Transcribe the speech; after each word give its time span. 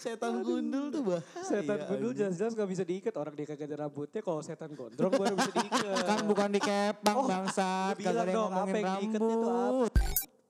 setan 0.00 0.40
gundul 0.40 0.88
tuh 0.88 1.02
bahaya. 1.04 1.42
Setan 1.44 1.78
gundul 1.84 2.10
anjing. 2.10 2.18
jelas-jelas 2.24 2.52
gak 2.56 2.70
bisa 2.72 2.82
diikat. 2.88 3.14
Orang 3.20 3.34
dia 3.36 3.46
kagak 3.46 3.68
ada 3.68 3.76
rambutnya. 3.84 4.20
Kalau 4.24 4.40
setan 4.40 4.72
gondrong 4.72 5.12
baru 5.12 5.34
bisa 5.36 5.52
diikat. 5.52 6.04
Kan 6.08 6.18
bukan 6.24 6.48
dikepang 6.56 7.16
Oh, 7.20 7.28
bangsat. 7.28 7.94
Kagak 8.00 8.24
ada 8.24 8.32
yang 8.32 8.48
ngomongin 8.48 8.72
apa 8.72 8.78
yang 8.80 8.96
diikatnya 8.96 9.36
tuh 9.36 9.50
rambut. 9.52 9.92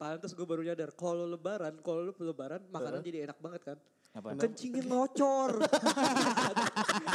Pantes 0.00 0.32
gue 0.32 0.46
baru 0.46 0.62
nyadar. 0.64 0.90
Kalau 0.96 1.26
lebaran, 1.28 1.74
kalau 1.84 2.00
lu 2.08 2.12
lebaran 2.16 2.62
makanan 2.72 3.04
jadi 3.04 3.18
enak 3.28 3.38
banget 3.42 3.62
kan. 3.74 3.78
Apa? 4.10 4.34
Kencingin 4.34 4.90
ngocor. 4.90 5.62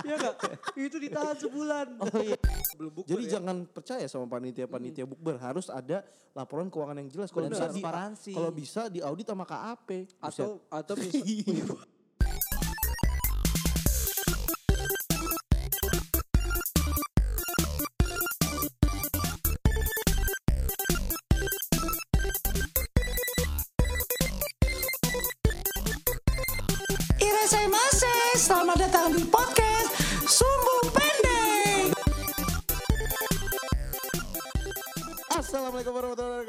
Iya 0.05 0.15
gak? 0.21 0.35
Itu 0.77 0.95
ditahan 1.01 1.35
sebulan. 1.35 1.87
Oh 1.97 2.07
iya. 2.21 2.37
Belum 2.77 2.91
bukber 2.91 3.09
Jadi 3.15 3.23
ya. 3.25 3.31
jangan 3.39 3.57
percaya 3.67 4.05
sama 4.05 4.29
panitia-panitia 4.29 5.03
bukber. 5.07 5.35
Harus 5.41 5.67
ada 5.71 6.05
laporan 6.31 6.69
keuangan 6.69 6.99
yang 7.01 7.09
jelas. 7.09 7.33
Kalau 7.33 7.49
bisa 7.49 7.67
transparansi. 7.67 8.31
kalau 8.31 8.51
bisa 8.53 8.81
diaudit 8.87 9.27
sama 9.27 9.43
KAP. 9.49 9.89
Atau, 10.21 10.61
atau 10.69 10.93
bisa. 10.99 11.19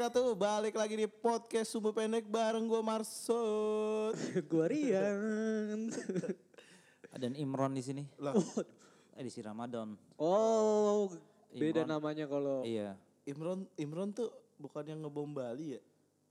wabarakatuh. 0.07 0.39
Balik 0.39 0.75
lagi 0.79 0.95
di 0.95 1.07
podcast 1.11 1.67
Sumbu 1.67 1.91
Pendek 1.91 2.31
bareng 2.31 2.63
gue 2.63 2.79
Marsud. 2.79 4.15
gue 4.51 4.65
Rian. 4.71 5.91
Dan 7.21 7.35
Imron 7.35 7.75
di 7.75 7.83
sini. 7.83 8.07
Lah, 8.15 8.31
Eh 9.19 9.23
di 9.25 9.27
si 9.27 9.43
Ramadan. 9.43 9.99
Oh, 10.15 11.11
beda 11.51 11.83
Imron. 11.83 11.91
namanya 11.91 12.23
kalau. 12.23 12.63
Iya. 12.63 12.95
Imron 13.27 13.67
Imron 13.75 14.15
tuh 14.15 14.31
bukan 14.55 14.87
yang 14.87 15.03
ngebom 15.03 15.35
Bali 15.35 15.75
ya? 15.75 15.81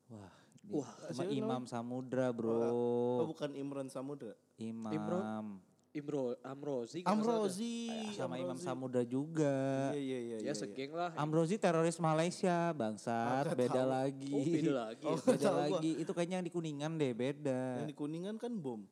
Wah. 0.08 0.32
Wah, 0.72 0.90
siapa 1.12 1.28
Imam 1.36 1.68
Samudra 1.68 2.32
bro. 2.32 2.56
Oh, 2.72 3.28
bukan 3.28 3.52
Imron 3.60 3.92
Samudra. 3.92 4.32
Imam. 4.56 4.88
Imron? 4.88 5.60
Imro, 5.96 6.36
Amrozi. 6.44 7.00
Amrozi. 7.02 7.88
Eh, 7.88 8.12
Sama 8.12 8.36
Imam 8.36 8.52
Amrozi. 8.52 8.62
Samudra 8.62 9.02
juga. 9.02 9.56
Iya 9.90 9.96
iya 9.96 10.18
iya. 10.20 10.36
iya, 10.38 10.46
Ya 10.46 10.54
segeng 10.54 10.92
lah. 10.92 11.16
Amrozi 11.16 11.56
teroris 11.56 11.96
Malaysia 11.96 12.70
bangsat. 12.70 13.56
Beda 13.56 13.80
tahu. 13.80 13.88
lagi. 13.88 14.30
Oh, 14.30 14.44
beda 14.44 14.72
lagi. 14.84 15.06
Oh, 15.06 15.16
Beda 15.16 15.50
lagi. 15.50 15.90
Itu 15.96 16.12
kayaknya 16.12 16.36
yang 16.38 16.46
di 16.46 16.52
Kuningan 16.52 16.92
deh 16.94 17.12
beda. 17.12 17.80
Yang 17.80 17.88
di 17.88 17.96
Kuningan 17.96 18.36
kan 18.36 18.52
bom. 18.52 18.84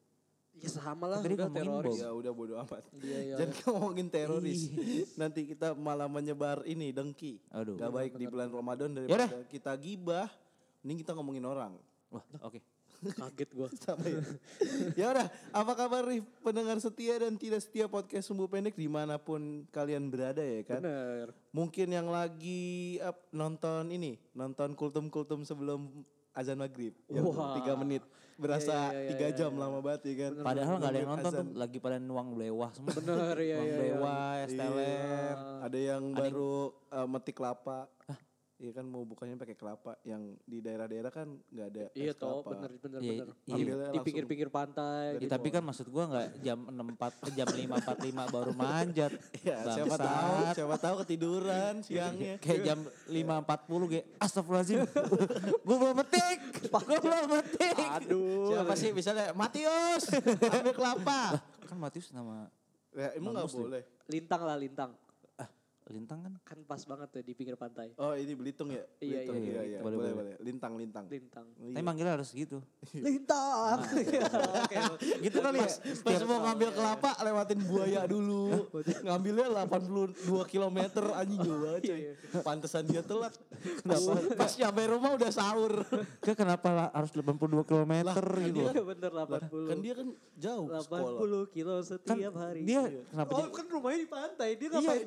Ya 0.54 0.70
sama 0.70 1.10
lah, 1.10 1.18
Tadi 1.20 1.34
udah 1.34 1.50
teroris. 1.50 1.92
bom. 1.92 1.98
Ya 1.98 2.10
udah 2.10 2.32
bodo 2.32 2.54
amat. 2.56 2.82
Iya, 2.96 3.18
iya. 3.20 3.34
Jangan 3.36 3.58
ngomongin 3.68 4.06
teroris. 4.08 4.60
Nanti 5.14 5.40
kita 5.44 5.74
malah 5.74 6.08
menyebar 6.08 6.64
ini 6.64 6.88
dengki. 6.88 7.42
Aduh. 7.52 7.76
Gak 7.76 7.92
baik 7.92 8.12
di 8.16 8.24
bulan 8.24 8.48
Ramadan 8.48 8.88
Yaudah. 8.96 9.28
daripada 9.28 9.44
kita 9.44 9.72
gibah. 9.76 10.30
Mending 10.80 10.98
kita 11.00 11.12
ngomongin 11.12 11.44
orang. 11.44 11.76
Wah 12.08 12.24
oke. 12.40 12.62
Kaget 13.12 13.50
gue. 13.52 13.68
Sama 13.84 14.06
ya. 14.08 14.22
ya 14.96 15.06
udah, 15.12 15.26
apa 15.52 15.72
kabar 15.76 16.02
nih 16.08 16.24
pendengar 16.40 16.80
setia 16.80 17.20
dan 17.20 17.36
tidak 17.36 17.60
setia 17.60 17.84
podcast 17.90 18.30
Sumbu 18.30 18.48
Pendek 18.48 18.78
di 18.78 18.88
mana 18.88 19.20
pun 19.20 19.68
kalian 19.68 20.08
berada 20.08 20.40
ya 20.40 20.64
kan? 20.64 20.80
Bener. 20.80 21.36
Mungkin 21.52 21.88
yang 21.92 22.08
lagi 22.08 22.96
up, 23.04 23.28
nonton 23.30 23.92
ini, 23.92 24.16
nonton 24.32 24.72
kultum-kultum 24.72 25.44
sebelum 25.44 26.04
azan 26.34 26.58
maghrib, 26.58 26.90
yang 27.06 27.30
tiga 27.62 27.78
menit, 27.78 28.02
berasa 28.34 28.90
Iya, 28.90 28.90
iya, 28.90 28.98
iya, 28.98 29.10
tiga 29.14 29.26
iya, 29.30 29.36
jam 29.38 29.52
lama 29.54 29.78
banget 29.78 30.02
ya 30.10 30.14
kan? 30.18 30.32
Padahal 30.42 30.74
nggak 30.82 30.90
ada 30.90 30.98
yang 30.98 31.10
nonton 31.14 31.30
tuh 31.30 31.46
lagi 31.54 31.78
pada 31.78 31.96
nuang 32.02 32.28
belewah 32.34 32.70
semua. 32.74 32.90
Bener, 32.98 33.36
es 33.38 34.50
Iya, 34.50 34.58
teler. 34.58 35.36
ada 35.62 35.78
yang 35.78 36.02
baru 36.10 36.74
eh, 36.90 37.06
metik 37.06 37.38
kelapa. 37.38 37.86
Iya 38.64 38.72
kan 38.72 38.88
mau 38.88 39.04
bukanya 39.04 39.36
pakai 39.36 39.52
kelapa 39.52 39.92
yang 40.02 40.40
di 40.40 40.64
daerah-daerah 40.64 41.12
kan 41.12 41.28
nggak 41.52 41.66
ada 41.68 41.84
Iya 41.92 42.10
es 42.10 42.16
toh, 42.16 42.40
kelapa. 42.40 42.48
bener 42.56 42.70
bener 42.80 42.98
Iya, 42.98 43.10
bener. 43.12 43.26
iya. 43.28 43.36
Di- 43.36 43.52
Ambilnya 43.52 43.76
Di 43.76 43.84
langsung 43.84 44.04
pinggir-pinggir 44.08 44.48
pantai. 44.48 45.04
Ya, 45.04 45.20
gitu. 45.20 45.28
tapi 45.28 45.48
kan 45.52 45.62
maksud 45.62 45.86
gua 45.86 46.04
nggak 46.08 46.26
jam 46.40 46.58
64 46.64 47.36
jam 47.36 47.46
5.45 47.46 48.24
baru 48.32 48.52
manjat. 48.56 49.12
Ya, 49.44 49.56
siapa 49.68 49.84
Bangsat. 49.92 50.08
tahu, 50.08 50.36
siapa 50.56 50.76
tahu 50.80 50.94
ketiduran 51.04 51.74
siangnya. 51.84 52.34
Kayak 52.40 52.60
jam 52.64 52.78
5.40 53.04 53.92
kayak 53.92 54.04
astagfirullahaladzim. 54.16 54.80
gua 55.68 55.76
belum 55.76 55.96
metik. 56.00 56.38
Gua 56.64 56.80
belum 56.96 57.24
metik. 57.30 57.76
Aduh. 58.00 58.48
Siapa 58.48 58.72
sih 58.72 58.90
misalnya 58.90 59.36
Matius 59.36 60.08
ambil 60.40 60.72
kelapa. 60.72 61.20
Kan 61.68 61.76
Matius 61.76 62.08
nama 62.08 62.48
Ya, 62.94 63.12
emang 63.12 63.34
nggak 63.34 63.50
boleh. 63.50 63.82
Lintang 64.06 64.40
lah, 64.40 64.54
lintang. 64.54 64.94
Lintang 65.84 66.24
kan. 66.24 66.32
Kan 66.40 66.58
pas 66.64 66.80
banget 66.80 67.08
tuh 67.12 67.20
di 67.20 67.36
pinggir 67.36 67.60
pantai. 67.60 67.92
Oh 68.00 68.16
ini 68.16 68.32
Belitung 68.32 68.72
ya? 68.72 68.80
Iya, 68.98 69.20
Belitung, 69.20 69.36
iya, 69.36 69.44
iya, 69.44 69.52
iya. 69.52 69.62
iya. 69.68 69.78
Boleh, 69.84 69.96
Boleh, 70.00 70.12
boleh. 70.16 70.32
boleh. 70.32 70.34
Lintang, 70.40 70.72
lintang. 70.80 71.04
Lintang. 71.12 71.46
Iya. 71.60 71.74
Tapi 71.76 71.84
manggilnya 71.84 72.12
harus 72.16 72.28
gitu. 72.32 72.58
Lintang. 72.96 73.78
Oke. 74.64 74.76
Gitu 75.20 75.36
kali 75.36 75.58
ya. 75.60 75.68
Pas 76.00 76.20
mau 76.24 76.38
ngambil 76.40 76.68
kelapa 76.72 77.10
lewatin 77.20 77.60
buaya 77.68 78.00
dulu. 78.08 78.42
Ngambilnya 79.04 79.46
82 79.60 80.24
km 80.48 80.78
anjing 81.12 81.40
jauh 81.44 81.60
banget 81.60 81.80
coy. 81.84 82.02
Pantesan 82.40 82.84
dia 82.88 83.02
telat. 83.04 83.34
Pas, 83.84 84.00
pas 84.40 84.52
nyampe 84.56 84.82
rumah 84.88 85.10
udah 85.20 85.30
sahur. 85.30 85.84
Ke 86.18 86.32
kenapa 86.32 86.68
lah 86.72 86.88
harus 86.96 87.12
82 87.12 87.44
km 87.60 87.92
gitu. 88.40 88.60
Iya 88.64 88.80
bener 88.80 89.12
80. 89.12 89.68
Kan 89.68 89.78
dia 89.84 89.94
kan 89.94 90.08
jauh 90.40 90.66
sekolah. 90.72 91.20
80 91.44 91.54
kilo 91.54 91.74
Kan 91.74 91.84
setiap 91.84 92.32
hari. 92.34 92.60
dia 92.64 92.82
kenapa 93.12 93.30
Oh 93.34 93.52
kan 93.52 93.66
rumahnya 93.68 93.98
di 94.00 94.08
pantai, 94.08 94.48
dia 94.56 94.68
Iya, 94.72 94.80
ngapain? 94.80 95.06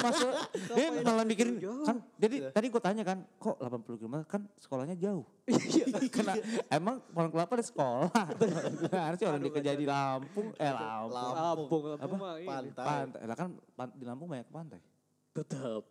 Masuk. 0.00 0.30
Dia 0.76 0.86
malah 1.00 1.24
mikirin 1.24 1.54
kan 1.82 1.96
jadi 2.16 2.36
tadi 2.50 2.66
gue 2.68 2.82
tanya 2.82 3.02
kan 3.02 3.18
kok 3.36 3.56
80 3.58 4.00
km 4.00 4.16
kan 4.24 4.42
sekolahnya 4.56 4.96
jauh. 4.96 5.24
Iya. 5.44 5.84
Kena, 6.14 6.34
emang 6.68 7.02
pohon 7.10 7.28
kelapa 7.28 7.52
ada 7.58 7.64
sekolah. 7.64 8.10
Harusnya 9.06 9.26
orang 9.28 9.42
dikerja 9.42 9.72
di 9.74 9.86
Lampung 9.86 10.54
eh 10.56 10.70
Lampung. 10.70 11.12
Lampung, 11.12 11.82
Lampung 11.94 12.18
mah 12.18 12.34
ini. 12.38 12.48
Pantai. 12.48 12.84
pantai. 12.84 13.20
Lah 13.26 13.36
kan 13.36 13.48
di 13.94 14.04
Lampung 14.04 14.28
banyak 14.30 14.48
pantai. 14.48 14.80
Tetep. 15.34 15.82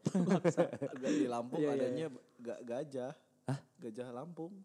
Gak 0.98 1.12
di 1.12 1.28
Lampung 1.28 1.60
Iya, 1.60 1.70
iya, 1.70 1.84
adanya 1.84 2.08
ga- 2.40 2.62
gajah. 2.64 3.12
Gajah 3.80 4.08
Lampung. 4.16 4.56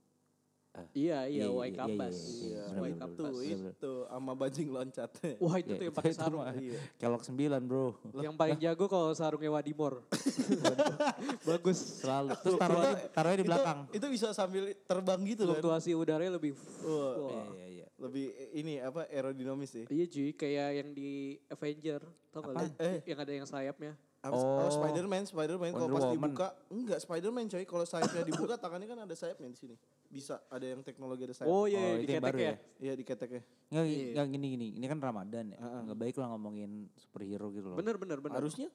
Iya, 0.91 0.95
Iya, 0.95 1.19
iya, 1.27 1.45
iya, 1.45 1.47
White 1.51 1.71
iya, 1.71 1.81
Kambas. 1.81 2.17
iya, 2.17 2.63
iya. 2.69 2.95
Kambas. 2.95 3.17
Tuh 3.19 3.27
bener-bener. 3.29 3.73
itu 3.73 3.93
sama 4.07 4.33
bajing 4.35 4.69
loncat. 4.69 5.11
Wah 5.45 5.57
itu 5.57 5.73
tuh 5.73 5.85
yang 5.85 5.97
pakai 6.01 6.13
sarung. 6.13 6.43
Iya. 6.49 6.79
kelok 6.97 7.23
9 7.23 7.35
bro 7.65 7.87
Yang 8.17 8.35
paling 8.35 8.59
jago 8.59 8.85
kalau 8.87 9.11
sarungnya 9.13 9.51
Wadimor. 9.51 10.03
Bagus. 11.49 11.79
selalu 12.01 12.35
terus 12.39 12.59
taruhnya 12.59 12.93
taruhnya 13.11 13.39
di 13.39 13.47
belakang 13.47 13.79
Itu, 13.91 14.07
bisa 14.09 14.31
sambil 14.33 14.71
terbang 14.85 15.21
gitu 15.25 15.45
kan. 15.45 15.59
Fluktuasi 15.59 15.93
udaranya 15.93 16.37
lebih. 16.37 16.53
Wah. 16.85 17.33
iya 17.33 17.45
iya 17.49 17.67
iya 17.67 17.87
Lebih 17.99 18.27
ini 18.55 18.75
apa 18.79 19.11
aerodinamis 19.11 19.71
sih. 19.75 19.85
Iya 19.91 20.07
cuy, 20.07 20.31
kayak 20.33 20.69
yang 20.71 20.89
di 20.95 21.11
Avenger. 21.51 21.99
Tau 22.31 22.41
gak 22.41 22.53
lu? 22.55 22.67
Eh. 22.79 23.03
Yang 23.05 23.19
ada 23.19 23.33
yang 23.35 23.47
sayapnya. 23.49 23.93
Oh. 24.21 24.35
Oh, 24.35 24.67
Spider-Man, 24.69 25.25
Spider-Man 25.25 25.71
kalau 25.71 25.89
pas 25.89 26.03
Woman. 26.03 26.15
dibuka, 26.19 26.49
enggak 26.69 26.99
Spider-Man 26.99 27.47
coy, 27.47 27.63
kalau 27.63 27.85
sayapnya 27.85 28.23
dibuka 28.25 28.55
tangannya 28.55 28.87
kan 28.87 28.99
ada 29.01 29.15
sayapnya 29.15 29.47
di 29.47 29.55
sini. 29.57 29.75
Bisa 30.05 30.43
ada 30.45 30.65
yang 30.65 30.83
teknologi 30.83 31.23
ada 31.23 31.33
sayap. 31.33 31.47
Oh 31.47 31.65
iya, 31.65 31.79
Oh, 31.79 31.95
di 31.95 32.03
itu 32.03 32.11
yang 32.11 32.21
ketek 32.21 32.27
baru 32.27 32.39
ya. 32.39 32.45
ya? 32.45 32.55
Iya 32.79 32.93
di 32.93 33.05
keteknya. 33.05 33.43
nggak 33.69 33.85
nggak 34.11 34.27
gini 34.31 34.47
gini 34.51 34.67
ini 34.75 34.87
kan 34.87 34.97
Ramadan 34.99 35.45
ya 35.47 35.59
nggak 35.61 35.99
baik 35.99 36.17
lah 36.17 36.33
ngomongin 36.33 36.71
superhero 36.95 37.53
gitu 37.53 37.69
loh 37.69 37.77
Bener, 37.77 37.95
bener, 37.95 38.17
bener. 38.19 38.41
Harusnya 38.41 38.73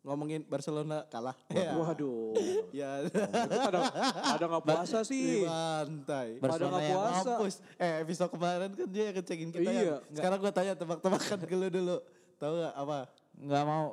ngomongin 0.00 0.40
Barcelona 0.44 1.02
kalah. 1.04 1.34
Ya. 1.50 1.74
Waduh. 1.74 2.32
Ya. 2.70 3.04
Pada, 3.10 3.90
pada 4.14 4.44
gak 4.48 4.62
puasa 4.64 4.98
Di 5.02 5.08
sih. 5.10 5.42
pantai. 5.42 6.38
Pada 6.38 6.42
Barcelona 6.54 6.72
gak 6.72 6.84
yang 6.84 6.94
puasa. 6.94 7.30
Mampus. 7.34 7.54
Eh 7.76 7.92
episode 8.00 8.30
kemarin 8.30 8.70
kan 8.72 8.86
dia 8.86 9.02
yang 9.04 9.16
ngecekin 9.18 9.48
kita 9.50 9.68
Iya. 9.68 9.82
kan. 9.98 10.14
Sekarang 10.14 10.38
gue 10.38 10.52
tanya 10.54 10.72
tebak-tebakan 10.74 11.38
ke 11.44 11.54
lu 11.54 11.68
dulu. 11.68 11.96
Tahu 12.38 12.52
gak 12.62 12.74
apa? 12.78 12.98
Nggak 13.38 13.64
mau 13.64 13.86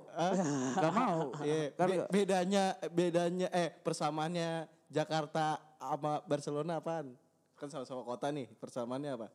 nggak 0.75 0.93
mau 0.93 1.19
kan 1.77 1.87
be- 1.89 2.07
bedanya 2.09 2.73
bedanya 2.89 3.47
eh 3.53 3.69
persamaannya 3.69 4.65
Jakarta 4.89 5.61
sama 5.79 6.21
Barcelona 6.25 6.81
apaan? 6.81 7.13
Kan 7.55 7.71
sama-sama 7.71 8.03
kota 8.03 8.27
nih, 8.33 8.51
persamaannya 8.59 9.11
apa? 9.15 9.27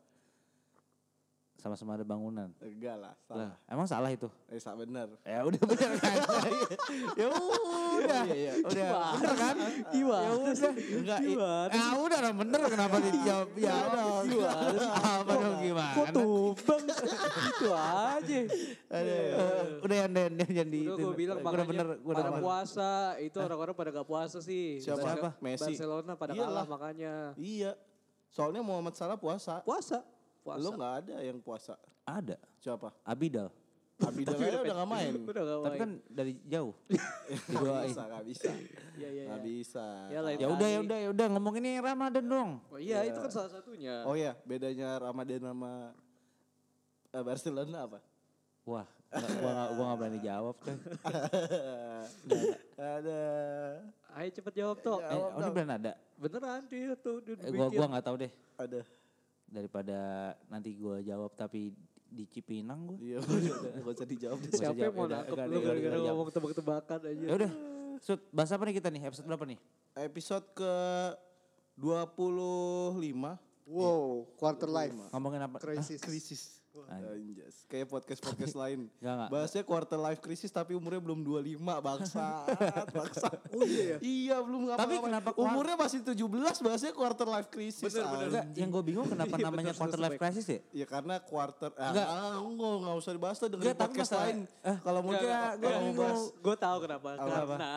Sama-sama 1.60 1.92
ada 1.92 2.02
bangunan 2.02 2.48
Enggak 2.58 2.96
lah, 2.96 3.12
lah 3.28 3.52
salah. 3.52 3.52
emang 3.68 3.84
salah 3.84 4.08
itu 4.08 4.26
Eh, 4.48 4.56
salah 4.56 4.80
bener. 4.80 5.12
ya 5.22 5.44
udah 5.44 5.62
bener 5.62 5.90
kan 5.94 6.16
ya 7.20 7.26
udah 7.28 8.22
Iya, 8.26 8.32
iya. 8.32 8.52
udah 8.58 8.88
bener 9.12 9.34
kan 9.36 9.54
Gimana? 9.90 10.24
ya 10.24 10.30
udah 10.32 10.72
Enggak, 10.72 11.18
Gimana? 11.20 11.70
ya 11.70 11.84
udah 11.94 12.18
lah 12.18 12.32
bener 12.32 12.60
kenapa 12.66 12.96
dijawab 12.98 13.48
ya 13.54 13.74
dong 13.86 14.24
apa 14.90 15.32
dong 15.34 15.52
Kok 15.52 15.60
gimana 15.60 16.10
tumbang? 16.10 16.82
itu 17.40 17.68
aja. 17.70 18.38
Eh, 18.90 19.28
udah 19.80 19.96
yang 19.98 20.10
yang 20.10 20.50
yang 20.56 20.68
di 20.68 20.80
Udah 20.82 20.94
itu. 20.94 21.02
gue 21.02 21.14
bilang 21.14 21.36
udah 21.36 21.44
makanya 21.46 21.66
bener 21.66 21.86
gua 21.98 22.10
udah 22.10 22.22
pada 22.22 22.40
puasa. 22.40 22.90
Itu 23.18 23.36
orang-orang 23.38 23.74
pada 23.74 23.90
gak 23.92 24.08
puasa 24.08 24.38
sih. 24.40 24.80
Siapa? 24.80 25.36
Messi. 25.38 25.70
Barcelona 25.70 26.12
pada 26.14 26.32
kalah 26.32 26.64
makanya. 26.64 27.14
Iya. 27.36 27.76
Soalnya 28.28 28.60
Muhammad 28.60 28.94
Salah 28.94 29.14
puasa. 29.14 29.60
Puasa. 29.60 30.00
Puasa. 30.40 30.62
Lu 30.64 30.70
nggak 30.74 30.94
ada 31.04 31.16
yang 31.22 31.38
puasa. 31.40 31.74
Ada. 32.04 32.36
Siapa? 32.58 32.90
Abidal. 33.04 33.48
Abidal 34.00 34.32
aja 34.40 34.58
udah 34.64 34.76
gak 34.80 34.90
main. 34.90 35.12
Udah 35.28 35.42
gak 35.44 35.58
Tapi 35.60 35.68
main. 35.68 35.80
kan 35.80 35.90
dari 36.08 36.32
jauh. 36.48 36.74
Gak 37.52 37.84
bisa, 37.84 38.02
gak 38.08 38.24
bisa. 38.24 38.50
Iya, 38.96 39.08
iya, 39.12 39.22
Gak 39.28 39.40
iya. 39.40 39.44
bisa. 39.44 39.84
Ya, 40.08 40.18
lain 40.24 40.36
Ya 40.40 40.48
udah 40.48 40.68
ya 40.68 40.78
udah 40.80 40.98
ya 40.98 41.08
udah 41.12 41.26
ngomongin 41.36 41.62
ini 41.68 41.72
Ramadan 41.84 42.24
dong. 42.24 42.50
Oh, 42.72 42.80
iya, 42.80 43.04
itu 43.04 43.18
kan 43.20 43.30
salah 43.30 43.50
satunya. 43.52 44.00
Oh 44.08 44.16
ya, 44.16 44.32
bedanya 44.48 44.96
Ramadan 44.96 45.40
sama 45.44 45.92
eh, 47.12 47.22
Barcelona 47.22 47.78
apa? 47.84 47.98
Wah, 48.64 48.86
gua 49.12 49.50
gak, 49.52 49.68
gua 49.76 49.84
gak 49.84 49.98
berani 50.00 50.20
jawab 50.24 50.54
coy. 50.64 50.76
ada. 53.00 53.22
Ayo 54.16 54.28
cepet 54.32 54.54
jawab 54.58 54.76
toh. 54.80 54.98
Eh, 55.00 55.12
oh, 55.12 55.28
ini 55.36 55.50
beneran 55.52 55.72
ada. 55.76 55.92
Beneran 56.16 56.60
dia 56.72 56.92
tuh 56.96 57.20
dia 57.20 57.34
Eh, 57.36 57.52
gua 57.52 57.68
gua 57.68 57.86
nggak 57.90 58.04
tahu 58.04 58.16
deh. 58.16 58.32
Ada. 58.56 58.80
Daripada 59.50 59.98
nanti 60.46 60.72
gua 60.78 61.02
jawab 61.02 61.34
tapi 61.34 61.74
di 62.10 62.24
Cipinang 62.26 62.94
gua. 62.94 62.98
Iya, 62.98 63.18
gak 63.82 63.94
usah 63.98 64.06
dijawab. 64.06 64.38
Siapa 64.50 64.78
yang 64.78 64.94
mau 64.94 65.06
nangkep 65.10 65.36
lu 65.50 65.58
gara-gara 65.62 65.96
ngomong 65.98 66.28
tebak-tebakan 66.30 66.98
aja. 67.06 67.24
Ya 67.26 67.34
udah. 67.34 67.52
Sud, 68.00 68.20
bahas 68.32 68.48
apa 68.54 68.62
nih 68.64 68.74
kita 68.80 68.88
nih? 68.88 69.02
Episode 69.12 69.26
berapa 69.28 69.44
nih? 69.44 69.58
Episode 69.92 70.46
ke 70.56 70.74
25. 71.76 73.04
Wow, 73.70 74.26
quarter 74.34 74.66
life 74.66 74.96
Ngomongin 75.14 75.46
apa? 75.46 75.62
crisis. 75.62 76.02
Krisis. 76.02 76.59
Anjas. 76.70 77.66
Kayak 77.66 77.86
podcast-podcast 77.88 78.54
lain. 78.62 78.86
Nggak. 78.96 79.28
Bahasnya 79.28 79.62
quarter 79.62 79.98
life 79.98 80.18
crisis 80.18 80.48
tapi 80.48 80.72
umurnya 80.72 80.98
belum 80.98 81.20
25 81.20 81.58
bangsa. 81.58 82.46
bangsa. 82.88 83.28
Oh 83.50 83.62
iya 83.62 83.82
ya? 83.84 83.96
Iya 83.98 84.36
belum 84.38 84.60
ngapa 84.66 84.80
Tapi 84.80 84.94
kenapa 85.00 85.28
Umurnya 85.34 85.74
masih 85.76 85.98
17 86.00 86.14
bahasanya 86.60 86.94
quarter 86.94 87.26
life 87.26 87.48
crisis. 87.48 87.82
Bener, 87.84 88.06
bener. 88.06 88.26
Enggak, 88.28 88.44
yang 88.54 88.68
gue 88.70 88.82
bingung 88.84 89.06
kenapa 89.06 89.34
Iya, 89.36 89.44
namanya 89.44 89.72
quarter 89.74 89.98
life 89.98 90.16
crisis 90.16 90.46
ya? 90.46 90.60
Ya 90.72 90.86
karena 90.86 91.14
quarter 91.18 91.70
ah, 91.74 91.90
Nggak. 91.90 92.06
ah, 92.06 92.34
enggak, 92.40 92.72
enggak 92.76 92.96
usah 92.96 93.12
dibahas 93.12 93.36
lah 93.36 93.48
dengan 93.48 93.64
podcast 93.72 93.98
masalah- 94.06 94.24
lain. 94.24 94.38
eh, 94.62 94.76
Kalau 94.78 95.00
mau 95.00 95.12
nggak, 95.12 95.50
mau 95.58 95.70
bingung. 95.82 96.18
Gue 96.38 96.56
tahu 96.56 96.76
kenapa. 96.80 97.08
Apa? 97.12 97.26
Karena 97.50 97.72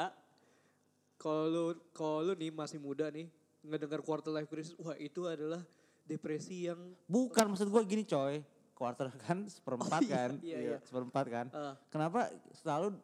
kalau 1.16 1.44
lu 1.48 1.64
kalau 1.92 2.20
lu 2.22 2.34
nih 2.36 2.52
masih 2.52 2.78
muda 2.78 3.08
nih 3.08 3.26
ngedengar 3.64 4.04
quarter 4.04 4.30
life 4.30 4.48
crisis, 4.48 4.76
wah 4.76 4.94
itu 4.94 5.24
adalah 5.24 5.64
depresi 6.04 6.68
yang 6.68 6.78
Bukan 7.06 7.48
maksud 7.50 7.68
gue 7.68 7.82
gini 7.86 8.04
coy. 8.04 8.44
Quarter 8.84 9.08
kan 9.24 9.38
seperempat 9.48 10.02
kan. 10.04 10.30
iya, 10.44 10.58
iya. 10.60 10.78
Seperempat 10.84 11.26
kan. 11.32 11.46
Ah. 11.56 11.80
Kenapa 11.88 12.28
selalu 12.52 13.00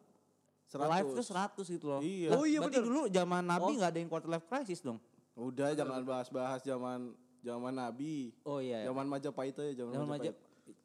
100. 0.68 0.92
life 0.92 1.08
tuh 1.16 1.24
100 1.24 1.74
gitu 1.80 1.86
loh. 1.88 2.00
Iya. 2.04 2.28
Oh 2.36 2.44
iya, 2.44 2.60
berarti 2.60 2.78
bener. 2.78 2.86
dulu 2.86 3.00
zaman 3.08 3.42
Nabi 3.42 3.64
Oh. 3.64 3.76
nggak 3.80 3.90
ada 3.90 3.98
yang 3.98 4.10
quarter 4.12 4.28
life 4.28 4.44
crisis 4.44 4.84
dong. 4.84 5.00
Udah 5.32 5.72
jangan 5.72 6.04
bahas-bahas 6.04 6.60
zaman 6.60 7.16
zaman 7.40 7.72
Nabi. 7.72 8.36
Oh 8.44 8.60
iya. 8.60 8.84
Zaman 8.84 9.08
Majapahit 9.08 9.56
aja 9.56 9.72
zaman, 9.72 9.92
Zaman 9.96 10.08
Majapahit. 10.12 10.36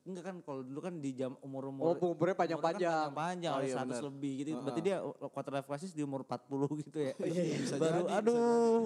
Enggak 0.05 0.23
kan 0.23 0.35
kalau 0.39 0.61
dulu 0.61 0.79
kan 0.79 0.93
di 0.95 1.11
jam 1.11 1.33
umur-umur 1.41 1.97
Oh, 1.97 2.13
umurnya 2.13 2.37
panjang-panjang. 2.37 3.09
panjang 3.09 3.51
Oh, 3.51 3.59
iya, 3.59 3.73
100 3.73 3.89
benar. 3.89 4.01
lebih 4.05 4.31
gitu. 4.37 4.49
Berarti 4.55 4.81
dia 4.81 4.97
quarter 5.25 5.51
life 5.51 5.65
crisis 5.65 5.91
di 5.91 6.01
umur 6.01 6.21
40 6.21 6.45
gitu 6.79 6.97
ya. 7.01 7.13
bisa 7.17 7.75
baru 7.75 7.99
jadi, 7.99 8.05
bisa 8.05 8.17
aduh. 8.21 8.77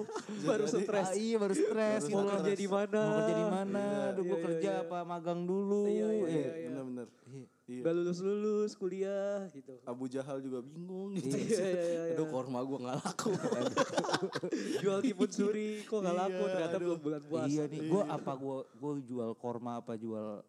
baru 0.42 0.64
stres. 0.66 1.06
Ah, 1.06 1.14
iya 1.14 1.36
baru 1.36 1.52
stres. 1.54 2.00
Baru 2.00 2.08
gitu. 2.08 2.16
Mau 2.16 2.32
kerja 2.34 2.54
di 2.54 2.66
mana? 2.66 3.00
Mau 3.02 3.16
kerja 3.20 3.34
di 3.36 3.46
mana? 3.46 3.84
Aduh 4.10 4.22
Iya, 4.22 4.32
iya, 4.32 4.40
kerja 4.42 4.70
iya. 4.72 4.82
apa 4.82 4.98
magang 5.04 5.40
dulu. 5.44 5.80
Iya, 5.84 6.08
iya, 6.08 6.24
Iya. 6.24 6.40
iya. 6.56 6.68
Bener-bener. 6.72 7.08
Iya. 7.68 7.82
Gak 7.84 7.94
lulus-lulus 7.94 8.72
kuliah 8.74 9.46
gitu. 9.50 9.74
Abu 9.84 10.04
Jahal 10.06 10.40
juga 10.40 10.58
bingung 10.58 11.14
gitu. 11.14 11.30
Iya, 11.30 11.46
iya, 11.46 11.68
iya, 11.68 11.82
iya. 12.02 12.14
Aduh 12.16 12.26
korma 12.26 12.58
gue 12.60 12.78
gak 12.80 12.96
laku. 12.98 13.30
Jual 14.82 14.98
timun 15.00 15.28
suri 15.28 15.84
kok 15.84 16.00
gak 16.00 16.16
laku 16.16 16.32
Iya, 16.40 16.50
ternyata 16.50 16.74
aduh. 16.74 16.84
belum 16.86 16.98
bulan 16.98 17.22
puasa. 17.22 17.46
Iya 17.46 17.64
nih, 17.66 17.80
gue 17.84 18.02
apa 18.02 18.32
gue 18.34 18.56
gue 18.72 18.92
jual 19.06 19.30
korma 19.34 19.72
apa 19.76 19.94
jual 19.94 20.40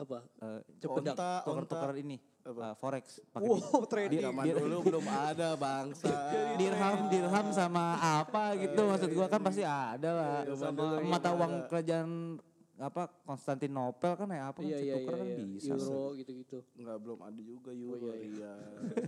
Apa? 0.00 0.18
uh, 0.40 0.60
Onta, 0.88 1.44
tukar-tukar 1.44 1.92
onta. 1.92 2.00
ini 2.00 2.16
Apa? 2.40 2.60
uh, 2.62 2.74
forex 2.74 3.20
pakai 3.28 3.44
Wow, 3.46 3.84
trading. 3.84 4.24
Zaman 4.24 4.44
dulu 4.48 4.76
belum 4.82 5.04
ada 5.04 5.48
bangsa. 5.54 6.08
dirham 6.60 6.98
dirham 7.06 7.46
sama 7.50 7.84
apa 8.00 8.56
gitu 8.56 8.80
maksud 8.82 9.10
gue 9.10 9.26
kan 9.26 9.40
pasti 9.40 9.60
ada 9.60 10.10
lah 10.10 10.32
sama 10.54 11.00
mata 11.00 11.30
uang 11.30 11.68
kerajaan 11.68 12.40
apa 12.80 13.12
Konstantinopel 13.28 14.16
kan 14.16 14.24
ya 14.26 14.48
apa 14.48 14.56
kan 14.56 14.64
Iya, 14.64 14.78
iya, 14.80 14.94
tukar 14.96 15.12
iya, 15.12 15.20
kan 15.20 15.28
iya. 15.28 15.44
bisa 15.52 15.72
Euro 15.76 16.04
gitu-gitu. 16.16 16.58
Enggak 16.74 16.96
belum 16.98 17.18
ada 17.20 17.40
juga 17.44 17.70
euro. 17.70 18.08
iya, 18.08 18.14
iya. 18.24 18.52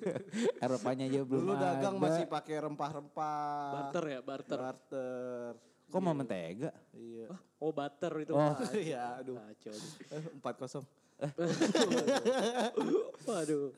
Eropanya 0.64 1.04
aja 1.08 1.20
belum 1.24 1.40
Dulu 1.40 1.52
dagang 1.56 1.96
ada. 1.96 2.04
masih 2.04 2.24
pakai 2.28 2.56
rempah-rempah. 2.60 3.72
Barter 3.72 4.04
ya, 4.06 4.20
barter. 4.20 4.58
Barter. 4.60 5.52
Kok 5.92 6.00
mau 6.00 6.12
mentega 6.12 6.72
Iya. 6.90 7.28
Oh, 7.58 7.70
barter 7.70 8.10
itu. 8.18 8.32
Oh. 8.32 8.56
Iya, 8.74 9.20
aduh. 9.20 9.36
Kacau. 9.36 9.76
Eh, 10.08 10.22
Empat 10.32 10.54
kosong. 10.56 10.84
Waduh. 13.22 13.70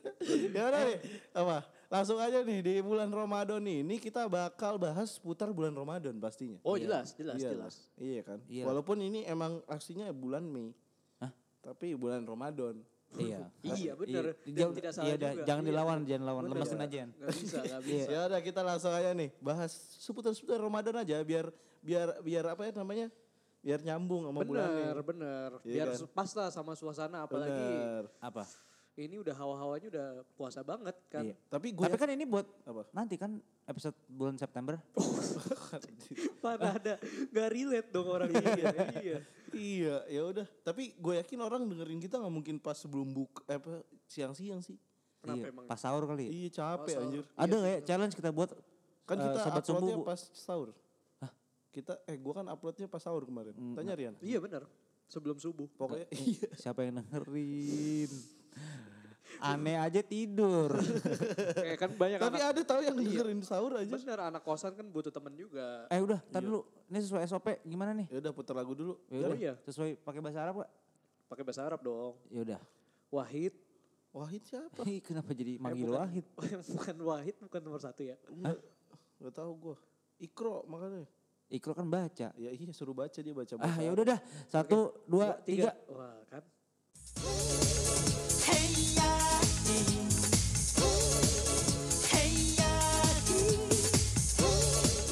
ya 0.49 0.63
udah 0.65 0.81
nih, 0.83 0.97
apa? 1.31 1.57
Langsung 1.85 2.17
aja 2.17 2.41
nih 2.41 2.59
di 2.59 2.73
bulan 2.81 3.07
Ramadan 3.07 3.61
ini 3.61 4.01
kita 4.01 4.25
bakal 4.25 4.75
bahas 4.75 5.15
putar 5.15 5.53
bulan 5.53 5.71
Ramadan 5.71 6.17
pastinya. 6.17 6.57
Oh, 6.61 6.73
jelas, 6.75 7.13
jelas, 7.13 7.37
Iya 7.37 7.49
jelas. 7.51 7.73
Iya 7.95 8.21
kan. 8.23 8.39
Iya. 8.47 8.63
Walaupun 8.65 8.97
ini 8.99 9.21
emang 9.23 9.61
aksinya 9.67 10.09
bulan 10.09 10.41
Mei. 10.43 10.73
Hah? 11.19 11.29
Tapi 11.61 11.93
bulan 11.93 12.25
Ramadan. 12.25 12.81
iya 13.13 13.45
Iya. 13.63 13.93
Dan 13.95 14.33
Jauh- 14.49 14.73
tidak 14.73 14.91
salah 14.91 15.07
iya, 15.07 15.15
juga. 15.15 15.45
jangan 15.45 15.61
Iya. 15.61 15.69
dilawan 15.69 15.97
jangan 16.03 16.23
lawan 16.25 16.43
Bener. 16.43 16.55
lemesin 16.57 16.79
aja 16.81 16.95
Yan. 16.97 17.09
Gak 17.15 17.29
bisa, 17.31 17.57
gak 17.63 17.83
bisa. 17.85 18.09
Ya 18.09 18.19
udah 18.25 18.41
kita 18.41 18.61
langsung 18.61 18.91
aja 18.91 19.09
nih 19.13 19.29
bahas 19.39 19.71
seputar-seputar 20.01 20.57
Ramadan 20.57 20.95
aja 20.99 21.21
biar 21.21 21.53
biar 21.85 22.07
biar 22.25 22.45
apa 22.57 22.61
ya 22.65 22.71
namanya? 22.73 23.07
Biar 23.61 23.79
nyambung 23.81 24.29
sama 24.29 24.41
bulan 24.45 24.69
Bener, 24.69 24.97
bener. 25.01 25.49
Iya 25.65 25.73
Biar 25.73 25.87
kan? 25.93 26.09
pas 26.13 26.29
lah 26.37 26.49
sama 26.53 26.73
suasana. 26.77 27.25
Apalagi 27.25 27.53
Bener. 27.53 28.05
apa 28.21 28.45
ini 28.95 29.19
udah 29.19 29.35
hawa-hawanya 29.35 29.87
udah 29.91 30.07
puasa 30.39 30.63
banget 30.63 30.95
kan. 31.11 31.27
Iya. 31.27 31.35
Tapi 31.51 31.67
gue 31.75 31.83
tapi 31.83 31.99
kan 31.99 32.09
ini 32.15 32.23
buat 32.23 32.47
apa? 32.63 32.87
nanti 32.95 33.19
kan 33.19 33.43
episode 33.67 33.95
bulan 34.07 34.39
September 34.39 34.79
Mana 36.43 36.79
ada. 36.79 36.95
Gak 37.35 37.49
relate 37.51 37.89
dong 37.91 38.07
orang 38.07 38.31
ini. 38.31 38.39
iya. 39.03 39.19
iya, 39.51 39.95
ya 40.07 40.21
udah. 40.23 40.47
Tapi 40.63 40.95
gue 40.95 41.13
yakin 41.19 41.39
orang 41.43 41.67
dengerin 41.67 41.99
kita 41.99 42.15
nggak 42.23 42.33
mungkin 42.33 42.55
pas 42.55 42.79
sebelum 42.79 43.11
buka 43.11 43.43
eh, 43.51 43.59
apa 43.59 43.83
siang-siang 44.07 44.63
sih. 44.63 44.79
Kenapa 45.19 45.43
iya, 45.43 45.51
emang? 45.51 45.65
pas 45.67 45.79
sahur 45.81 46.03
kali 46.07 46.23
ya? 46.23 46.31
Iya 46.31 46.49
capek 46.53 46.95
Pas 46.95 47.03
anjir. 47.03 47.23
ada 47.35 47.53
nggak 47.57 47.73
ya 47.73 47.79
challenge 47.83 48.15
kita 48.15 48.29
buat 48.31 48.49
Kan 49.05 49.17
eh, 49.19 49.23
kita 49.27 49.39
sobat 49.43 49.63
subuh 49.65 49.79
uploadnya 49.83 49.95
Bu? 49.99 50.05
pas 50.07 50.21
sahur. 50.31 50.69
Kita 51.75 51.99
eh 52.07 52.15
gue 52.15 52.33
kan 52.33 52.47
uploadnya 52.47 52.87
pas 52.87 53.03
sahur 53.03 53.27
kemarin. 53.27 53.51
Hmm. 53.51 53.75
Tanya 53.75 53.91
Rian. 53.93 54.15
Iya 54.23 54.39
bener. 54.39 54.63
Sebelum 55.05 55.35
subuh. 55.35 55.67
Pokoknya 55.69 56.07
iya. 56.09 56.47
siapa 56.63 56.81
yang 56.81 56.97
dengerin 56.97 58.11
aneh 59.35 59.75
aja 59.75 59.99
tidur 59.99 60.71
Kayak 61.51 61.75
kan 61.83 61.91
banyak 61.91 62.17
Tapi 62.23 62.39
anak. 62.39 62.51
ada 62.55 62.61
tahu 62.63 62.81
yang 62.81 62.95
dengerin 62.95 63.43
sahur 63.43 63.75
aja. 63.75 63.91
Bener 63.91 64.19
anak 64.23 64.39
kosan 64.41 64.71
kan 64.71 64.87
butuh 64.87 65.11
temen 65.11 65.35
juga. 65.35 65.83
eh 65.91 65.99
udah 65.99 66.23
tar 66.25 66.39
dulu 66.39 66.63
ini 66.87 67.03
sesuai 67.03 67.27
SOP 67.27 67.59
gimana 67.61 67.91
nih 67.91 68.07
Ya 68.07 68.23
udah 68.23 68.31
putar 68.31 68.55
lagu 68.55 68.71
dulu. 68.71 68.95
ya 69.11 69.19
Oh 69.19 69.27
udah 69.27 69.35
iya. 69.35 69.53
sesuai 69.61 69.99
pakai 69.99 70.23
bahasa 70.23 70.39
Arab 70.39 70.63
gak 70.63 70.71
Pakai 71.27 71.43
bahasa 71.43 71.61
Arab 71.67 71.83
dong. 71.83 72.15
ya 72.31 72.39
udah 72.41 72.59
Wahid. 73.11 73.53
Wahid 74.09 74.43
siapa? 74.47 74.81
Ih, 74.87 75.03
kenapa 75.03 75.31
jadi 75.31 75.59
manggil 75.59 75.91
bukan. 75.91 75.99
Wahid 75.99 76.25
bukan 76.71 76.95
Wahid, 77.03 77.35
bukan 77.37 77.59
nomor 77.59 77.81
satu 77.83 78.01
ya. 78.01 78.15
Gak 79.19 79.35
tahu 79.35 79.51
gue. 79.59 79.75
Ikro 80.21 80.63
makanya. 80.65 81.03
Ikro 81.45 81.77
kan 81.77 81.85
baca. 81.85 82.33
Ya 82.33 82.49
iya 82.49 82.73
suruh 82.73 82.97
baca 82.97 83.19
dia 83.21 83.33
baca. 83.33 83.53
ah 83.61 83.77
ya 83.77 83.93
udah 83.93 84.05
dah. 84.17 84.19
Satu 84.49 85.05
dua 85.05 85.37
tiga. 85.45 85.77
Wah 85.93 86.17
kan. 86.25 86.41
Hey 88.49 88.97
ya, 88.97 89.13
hey 92.09 92.33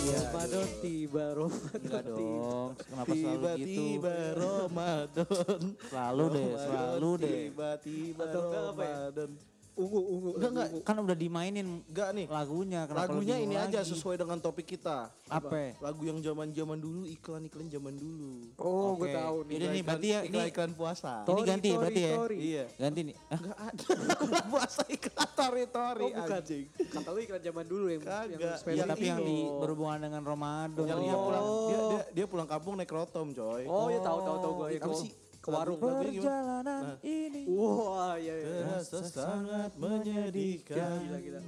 ya, 0.10 0.20
Ramadan 0.34 0.68
tiba, 0.82 1.24
Ramadan. 1.38 1.80
Enggak 1.86 2.04
tiba. 2.04 2.18
dong 2.18 2.70
kenapa 2.82 3.14
selalu 3.14 3.46
gitu? 3.62 3.66
Tiba-tiba 3.70 4.16
Ramadan. 4.34 5.62
selalu 5.86 6.24
deh 6.34 6.50
selalu 6.58 7.10
deh. 7.22 7.34
Tiba-tiba 7.54 8.24
Atau 8.26 8.42
enggak 8.42 8.64
apa 8.74 8.84
ya? 8.84 9.26
Ungu, 9.74 10.00
ungu. 10.00 10.30
Enggak 10.36 10.50
enggak. 10.52 10.70
kan 10.82 10.96
udah 10.96 11.18
dimainin 11.18 11.82
Enggak 11.84 12.10
nih. 12.14 12.26
lagunya 12.30 12.86
Lagunya 12.86 13.36
ini 13.38 13.56
aja 13.56 13.82
lagi? 13.82 13.90
sesuai 13.90 14.16
dengan 14.16 14.38
topik 14.38 14.70
kita. 14.70 15.10
apa 15.26 15.74
Lagu 15.80 16.02
yang 16.04 16.22
zaman-zaman 16.22 16.78
dulu, 16.78 17.04
iklan-iklan 17.04 17.68
zaman 17.68 17.94
dulu. 17.94 18.54
Oh, 18.56 18.94
gue 18.96 19.10
Oke. 19.10 19.16
tahu 19.16 19.38
nih. 19.44 19.54
Yaudah 19.56 19.70
nih, 19.72 19.82
berarti 19.84 20.08
ya 20.08 20.20
ini 20.20 20.30
iklan-iklan 20.30 20.72
puasa. 20.74 21.14
ini 21.26 21.42
ganti 21.42 21.68
ya 21.68 21.78
berarti 21.80 22.02
ya 22.02 22.14
Tori. 22.14 22.38
Iya. 22.38 22.66
ganti 22.76 23.00
nih 23.02 23.16
ah, 23.18 23.34
Enggak 23.34 23.58
ada 23.58 23.84
iklan 24.14 24.46
puasa 24.48 24.82
iklan 24.88 25.30
tori-tori 25.34 26.04
Oh, 26.04 26.10
bukan. 26.12 26.38
anjing. 26.38 26.66
Kata 26.70 27.10
lu 27.10 27.20
iklan 27.20 27.42
zaman 27.42 27.66
dulu 27.66 27.86
yang 27.88 28.02
yang 28.04 28.40
Kagak. 28.40 28.58
ya 28.70 28.84
tapi 28.86 29.06
yang 29.08 29.20
itu. 29.20 29.26
di 29.26 29.38
berhubungan 29.58 30.00
dengan 30.00 30.22
Ramadan 30.22 30.78
Yang 30.80 30.90
kali 30.92 31.02
dia 31.02 31.10
ya. 31.10 31.18
pulang 31.18 31.44
dia, 31.44 31.80
dia, 31.82 32.02
dia 32.14 32.26
pulang 32.30 32.48
kampung 32.48 32.74
naik 32.78 32.92
rotom 32.92 33.28
coy. 33.32 33.64
Oh, 33.66 33.90
ya 33.90 34.00
tahu 34.00 34.20
tahu 34.22 34.38
tahu 34.40 34.54
gue 34.56 34.70
itu. 34.78 34.94
Ke 35.44 35.50
warung. 35.50 35.76
Lagunya 35.76 36.12
gimana? 36.14 36.24
Perjalanan 36.24 36.82
Nah. 36.86 36.98
ini. 37.04 37.42
Wah, 37.46 38.16
iya 38.16 38.34
iya. 38.34 38.48
Terasa 38.80 38.98
sangat 39.04 39.72
menyedihkan. 39.76 40.98
Gila 41.02 41.18
gila. 41.20 41.40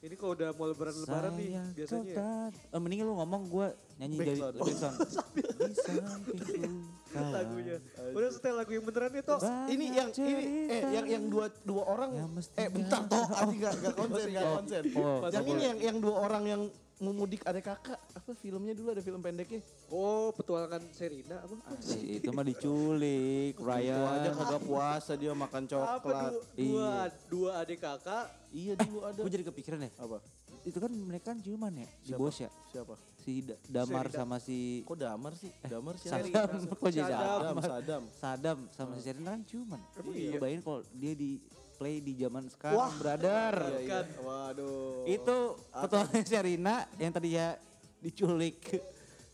Ini 0.00 0.14
kalau 0.16 0.32
udah 0.32 0.50
mau 0.52 0.66
lebaran 0.66 0.94
lebaran 0.96 1.32
nih 1.32 1.48
biasanya. 1.74 2.10
ya. 2.12 2.30
Eh, 2.72 2.80
mending 2.80 3.02
lu 3.02 3.14
ngomong 3.14 3.42
gue 3.48 3.66
nyanyi 3.96 4.16
dari 4.16 4.30
Backsound. 4.34 4.54
backsound. 4.58 4.96
Di 5.62 5.74
sampingku 5.78 6.70
lagunya. 7.34 7.76
Udah 8.10 8.28
setel 8.28 8.54
lagu 8.56 8.70
yang 8.72 8.82
beneran 8.82 9.12
itu. 9.12 9.34
Ini 9.68 9.84
yang 9.92 10.08
ini 10.16 10.44
eh 10.68 10.82
yang 10.92 11.06
yang 11.08 11.24
dua 11.26 11.46
dua 11.62 11.82
orang 11.84 12.10
eh 12.52 12.66
bentar 12.66 13.02
toh 13.04 13.26
anjing 13.32 13.60
enggak 13.60 13.94
konsen 13.94 14.26
enggak 14.28 14.42
Oh, 14.42 14.54
konsen. 14.56 14.82
oh. 14.96 15.18
yang 15.28 15.46
ini 15.46 15.62
yang 15.64 15.78
yang 15.80 15.96
dua 15.98 16.14
orang 16.20 16.42
yang 16.46 16.62
memudik 17.02 17.42
adik 17.42 17.66
kakak 17.66 17.98
apa 17.98 18.30
filmnya 18.32 18.72
dulu 18.72 18.88
ada 18.90 19.00
film 19.00 19.18
pendeknya 19.18 19.58
Oh, 19.88 20.30
petualangan 20.30 20.80
Serina 20.88 21.36
apa? 21.36 21.52
Eh, 21.92 22.16
itu 22.16 22.30
mah 22.30 22.40
diculik, 22.42 23.52
Itu 23.52 23.66
aja 23.66 23.98
Ryan. 24.00 24.32
kagak 24.32 24.62
puasa 24.62 25.12
dia 25.14 25.32
makan 25.32 25.62
Apa 25.64 25.72
coklat 25.98 26.30
du- 26.30 26.42
dua 26.56 26.90
dua 27.26 27.50
adik 27.58 27.78
kakak? 27.78 28.30
iya 28.50 28.72
dulu 28.74 29.02
ada 29.02 29.18
Gue 29.18 29.30
jadi 29.30 29.44
kepikiran 29.44 29.78
ya. 29.80 29.90
apa 29.96 30.22
Itu 30.62 30.78
kan 30.78 30.88
mereka 30.88 31.24
kan 31.28 31.38
ciuman 31.38 31.74
ya 31.74 31.88
di 32.00 32.14
bos 32.14 32.38
ya. 32.38 32.46
siapa 32.68 32.94
Si 33.18 33.38
Da- 33.40 33.58
Damar 33.64 34.06
Serida. 34.06 34.16
sama 34.16 34.36
si 34.36 34.58
kok 34.82 34.94
damar 34.96 35.32
sih 35.32 35.50
damar 35.64 35.94
sih 35.96 36.08
Sadam. 36.08 36.48
Kok 36.72 36.86
jadi 36.88 37.06
Sadam. 37.08 37.54
Sadam? 37.60 38.02
Sadam 38.12 38.58
sama 38.70 38.90
si 38.94 39.02
Serena 39.04 39.30
kan 39.32 39.42
ciuman. 39.42 39.78
Iya? 40.08 40.38
Bayangin 40.38 40.58
kalau 40.60 40.80
dia 40.92 41.12
di 41.12 41.38
play 41.82 41.98
di 41.98 42.14
zaman 42.14 42.46
sekarang, 42.46 42.78
Wah. 42.78 42.94
brother. 42.94 43.54
Iya, 43.58 43.78
iya. 43.82 43.90
Kan. 43.90 44.06
waduh 44.22 45.02
Itu 45.02 45.36
petualangan 45.66 46.22
Serena 46.22 46.74
yang 46.94 47.10
tadi 47.10 47.34
ya 47.34 47.58
diculik. 47.98 48.78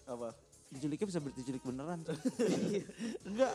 apa 0.08 0.32
Diculiknya 0.68 1.08
bisa 1.08 1.20
berdiculik 1.20 1.60
beneran. 1.60 2.00
enggak 3.28 3.52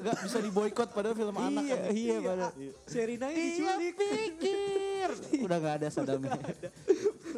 enggak 0.00 0.16
bisa 0.20 0.38
diboykot 0.40 0.88
padahal 0.88 1.12
film 1.12 1.32
anak 1.32 1.64
iya, 1.64 1.76
kan 1.76 1.92
iya, 1.92 2.16
padahal. 2.16 2.52
Serina 2.84 3.26
ini 3.28 3.36
Iya 3.36 3.48
diculik. 3.76 3.92
pikir. 3.96 5.08
Udah 5.44 5.58
gak 5.58 5.74
ada 5.80 5.88
Sadamnya. 5.88 6.32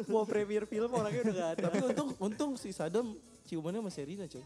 Mau 0.07 0.23
premier 0.23 0.63
film 0.63 0.87
orangnya 0.91 1.21
udah 1.23 1.35
gak 1.35 1.51
ada. 1.51 1.63
tapi 1.67 1.77
untung 1.83 2.09
untung 2.19 2.51
si 2.55 2.71
Sadam 2.71 3.11
ciumannya 3.43 3.83
sama 3.83 3.91
Serina 3.91 4.23
coy 4.23 4.43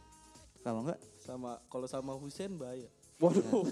Kalau 0.62 0.80
enggak, 0.82 1.00
sama 1.22 1.58
kalau 1.70 1.86
sama 1.86 2.12
Husen 2.18 2.58
bahaya 2.58 2.90
Waduh. 3.24 3.64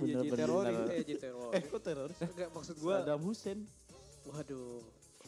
Iya, 0.00 0.18
teroris. 0.24 0.76
Eh, 0.88 1.02
jadi 1.02 1.14
teroris. 1.20 1.52
eh 1.52 1.62
kok 1.66 1.80
teroris 1.82 2.18
Enggak 2.22 2.48
maksud 2.50 2.76
gua. 2.78 2.94
Saddam 3.02 3.20
Hussein 3.20 3.58
Waduh. 4.24 4.80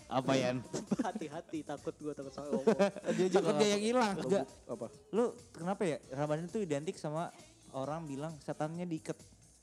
apa 0.06 0.32
Yan? 0.36 0.56
Hati-hati 1.06 1.60
takut 1.62 1.94
gua 1.98 2.12
takut 2.12 2.32
salah 2.32 2.48
ngomong. 2.52 2.68
dia 3.16 3.26
Takut 3.28 3.54
dia 3.58 3.68
yang 3.76 3.82
hilang. 3.82 4.14
Enggak. 4.16 4.44
apa 4.66 4.86
Lu 5.10 5.24
kenapa 5.50 5.82
ya 5.84 5.96
Ramadan 6.10 6.46
itu 6.46 6.58
identik 6.60 6.96
sama 6.96 7.28
orang 7.72 8.04
bilang 8.04 8.32
setannya 8.40 8.84
diikat. 8.84 9.16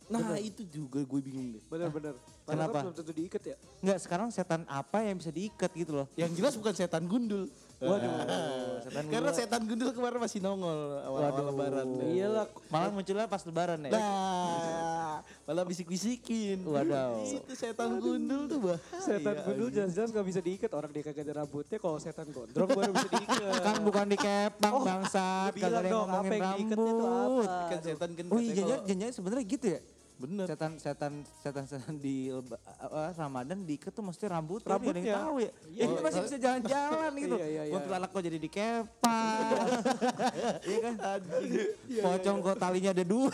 nah 0.09 0.41
itu 0.41 0.65
juga 0.65 1.05
gue 1.05 1.21
bingung 1.21 1.53
deh 1.53 1.61
Bener-bener. 1.69 2.17
Padahal 2.41 2.49
Kenapa? 2.65 2.73
kan 2.73 2.83
belum 2.89 2.97
tentu 2.97 3.13
diikat 3.13 3.43
ya. 3.45 3.55
Enggak, 3.77 3.97
sekarang 4.01 4.27
setan 4.33 4.65
apa 4.65 5.05
yang 5.05 5.21
bisa 5.21 5.29
diikat 5.29 5.69
gitu 5.77 6.01
loh. 6.01 6.07
yang 6.17 6.33
jelas 6.33 6.57
bukan 6.57 6.73
setan 6.73 7.05
gundul 7.05 7.45
Waduh. 7.79 8.11
setan 8.83 9.03
karena 9.07 9.31
setan 9.31 9.61
gundul 9.63 9.91
kemarin 9.91 10.19
masih 10.19 10.39
nongol 10.39 10.99
awal-awal 10.99 11.31
Waduh. 11.31 11.45
lebaran 11.47 11.87
Iyalah. 12.05 12.45
Malah 12.67 12.89
munculnya 12.91 13.25
pas 13.25 13.39
lebaran 13.41 13.79
ya. 13.81 13.91
nah 13.91 15.23
malah 15.43 15.63
bisik-bisikin 15.63 16.59
Wadaw. 16.61 17.23
itu 17.39 17.53
setan 17.53 17.97
gundul 17.97 18.45
tuh 18.45 18.59
bah 18.61 18.77
Setan 18.99 19.35
gundul 19.43 19.69
jelas-jelas 19.69 20.11
gak 20.11 20.27
bisa 20.27 20.39
diikat. 20.39 20.69
Orang 20.69 20.91
dia 20.91 21.01
kagak 21.01 21.23
ada 21.23 21.33
rambutnya. 21.39 21.77
Kalau 21.77 21.97
setan 21.97 22.27
gondrong 22.29 22.67
baru 22.67 22.91
bisa 22.91 23.09
diikat. 23.09 23.39
Kan 23.63 23.75
bukan 23.81 24.05
dikepang 24.07 24.73
Oh, 24.75 24.83
bilang 24.83 25.03
kagak 25.07 25.63
ada 25.63 25.79
yang 25.79 25.89
dong, 25.89 26.03
apa 26.03 26.13
ngomongin 26.13 26.35
yang 26.35 26.51
diikatnya 26.53 26.75
tuh 26.75 26.99
rambut. 26.99 27.47
apa? 27.47 27.67
kan 27.69 27.79
setan 27.79 28.09
kan 28.11 28.25
Oh 28.27 28.39
iya, 28.39 28.53
kalau- 28.57 28.83
jangan 28.85 29.11
sebenarnya 29.11 29.45
gitu 29.47 29.67
ya. 29.71 29.81
Bener 30.19 30.45
Setan 30.51 30.75
setan 30.75 31.13
setan 31.39 31.63
setan 31.63 31.95
di 31.95 32.27
apa, 32.27 32.59
Ramadan 33.15 33.63
diikat 33.63 33.95
tuh 33.95 34.03
mesti 34.03 34.27
rambut 34.27 34.59
Rambutnya. 34.67 34.99
yang 34.99 35.15
tahu 35.15 35.35
ya. 35.39 35.51
Iya, 35.71 35.83
Ini 35.87 35.93
iya. 35.95 36.01
masih 36.03 36.21
bisa 36.27 36.37
jalan-jalan 36.37 37.11
gitu. 37.15 37.35
Iya, 37.39 37.47
iya, 37.47 37.61
iya. 37.63 37.71
Kuntilanak 37.71 38.09
kok 38.11 38.21
jadi 38.27 38.37
dikepang. 38.37 39.67
Iya 40.69 40.77
kan? 40.83 40.93
Pocong 42.03 42.37
kok 42.43 42.57
talinya 42.59 42.91
ada 42.91 43.05
dua. 43.07 43.31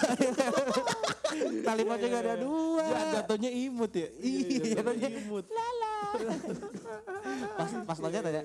Tali 1.66 1.82
pocong 1.84 2.10
gak 2.14 2.24
ada 2.24 2.38
dua. 2.38 2.86
Ya, 2.86 3.02
jatuhnya 3.20 3.50
imut 3.50 3.92
ya 3.92 4.08
Iya, 4.22 4.78
jatuhnya 4.80 5.10
imut 5.10 5.46
Pas 7.60 7.72
pas 7.82 7.98
lo 7.98 8.08
lihat 8.14 8.26
aja. 8.30 8.42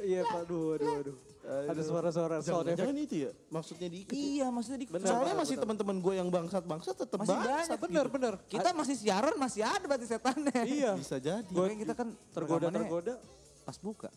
Iya 0.00 0.24
pak, 0.24 0.48
aduh, 0.48 0.80
aduh, 0.80 0.92
aduh. 1.04 1.16
Ada 1.50 1.82
suara-suara 1.82 2.34
sound 2.38 2.66
effect. 2.68 2.94
itu 3.00 3.16
ya 3.20 3.30
maksudnya 3.48 3.88
diikat 3.88 4.12
ya? 4.12 4.22
Iya, 4.22 4.46
maksudnya 4.48 4.78
di 4.78 4.86
soalnya 4.86 5.34
masih 5.34 5.56
teman-teman 5.56 5.96
gue 5.98 6.14
yang 6.14 6.28
bangsat-bangsat 6.28 6.94
tetap 6.96 7.16
masih 7.18 7.34
bangsat 7.34 7.74
banyak 7.74 7.82
Bener, 7.82 8.06
bener. 8.08 8.34
Kita 8.46 8.70
masih 8.70 8.94
siaran 8.96 9.34
masih 9.34 9.62
ada 9.62 9.82
berarti 9.82 10.06
setannya. 10.06 10.62
Iya. 10.62 10.90
bisa 10.94 11.16
jadi 11.16 11.42
Makanya 11.46 11.78
kita 11.80 11.94
kan 11.94 12.08
Tergoda-tergoda. 12.30 13.14
pas 13.62 13.76
buka. 13.76 14.08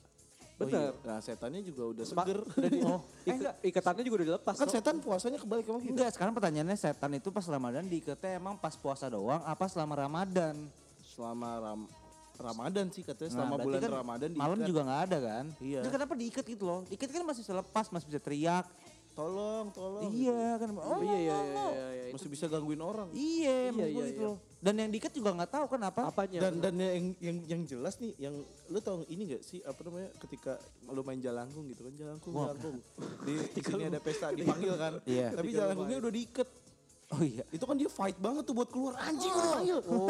Bener. 0.54 0.94
nah 1.02 1.18
setannya 1.18 1.60
juga 1.60 1.84
udah 1.92 2.06
seger 2.06 2.40
udah 2.40 2.70
di- 2.70 2.86
Oh, 2.88 3.02
ik- 3.28 3.58
ikatannya 3.68 4.04
juga 4.04 4.16
udah 4.16 4.28
dilepas. 4.30 4.54
kan 4.54 4.70
setan 4.70 4.96
puasanya 4.98 5.36
kebalik 5.36 5.66
emang 5.66 5.82
gitu 5.82 5.92
Enggak, 5.92 6.14
sekarang 6.14 6.32
pertanyaannya 6.32 6.78
setan 6.78 7.12
itu 7.12 7.28
pas 7.28 7.44
Ramadan 7.44 7.84
diikatnya 7.84 8.38
emang 8.38 8.56
pas 8.56 8.74
puasa 8.74 9.10
doang 9.10 9.42
apa 9.42 9.66
selama 9.66 9.98
Ramadan? 9.98 10.56
selama 11.04 11.50
ram 11.60 11.82
Ramadan 12.36 12.86
sih 12.90 13.02
katanya 13.02 13.30
Nah, 13.30 13.36
selama 13.40 13.56
bulan 13.58 13.80
kan 13.80 13.92
Ramadan 13.96 14.30
Malam 14.32 14.56
diikat. 14.56 14.68
juga 14.68 14.82
nggak 14.84 15.02
ada 15.04 15.18
kan? 15.20 15.46
Iya. 15.60 15.80
Terus 15.80 15.94
kenapa 15.94 16.14
diikat 16.16 16.46
gitu 16.48 16.64
loh? 16.64 16.80
Diikat 16.86 17.10
kan 17.10 17.24
masih 17.24 17.44
selepas, 17.44 17.86
masih 17.88 18.08
bisa 18.08 18.20
teriak. 18.20 18.66
tolong 19.14 19.70
tolong 19.70 20.10
Iya 20.10 20.58
kan. 20.58 20.74
Oh, 20.74 20.98
iya, 21.00 21.14
iya, 21.14 21.38
iya, 21.38 21.66
iya, 21.70 21.88
iya. 22.02 22.12
masih 22.12 22.26
bisa 22.28 22.50
gangguin 22.50 22.82
orang 22.82 23.14
Iya, 23.14 23.70
iya, 23.70 23.86
iya. 23.88 24.06
gitu 24.10 24.22
loh. 24.26 24.38
Dan 24.58 24.74
yang 24.76 24.90
diikat 24.90 25.14
juga 25.14 25.30
nggak 25.32 25.52
tahu 25.52 25.66
kan 25.68 25.82
apa. 25.84 26.02
Apanya? 26.08 26.40
dan 26.42 26.54
dan 26.58 26.74
yang 26.74 27.06
yang 27.20 27.38
yang 27.46 27.62
jelas 27.62 27.94
nih 27.96 28.10
yang 28.18 28.34
lu 28.66 28.80
tau 28.80 29.06
ini 29.06 29.30
gak 29.30 29.44
sih 29.44 29.62
apa 29.62 29.78
namanya 29.84 30.10
ketika 30.18 30.58
lu 30.84 31.02
main 31.04 31.20
jalangkung 31.20 31.62
gitu 31.68 31.84
kan 31.84 31.94
jalangkung 31.94 32.32
Wah. 32.32 32.50
jalangkung 32.50 32.82
di, 33.22 33.34
di 33.48 33.62
sini 33.68 33.84
ada 33.86 34.00
pesta 34.00 34.34
dipanggil 34.34 34.74
kan 34.74 34.94
Iya. 35.04 35.30
tapi 35.32 35.50
jalangkungnya 35.52 35.98
udah 36.00 36.10
diikat 36.12 36.50
Oh 37.12 37.22
iya. 37.22 37.46
itu 37.48 37.62
kan 37.62 37.78
dia 37.78 37.86
fight 37.88 38.18
banget 38.18 38.42
tuh 38.42 38.56
buat 38.56 38.66
keluar 38.68 38.98
anjing 38.98 39.30
udah 39.30 39.52
panggil 39.54 39.78
Oh. 39.86 40.10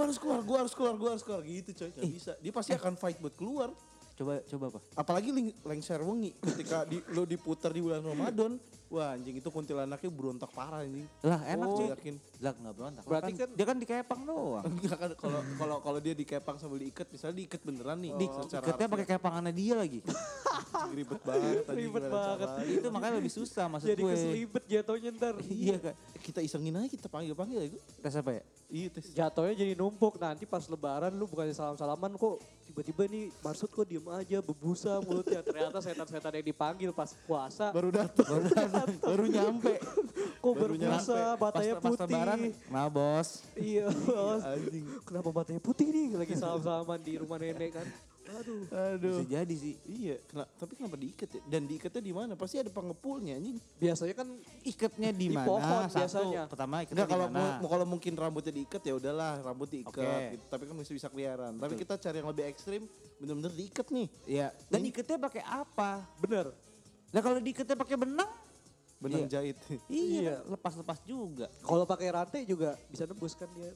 Gua 0.00 0.08
harus 0.08 0.16
keluar 0.16 0.40
gua 0.40 0.58
harus 0.64 0.72
keluar 0.72 0.94
gua 0.96 1.10
harus 1.12 1.20
keluar. 1.20 1.44
Gitu 1.44 1.76
coy. 1.76 1.92
Gak 1.92 2.08
bisa. 2.08 2.32
Dia 2.40 2.52
pasti 2.56 2.72
akan 2.72 2.96
fight 2.96 3.20
buat 3.20 3.36
keluar. 3.36 3.68
Coba 4.16 4.40
coba 4.44 4.64
apa? 4.68 4.80
apalagi 4.96 5.32
ling- 5.32 5.56
lengser 5.64 5.96
wengi 6.00 6.36
ketika 6.40 6.84
di, 6.84 7.00
lu 7.12 7.24
diputar 7.24 7.72
di 7.72 7.80
bulan 7.80 8.04
Ramadan 8.04 8.56
wah 8.90 9.14
anjing 9.14 9.32
itu 9.34 9.46
kuntilanaknya 9.46 10.10
berontak 10.10 10.50
parah 10.50 10.82
anjing 10.82 11.06
Lah 11.22 11.40
enak 11.44 11.62
Oh. 11.64 11.76
cuy. 11.76 11.86
yakin 11.88 12.14
Lah 12.38 12.52
nggak 12.52 12.74
berontak. 12.74 13.02
Berarti 13.04 13.30
Kan 13.30 13.38
kan- 13.40 13.52
dia 13.54 13.64
kan 13.64 13.76
dikepang 13.76 14.20
doang. 14.24 14.64
enggak 14.66 14.96
kan 14.96 15.10
kalau 15.14 15.40
kalau 15.54 15.76
kalau 15.78 15.98
dia 15.98 16.10
dikepang 16.12 16.56
sambil 16.56 16.78
diikat 16.78 17.06
misalnya 17.06 17.36
diikat 17.38 17.60
beneran 17.60 17.98
nih 17.98 18.10
Di, 18.12 18.26
secara 18.26 18.64
ikatnya 18.64 18.86
pakai 18.88 19.06
kepangannya 19.08 19.52
dia 19.52 19.74
lagi. 19.74 20.00
ribet 20.90 21.20
banget 21.20 21.62
anjing, 21.62 21.76
Ribet 21.84 22.04
banget. 22.04 22.48
caranya. 22.48 22.72
itu 22.72 22.88
makanya 22.88 23.14
lebih 23.16 23.32
susah 23.32 23.64
maksud 23.66 23.86
Jadi 23.86 24.02
gue. 24.02 24.10
keselibet 24.10 24.64
jatuhnya 24.66 25.10
ntar. 25.12 25.34
Iya 25.44 25.76
kan. 25.80 25.94
kita 26.20 26.40
isengin 26.40 26.74
aja 26.74 26.88
kita 26.90 27.06
panggil 27.06 27.32
panggil 27.32 27.58
ya 27.58 27.68
gue 27.70 27.82
Tes 27.98 28.14
apa 28.14 28.30
ya? 28.32 28.42
iya 28.68 28.88
tes 28.88 29.04
Jatuhnya 29.10 29.54
jadi 29.56 29.72
numpuk. 29.74 30.16
Nanti 30.16 30.44
pas 30.44 30.64
lebaran 30.64 31.12
lu 31.12 31.26
bukannya 31.26 31.52
salam-salaman 31.52 32.12
kok 32.12 32.38
tiba-tiba 32.64 33.02
nih 33.04 33.34
Marsud 33.40 33.66
kok 33.68 33.82
diem 33.82 34.04
aja 34.08 34.38
bebusa 34.40 34.98
mulutnya. 35.00 35.40
Ternyata 35.40 35.78
setan-setan 35.78 36.32
yang 36.32 36.46
dipanggil 36.46 36.90
pas 36.90 37.10
puasa. 37.20 37.70
baru 37.70 37.90
datang 37.90 38.24
baru 38.24 38.44
datang 38.46 38.79
baru 39.06 39.24
nyampe 39.26 39.72
Kok 40.36 40.54
baru 40.54 40.72
berbusa, 40.72 41.36
Pas, 41.36 41.52
matanya 41.52 41.74
pas 41.76 41.84
putih. 41.86 42.00
lebaran, 42.06 42.40
nah 42.66 42.86
bos. 42.86 43.28
Iya, 43.60 43.86
bos. 43.90 44.40
anjing 44.42 44.84
Kenapa 45.02 45.28
matanya 45.30 45.60
putih 45.60 45.86
nih? 45.86 46.08
Lagi 46.14 46.32
salam-salaman 46.34 46.96
di 46.98 47.12
rumah 47.14 47.36
nenek 47.36 47.72
kan. 47.72 47.88
Aduh. 48.30 48.62
aduh 48.70 49.16
Bisa 49.18 49.42
jadi 49.42 49.54
sih. 49.54 49.74
iya 49.84 50.14
kena, 50.22 50.46
tapi 50.54 50.78
kenapa 50.78 50.94
diikat 50.94 51.28
ya 51.28 51.40
dan 51.44 51.66
diikatnya 51.66 51.98
di 51.98 52.14
mana 52.14 52.32
pasti 52.32 52.56
ada 52.56 52.70
pengepulnya 52.70 53.34
anjing 53.34 53.58
Biasanya 53.74 54.14
kan 54.14 54.28
Ikatnya 54.62 55.10
di 55.10 55.26
Di 55.26 55.34
mana? 55.34 55.44
pohon 55.44 55.82
Satu, 55.84 55.98
biasanya. 55.98 56.42
pertama 56.46 56.78
ikatnya 56.80 57.04
di 57.04 57.10
kalau 57.10 57.26
mana? 57.26 57.58
mu- 57.58 57.66
kalau 57.66 57.86
mungkin 57.88 58.12
rambutnya 58.14 58.54
diikat 58.54 58.80
ya 58.80 58.94
udahlah 58.94 59.42
rambut 59.42 59.66
diikat 59.68 59.98
Oke. 59.98 60.30
gitu. 60.30 60.44
tapi 60.46 60.62
kan 60.62 60.74
masih 60.78 60.94
bisa 60.94 61.08
keliaran 61.08 61.58
tapi 61.58 61.74
kita 61.74 61.98
cari 61.98 62.16
yang 62.16 62.30
lebih 62.30 62.44
ekstrim 62.46 62.82
bener-bener 63.18 63.50
diikat 63.50 63.86
nih 63.90 64.06
Iya. 64.24 64.48
Dan 64.64 64.80
ikatnya 64.84 65.18
pakai 65.18 65.42
apa? 65.42 65.90
bener. 66.16 66.46
Nah 67.10 67.20
kalau 67.20 67.36
diikatnya 67.36 67.74
pakai 67.74 67.98
benang? 67.98 68.30
Benang 69.00 69.24
Iya. 69.24 69.32
jahit 69.32 69.56
Iya, 69.88 70.44
lepas-lepas 70.46 71.00
juga. 71.02 71.48
Kalau 71.60 71.84
pakai 71.84 72.12
rantai 72.12 72.44
juga 72.44 72.76
bisa 72.86 73.04
nembus 73.04 73.32
kan 73.32 73.48
dia. 73.52 73.72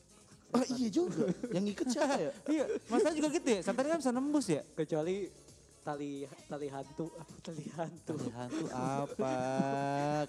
ah 0.55 0.63
iya 0.71 0.87
juga 0.87 1.27
yang 1.51 1.67
ikat 1.67 1.87
siapa 1.91 2.15
ya 2.15 2.31
iya, 2.55 2.65
masa 2.87 3.11
juga 3.11 3.27
gitu 3.29 3.49
ya? 3.49 3.61
Setan 3.61 3.85
kan 3.85 3.99
bisa 3.99 4.13
nembus 4.13 4.47
ya? 4.47 4.63
Kecuali 4.71 5.27
tali 5.83 6.13
tali 6.47 6.69
hantu 6.71 7.11
apa 7.11 7.35
tali 7.43 7.65
hantu. 7.69 8.15
Tali 8.15 8.31
hantu 8.31 8.65
apa? 9.03 9.35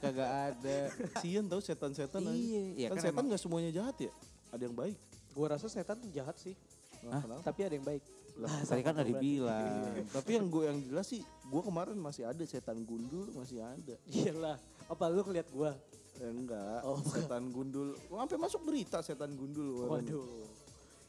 Kagak 0.02 0.32
ada. 0.50 0.78
Kasian 1.14 1.46
tau 1.46 1.62
setan-setan. 1.62 2.26
Iya, 2.26 2.62
iya 2.74 2.88
kan, 2.90 2.98
kan 2.98 3.04
setan 3.06 3.14
emang- 3.22 3.30
gak 3.30 3.42
semuanya 3.44 3.70
jahat 3.72 3.96
ya 4.02 4.12
ada 4.50 4.64
yang 4.64 4.74
baik 4.74 4.98
Gua 5.36 5.52
rasa 5.52 5.68
setan 5.68 6.00
jahat 6.10 6.40
sih. 6.40 6.56
Kenapa? 6.98 7.44
Tapi 7.44 7.60
ada 7.62 7.76
yang 7.76 7.86
baik. 7.86 8.02
Tadi 8.38 8.82
kan 8.82 8.94
udah 8.94 9.08
dibilang. 9.08 9.96
Tapi 10.12 10.32
yang 10.34 10.48
gue 10.48 10.64
yang 10.66 10.80
jelas 10.82 11.08
sih, 11.08 11.20
gue 11.24 11.62
kemarin 11.62 11.96
masih 11.96 12.24
ada 12.26 12.44
setan 12.44 12.84
gundul 12.84 13.32
masih 13.32 13.60
ada. 13.60 13.96
Iyalah. 14.06 14.60
Apa 14.86 15.08
lu 15.08 15.24
ngeliat 15.24 15.48
gua? 15.50 15.72
Eh, 16.16 16.28
enggak, 16.28 16.80
Oh. 16.82 17.00
setan 17.02 17.50
gundul. 17.50 17.96
Sampai 18.06 18.38
masuk 18.38 18.62
berita 18.62 19.00
setan 19.00 19.34
gundul. 19.34 19.88
Waduh. 19.88 20.48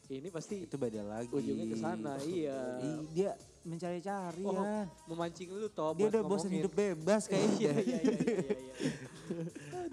Ini 0.07 0.31
pasti 0.31 0.63
Itu 0.63 0.79
beda 0.79 1.03
lagi. 1.03 1.27
ujungnya 1.29 1.67
ke 1.67 1.75
sana, 1.75 2.15
iya. 2.23 2.79
Ih, 2.79 3.03
dia 3.11 3.35
mencari-cari 3.61 4.39
Oh, 4.41 4.55
ya. 4.55 4.87
memancing 5.03 5.51
lu 5.51 5.67
toh 5.67 5.91
Dia 5.93 6.07
udah 6.07 6.23
bosan 6.23 6.47
hidup 6.49 6.71
bebas 6.71 7.27
Iya, 7.27 7.31
kayaknya. 7.33 7.59
iya, 7.59 7.71
iya, 7.75 7.99
iya, 7.99 8.15
iya. 8.23 8.63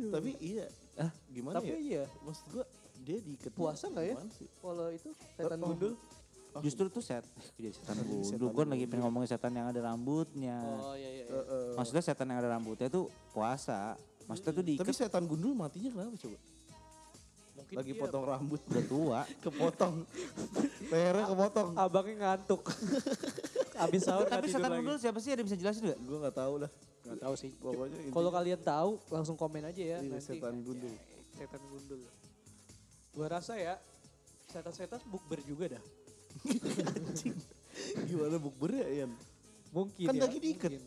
Tapi 0.14 0.30
iya, 0.38 0.66
ah, 0.96 1.10
gimana 1.26 1.58
Tapi 1.58 1.66
ya? 1.68 1.78
iya, 1.80 2.04
Maksud 2.22 2.46
gue 2.48 2.64
dia 3.02 3.18
diikat 3.18 3.52
Puasa 3.52 3.90
nggak 3.90 4.06
ya? 4.06 4.16
kalau 4.62 4.86
itu 4.88 5.10
setan 5.34 5.58
Oh. 6.54 6.62
Justru 6.62 6.86
tuh 6.86 7.02
set, 7.02 7.26
eh, 7.26 7.48
jadi 7.58 7.74
setan 7.74 7.98
gundul. 8.06 8.50
Gue 8.54 8.64
lagi 8.64 8.86
pengen 8.86 9.10
ngomongin 9.10 9.26
setan 9.26 9.50
yang 9.50 9.66
ada 9.66 9.80
rambutnya. 9.82 10.62
Oh 10.62 10.94
iya 10.94 11.10
iya. 11.10 11.24
Iya. 11.26 11.40
eh. 11.42 11.74
Maksudnya 11.74 12.02
setan 12.02 12.30
yang 12.30 12.38
ada 12.38 12.50
rambutnya 12.54 12.86
tuh 12.86 13.10
puasa. 13.34 13.98
Maksudnya 14.24 14.52
tuh 14.54 14.64
diikat 14.64 14.86
Tapi 14.86 14.92
setan 14.94 15.26
gundul 15.26 15.52
matinya 15.52 15.90
kenapa 15.90 16.14
coba? 16.14 16.38
Mungkin 17.54 17.74
Lagi 17.74 17.92
potong 17.94 18.24
rambut, 18.24 18.60
udah 18.66 18.84
tua. 18.86 19.20
kepotong. 19.44 19.94
Lehernya 20.90 21.24
kepotong. 21.26 21.68
Abangnya 21.74 22.14
ngantuk. 22.22 22.62
Abis 23.84 24.06
sahur 24.06 24.30
Tapi 24.30 24.46
setan 24.46 24.70
lagi. 24.70 24.78
gundul 24.82 24.98
siapa 25.02 25.18
sih? 25.18 25.34
Ada 25.34 25.42
bisa 25.42 25.58
jelasin 25.58 25.90
gak? 25.90 25.98
Gue 26.02 26.18
nggak 26.22 26.36
tahu 26.38 26.54
lah. 26.62 26.70
Nggak 27.04 27.18
tahu 27.18 27.34
sih. 27.34 27.50
Pokoknya 27.58 27.98
Kalau 28.14 28.30
kalian 28.30 28.60
tahu 28.62 28.90
langsung 29.10 29.34
komen 29.34 29.66
aja 29.66 29.82
ya. 29.82 29.98
Iya, 29.98 30.06
nanti. 30.06 30.22
setan 30.22 30.62
gundul. 30.62 30.94
Setan 31.34 31.62
gundul. 31.66 32.00
Gua 33.14 33.26
rasa 33.30 33.54
ya 33.54 33.74
setan-setan 34.50 35.02
bukber 35.10 35.42
juga 35.42 35.78
dah. 35.78 35.84
Gimana 38.06 38.36
bukber 38.38 38.70
ya, 38.74 38.86
Ian? 39.02 39.12
Mungkin 39.74 40.06
Kan 40.06 40.14
ya. 40.14 40.22
lagi 40.24 40.38
diikat. 40.38 40.70
mungkin. 40.70 40.82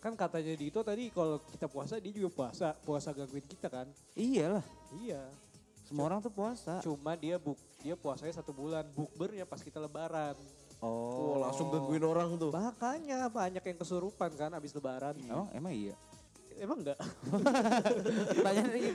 Kan 0.00 0.12
katanya 0.16 0.56
Dito 0.56 0.80
tadi 0.80 1.12
kalau 1.12 1.36
kita 1.44 1.68
puasa 1.68 2.00
dia 2.00 2.08
juga 2.08 2.32
puasa. 2.32 2.72
Puasa 2.80 3.12
gangguin 3.12 3.44
kita 3.44 3.68
kan. 3.68 3.84
Iyalah. 4.16 4.64
Iya. 4.96 5.20
Semua 5.84 6.08
orang 6.08 6.24
tuh 6.24 6.32
puasa. 6.32 6.80
Cuma 6.80 7.12
dia 7.14 7.36
buk 7.36 7.60
dia 7.78 7.92
puasanya 7.92 8.32
satu 8.32 8.56
bulan. 8.56 8.88
Bukbernya 8.96 9.44
pas 9.44 9.60
kita 9.60 9.76
lebaran. 9.76 10.38
Oh, 10.80 11.36
Oh, 11.36 11.44
langsung 11.44 11.68
gangguin 11.68 12.00
orang 12.00 12.40
tuh. 12.40 12.48
Makanya 12.48 13.28
banyak 13.28 13.60
yang 13.60 13.76
kesurupan 13.76 14.32
kan 14.32 14.48
abis 14.56 14.72
lebaran. 14.72 15.12
Emang, 15.20 15.52
emang 15.52 15.74
iya. 15.76 15.92
Emang 16.60 16.84
enggak? 16.84 16.98
Tanya 18.36 18.62
lagi. 18.68 18.92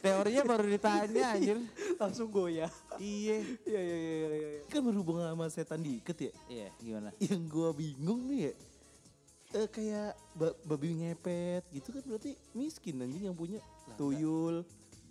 Teorinya 0.00 0.42
baru 0.42 0.64
ditanya 0.64 1.36
anjir. 1.36 1.60
Langsung 2.00 2.32
goyah. 2.32 2.72
Iya. 2.96 3.44
Iya 3.62 3.80
iya 3.80 3.96
iya 3.96 4.08
iya. 4.08 4.28
iya. 4.56 4.60
Kan 4.66 4.80
berhubungan 4.82 5.28
sama 5.28 5.46
setan 5.52 5.84
diikat 5.84 6.16
ya. 6.16 6.32
Iya, 6.48 6.68
gimana? 6.80 7.10
Yang 7.20 7.42
gua 7.46 7.70
bingung 7.70 8.24
nih 8.24 8.40
ya. 8.48 8.52
Eh 9.54 9.68
kayak 9.68 10.16
ba- 10.34 10.56
babi 10.64 10.98
ngepet 10.98 11.62
gitu 11.70 11.92
kan 11.92 12.02
berarti 12.02 12.34
miskin 12.52 12.98
anjing 12.98 13.28
yang 13.28 13.36
punya. 13.36 13.60
Tuyul. 13.94 14.64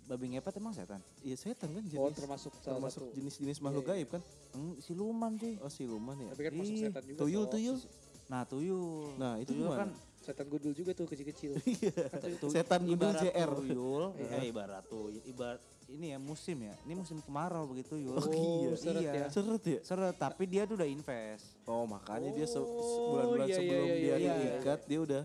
Babi 0.04 0.36
ngepet 0.36 0.60
emang 0.60 0.76
setan? 0.76 1.00
Iya 1.22 1.38
setan 1.38 1.72
kan 1.72 1.80
jenis. 1.80 1.96
Oh 1.96 2.12
termasuk 2.12 2.52
salah 2.60 2.76
termasuk 2.76 3.08
jenis-jenis 3.14 3.56
makhluk 3.62 3.86
Iya, 3.86 3.94
iya. 3.94 4.04
gaib 4.04 4.08
kan. 4.12 4.22
Hmm, 4.52 4.74
siluman 4.76 5.32
cuy. 5.32 5.56
Oh 5.62 5.70
siluman 5.72 6.16
ya. 6.18 6.28
Tapi 6.34 6.42
kan 6.42 6.52
masuk 6.58 6.76
setan 6.76 7.02
juga. 7.06 7.18
Tuyul 7.22 7.44
tuyul. 7.48 7.78
Nah 8.26 8.42
tuyul. 8.44 9.14
Nah, 9.14 9.36
itu 9.36 9.52
tuyul 9.52 9.68
gimana? 9.68 9.80
kan 9.80 9.90
Setan 10.16 10.48
gundul 10.48 10.72
juga 10.72 10.90
tuh 10.90 11.04
kecil-kecil. 11.04 11.52
tu- 12.40 12.48
Setan 12.48 12.80
gundul 12.80 13.12
ibarat 13.12 13.20
JR. 13.22 13.50
Tuyul, 13.52 14.04
eh, 14.16 14.48
ibarat 14.48 14.84
tuh, 14.86 15.12
ibarat 15.20 15.60
ini 15.86 16.06
ya 16.10 16.18
musim 16.18 16.56
ya. 16.58 16.72
Ini 16.80 16.96
musim 16.96 17.20
kemarau 17.20 17.68
begitu 17.68 18.00
yul. 18.00 18.16
Oh, 18.16 18.24
iya. 18.32 18.72
seret 18.72 19.02
Iya. 19.04 19.12
ya. 19.12 19.26
Seret 19.28 19.62
ya? 19.62 19.80
Seret, 19.84 20.16
tapi 20.16 20.48
dia 20.48 20.64
tuh 20.64 20.80
udah 20.80 20.88
invest. 20.88 21.60
Oh 21.64 21.84
makanya 21.84 22.32
dia 22.32 22.48
se- 22.48 22.56
Oh, 22.56 23.12
bulan-bulan 23.12 23.44
iya, 23.44 23.52
iya, 23.52 23.58
sebelum 23.60 23.84
iya, 23.84 23.94
dia 23.94 24.00
iya, 24.00 24.16
iya. 24.16 24.32
diikat 24.34 24.80
dia 24.84 24.98
udah 24.98 25.22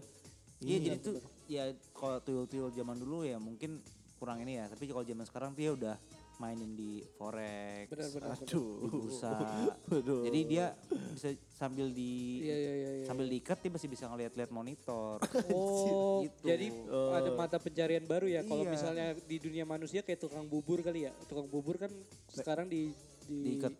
Iya, 0.59 0.77
jadi 0.83 0.97
tuh 0.99 1.15
ya 1.47 1.63
kalau 1.95 2.19
tuyul-tuyul 2.19 2.67
zaman 2.69 2.99
dulu 2.99 3.23
ya 3.23 3.39
mungkin 3.39 3.79
kurang 4.19 4.43
ini 4.43 4.59
ya. 4.59 4.67
Tapi 4.67 4.83
kalau 4.83 4.99
zaman 5.01 5.23
sekarang 5.23 5.51
dia 5.55 5.71
udah 5.71 5.95
mainin 6.39 6.71
di 6.71 7.03
forex, 7.13 7.91
Benar 7.91 8.07
benar. 8.09 8.27
benar. 8.31 8.47
aduh. 8.47 8.71
di 8.79 8.87
bursa. 8.89 9.31
Aduh. 9.91 10.23
Jadi 10.23 10.39
dia 10.47 10.65
bisa 11.11 11.27
sambil 11.51 11.91
di 11.91 12.39
Iya 12.41 12.55
iya 12.55 12.73
iya. 12.73 12.89
iya. 12.95 13.05
sambil 13.05 13.27
diikat 13.27 13.59
dia 13.59 13.67
masih 13.69 13.87
bisa 13.87 14.07
ngeliat-liat 14.07 14.47
monitor. 14.49 15.19
Oh, 15.51 16.23
Gitu. 16.23 16.47
jadi 16.47 16.67
Oh. 16.87 17.11
ada 17.11 17.29
mata 17.35 17.59
pencarian 17.59 18.03
baru 18.03 18.25
ya. 18.25 18.41
Kalau 18.41 18.63
Iya. 18.63 18.71
misalnya 18.71 19.05
di 19.19 19.35
dunia 19.37 19.67
manusia 19.67 19.99
kayak 19.99 20.19
tukang 20.21 20.47
bubur 20.47 20.79
kali 20.79 21.05
ya. 21.05 21.13
Tukang 21.27 21.45
bubur 21.45 21.75
kan 21.75 21.91
sekarang 22.29 22.71
di, 22.71 22.95
di 23.27 23.59
Diikat. 23.59 23.75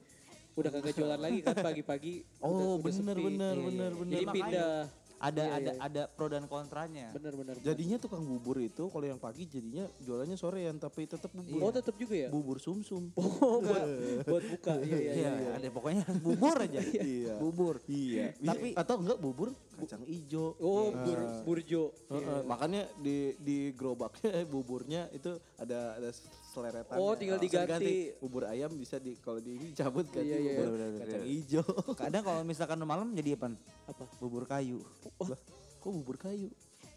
udah 0.51 0.69
kagak 0.69 0.93
jualan 0.93 1.15
lagi 1.17 1.39
kan 1.39 1.55
pagi-pagi. 1.55 2.27
Oh 2.43 2.75
sepi. 2.75 2.91
benar 2.91 3.15
Iya, 3.15 3.29
iya. 3.71 3.87
Jadi 4.03 4.25
pindah. 4.27 4.75
Ada 5.19 5.43
Iya, 5.43 5.51
ada 5.53 5.71
iya. 5.71 5.81
ada 5.81 6.03
pro 6.07 6.25
dan 6.25 6.47
kontranya. 6.47 7.11
Benar 7.11 7.35
benar. 7.35 7.55
benar. 7.55 7.65
Jadinya 7.65 7.97
tukang 7.97 8.23
bubur 8.23 8.55
itu 8.57 8.87
kalau 8.87 9.03
yang 9.03 9.19
pagi 9.19 9.43
jadinya 9.43 9.83
jualannya 9.99 10.33
sorean 10.33 10.75
tapi 10.75 11.03
tetap 11.05 11.27
bubur. 11.29 11.59
Oh 11.59 11.71
tetap 11.71 11.91
juga 11.93 12.15
ya? 12.15 12.29
Bubur 12.31 12.55
sumsum. 12.57 13.11
Oh 13.13 13.59
buat, 13.59 13.83
buat 14.23 14.43
buka. 14.47 14.73
Iya 14.79 14.95
iya 14.95 15.11
Iya, 15.11 15.31
iya. 15.35 15.51
ada 15.55 15.67
pokoknya 15.69 16.03
bubur 16.17 16.55
aja. 16.57 16.79
Iya. 16.79 17.35
Bubur. 17.35 17.75
Iya. 17.85 18.31
Tapi- 18.39 18.73
atau 18.73 18.95
enggak 18.97 19.19
bubur 19.19 19.51
kacang 19.83 20.03
ijo. 20.05 20.55
Oh 20.59 20.91
Nah. 20.91 21.05
bur, 21.05 21.19
burjo. 21.45 21.83
Heeh, 22.11 22.41
makanya 22.43 22.83
di 22.99 23.35
di 23.39 23.57
gerobaknya 23.73 24.31
buburnya 24.53 25.07
itu 25.15 25.37
ada 25.55 25.95
ada 25.95 26.09
seleretan. 26.49 26.97
Oh, 26.97 27.13
tinggal 27.13 27.37
diganti. 27.37 28.13
Bubur 28.17 28.49
ayam 28.49 28.73
bisa 28.75 28.97
di 28.97 29.15
kalau 29.21 29.39
di 29.39 29.55
ini 29.55 29.67
cabut 29.77 30.09
ganti 30.09 30.27
Iya, 30.27 30.37
iya, 30.37 30.51
bubur 30.57 30.65
iya. 30.65 30.87
Bener, 30.89 31.01
kacang 31.05 31.25
ijo. 31.25 31.63
Kadang 32.01 32.23
kalau 32.25 32.41
misalkan 32.43 32.79
malam 32.83 33.13
jadi 33.13 33.37
apa? 33.37 33.53
Apa? 33.87 34.03
Bubur 34.17 34.43
kayu. 34.49 34.81
Lah, 35.23 35.39
kok 35.79 35.91
bubur 35.93 36.17
kayu? 36.17 36.49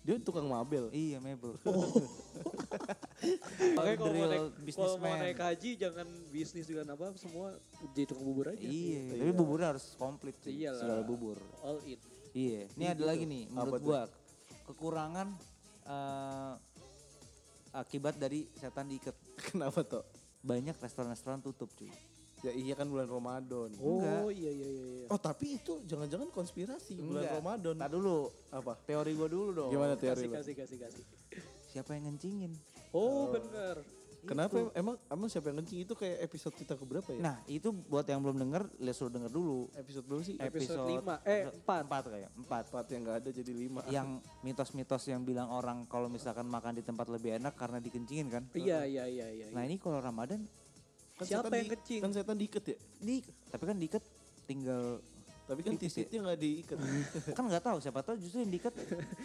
Dia 0.02 0.18
tukang 0.18 0.50
mabel. 0.50 0.90
Iya, 0.90 1.22
mebel. 1.22 1.54
Makanya 3.78 3.96
kalau 4.02 4.12
mau 4.18 4.26
naik, 4.26 4.42
kalau 4.42 4.50
mau 4.50 4.66
businessman. 4.66 5.14
naik 5.22 5.38
haji 5.38 5.70
jangan 5.78 6.08
bisnis 6.34 6.66
dengan 6.66 6.86
apa 6.98 7.14
semua 7.14 7.54
jadi 7.94 8.10
tukang 8.10 8.26
bubur 8.26 8.50
aja. 8.50 8.66
Iya, 8.66 9.14
tapi 9.14 9.30
buburnya 9.30 9.68
harus 9.78 9.94
komplit 9.94 10.34
sih. 10.42 10.66
Iyalah. 10.66 10.82
Segala 10.82 11.02
bubur. 11.06 11.38
All 11.62 11.78
in. 11.86 12.02
Iya, 12.32 12.64
ini 12.80 12.84
ada 12.88 13.04
lagi 13.04 13.24
nih 13.28 13.42
menurut 13.52 13.72
Apa 13.72 13.76
tuh? 13.76 13.86
gua 13.86 14.00
kekurangan 14.72 15.28
eh, 15.84 16.52
akibat 17.76 18.16
dari 18.16 18.48
setan 18.56 18.88
diikat. 18.88 19.16
Kenapa 19.52 19.84
toh? 19.84 20.04
Banyak 20.40 20.76
restoran-restoran 20.80 21.44
tutup 21.44 21.68
cuy. 21.76 21.92
Ya 22.42 22.50
iya 22.50 22.74
kan 22.74 22.90
bulan 22.90 23.06
Ramadan. 23.06 23.70
Oh 23.78 24.02
Enggak. 24.02 24.34
iya 24.34 24.50
iya 24.50 24.68
iya. 24.68 24.84
iya. 25.04 25.06
Oh 25.12 25.20
tapi 25.20 25.62
itu 25.62 25.78
jangan-jangan 25.86 26.26
konspirasi 26.34 26.98
bulan 26.98 27.22
Enggak. 27.22 27.38
Ramadan. 27.38 27.74
Tak 27.78 27.90
dulu, 27.94 28.18
Apa? 28.50 28.72
teori 28.82 29.12
gua 29.14 29.28
dulu 29.30 29.48
dong. 29.54 29.70
Gimana 29.70 29.94
teori 29.94 30.26
kasih 30.26 30.34
kasih 30.34 30.54
kasih 30.58 30.78
kasih. 30.82 31.04
Siapa 31.70 31.94
yang 31.94 32.10
ngencingin? 32.10 32.52
Oh, 32.92 33.32
bener. 33.32 33.80
Kenapa 34.22 34.70
emang 34.78 34.96
emang 35.10 35.26
siapa 35.26 35.50
yang 35.50 35.58
kencing 35.62 35.82
itu 35.82 35.94
kayak 35.98 36.22
episode 36.22 36.54
kita 36.54 36.78
keberapa 36.78 37.10
ya? 37.10 37.20
Nah, 37.20 37.36
itu 37.50 37.74
buat 37.74 38.06
yang 38.06 38.22
belum 38.22 38.38
denger, 38.38 38.62
lihat 38.78 38.96
suruh 38.96 39.10
denger 39.10 39.34
dulu. 39.34 39.66
episode 39.74 40.04
berapa 40.06 40.22
sih? 40.22 40.34
Episode 40.38 40.82
lima. 40.86 41.14
Eh, 41.26 41.50
empat. 41.50 41.82
Empat 41.82 42.04
kayak, 42.06 42.30
empat. 42.38 42.64
Empat 42.70 42.86
yang 42.94 43.00
nggak 43.02 43.18
ada 43.18 43.30
jadi 43.34 43.52
lima. 43.52 43.80
yang 43.90 44.08
mitos-mitos 44.46 45.02
yang 45.10 45.26
bilang 45.26 45.50
orang 45.50 45.84
kalau 45.90 46.06
misalkan 46.06 46.46
makan 46.46 46.78
di 46.78 46.86
tempat 46.86 47.10
lebih 47.10 47.34
enak 47.42 47.58
karena 47.58 47.82
dikencingin 47.82 48.30
kan. 48.30 48.42
Iya 48.54 48.86
iya 48.86 49.04
iya 49.10 49.26
iya. 49.26 49.46
Nah 49.50 49.66
ini 49.66 49.76
kalau 49.82 49.98
Ramadan 49.98 50.46
Kan 51.22 51.26
Siapa 51.28 51.54
yang 51.54 51.68
di- 51.68 51.72
kencing? 51.78 52.00
Kan 52.02 52.10
setan 52.10 52.36
diikat 52.38 52.64
ya? 52.66 52.76
di 52.98 53.16
tapi 53.52 53.64
kan 53.68 53.76
diikat 53.78 54.02
tinggal 54.48 54.98
Tapi 55.52 55.60
kan 55.68 55.72
Tipis 55.76 55.92
ya? 55.92 55.96
titiknya 56.00 56.20
nggak 56.24 56.40
diikat. 56.40 56.76
kan 57.36 57.44
nggak 57.44 57.64
tahu 57.68 57.76
siapa 57.76 58.00
tahu 58.00 58.16
justru 58.16 58.40
yang 58.40 58.52
diikat 58.56 58.72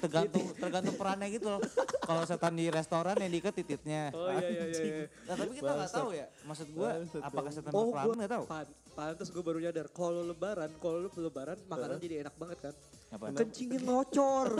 tergantung 0.04 0.44
tergantung 0.60 0.96
perannya 1.00 1.28
gitu 1.32 1.48
loh. 1.56 1.62
Kalau 2.04 2.24
setan 2.28 2.54
di 2.60 2.68
restoran 2.68 3.16
yang 3.16 3.32
diikat 3.32 3.54
tititnya. 3.56 4.12
Oh 4.12 4.28
iya 4.28 4.44
iya 4.44 4.66
iya. 4.68 4.84
iya. 4.84 5.06
Nah, 5.24 5.36
tapi 5.40 5.52
kita 5.56 5.72
nggak 5.72 5.92
tahu 5.96 6.10
ya. 6.12 6.28
Maksud 6.44 6.68
gua 6.76 6.90
apakah 7.24 7.52
setan 7.56 7.72
Oh, 7.72 7.88
berperan 7.88 8.04
gua 8.04 8.14
nggak 8.20 8.32
tahu. 8.36 8.44
pan, 8.44 8.68
pantes 8.92 9.30
gue 9.32 9.44
baru 9.46 9.60
nyadar 9.64 9.88
kalau 9.94 10.22
lebaran, 10.26 10.72
kalau 10.84 10.98
lebaran 11.08 11.58
makanan 11.72 11.96
jadi 12.04 12.28
enak 12.28 12.36
banget 12.36 12.60
kan. 12.60 12.74
Apa? 13.08 13.32
Kencingin 13.32 13.82
ngocor. 13.82 14.48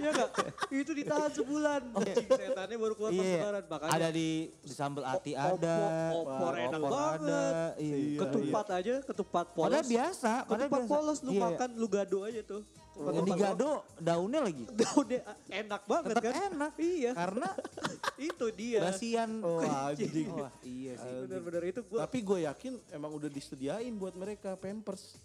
Iya 0.00 0.10
enggak? 0.10 0.30
Itu 0.70 0.92
ditahan 0.92 1.28
sebulan. 1.30 1.80
Kencing 1.92 2.26
setannya 2.26 2.76
baru 2.76 2.94
keluar 2.94 3.10
pas 3.12 3.20
Iya, 3.20 3.36
lebaran. 3.36 3.64
Makanya 3.68 3.92
ada 3.92 4.08
di 4.10 4.28
di 4.50 4.72
sambal 4.72 5.04
ati 5.04 5.32
ada, 5.34 5.76
opor, 6.14 6.52
enak 6.56 6.80
opor 6.80 6.90
banget. 6.90 7.20
ada, 7.20 7.44
iya. 7.76 8.18
ketupat 8.18 8.66
aja, 8.72 8.92
ketupat 9.02 9.46
polos. 9.52 9.66
Padahal 9.68 9.86
biasa, 9.86 10.32
padahal 10.42 10.56
Ketupat 10.66 10.80
biasa. 10.80 10.90
polos 10.90 11.18
lu 11.20 11.30
Iya. 11.30 11.42
makan, 11.42 11.68
lu 11.74 11.86
gado 11.86 12.18
aja 12.24 12.40
tuh. 12.42 12.62
Yang 12.90 13.24
digado 13.26 13.70
daunnya 13.98 14.40
lagi. 14.42 14.64
Daunnya 14.80 15.20
enak 15.48 15.82
banget 15.84 16.08
Tetap 16.10 16.22
kan? 16.26 16.34
enak. 16.50 16.72
Iya. 16.76 17.10
Karena 17.14 17.48
itu 18.28 18.46
dia. 18.50 18.78
basian. 18.82 19.30
Oh 19.40 19.60
anjing. 19.60 20.28
Wah, 20.30 20.52
iya 20.60 20.92
sih. 20.96 21.12
Bener-bener 21.24 21.62
itu 21.66 21.80
gua 21.82 21.98
Tapi 22.04 22.18
gue 22.20 22.38
yakin 22.44 22.72
emang 22.90 23.12
udah 23.14 23.28
disediain 23.28 23.92
buat 23.94 24.12
mereka 24.12 24.52
pampers. 24.54 25.16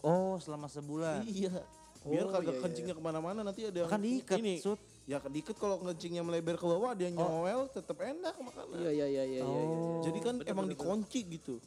Oh, 0.00 0.36
selama 0.40 0.66
sebulan. 0.66 1.24
Iya. 1.28 1.64
Biar 2.00 2.24
Oh, 2.24 2.32
kagak 2.32 2.48
iya, 2.48 2.52
iya. 2.56 2.62
kencingnya 2.64 2.94
ke 2.96 3.02
mana-mana 3.04 3.40
nanti 3.44 3.60
ada 3.68 3.84
yang 3.84 3.90
Kan 3.92 4.00
diikat, 4.00 4.40
ini. 4.40 4.56
Sud. 4.56 4.80
Ya 5.04 5.20
diikat 5.20 5.56
kalau 5.60 5.76
kencingnya 5.84 6.24
melebar 6.24 6.56
ke 6.56 6.64
bawah 6.64 6.96
dia 6.96 7.12
nyowel 7.12 7.68
tetap 7.68 8.00
enak 8.00 8.32
makanan. 8.40 8.76
Iya 8.80 8.90
iya 8.94 9.06
iya 9.06 9.24
iya 9.26 9.42
iya. 9.44 9.44
iya. 9.44 9.76
Oh. 9.76 10.00
Jadi 10.00 10.18
kan 10.24 10.34
emang 10.48 10.66
dikunci 10.70 11.20
gitu. 11.28 11.60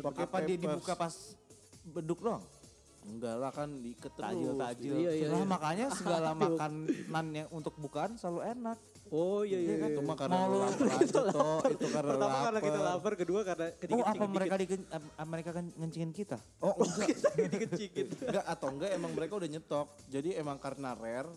Pakai 0.00 0.24
Apa 0.24 0.40
dia 0.40 0.56
dibuka 0.56 0.96
pas 0.96 1.12
beduk 1.84 2.24
doang? 2.24 2.40
Enggak 3.04 3.36
lah 3.36 3.52
kan 3.52 3.68
diikat 3.84 4.12
terus. 4.16 4.24
Tajil, 4.32 4.52
tajil. 4.56 4.94
Iya, 4.96 5.12
iya, 5.12 5.26
Lah 5.28 5.44
iya. 5.44 5.44
makanya 5.44 5.86
segala 5.92 6.30
makanan 6.48 7.26
yang 7.36 7.48
untuk 7.52 7.76
bukaan 7.76 8.16
selalu 8.16 8.40
enak. 8.56 8.78
Oh 9.14 9.46
iya 9.46 9.58
iya. 9.62 9.74
kan? 9.78 9.88
iya. 9.88 9.94
Itu 9.94 10.00
mah 10.02 10.16
karena 10.18 10.34
Mau 10.34 10.46
lu 10.50 10.56
lapar 10.58 10.86
aja 10.90 11.20
toh. 11.30 11.60
Itu 11.70 11.86
karena 11.86 12.10
Pertama 12.10 12.36
karena 12.42 12.60
kita 12.60 12.78
lapar. 12.78 12.90
lapar, 12.90 13.12
kedua 13.14 13.40
karena 13.46 13.66
Oh 13.70 13.78
kedikit 13.78 14.04
apa 14.10 14.24
mereka 14.26 14.54
di 14.58 14.66
mereka 15.24 15.50
kan 15.54 15.64
ngencingin 15.70 16.10
kita? 16.10 16.38
Oh 16.58 16.74
enggak. 16.74 17.08
dikecingin. 17.54 18.06
enggak 18.10 18.44
atau 18.50 18.68
enggak 18.74 18.90
emang 18.90 19.12
mereka 19.14 19.32
udah 19.38 19.48
nyetok. 19.48 19.86
Jadi 20.10 20.34
emang 20.34 20.58
karena 20.58 20.98
rare 20.98 21.30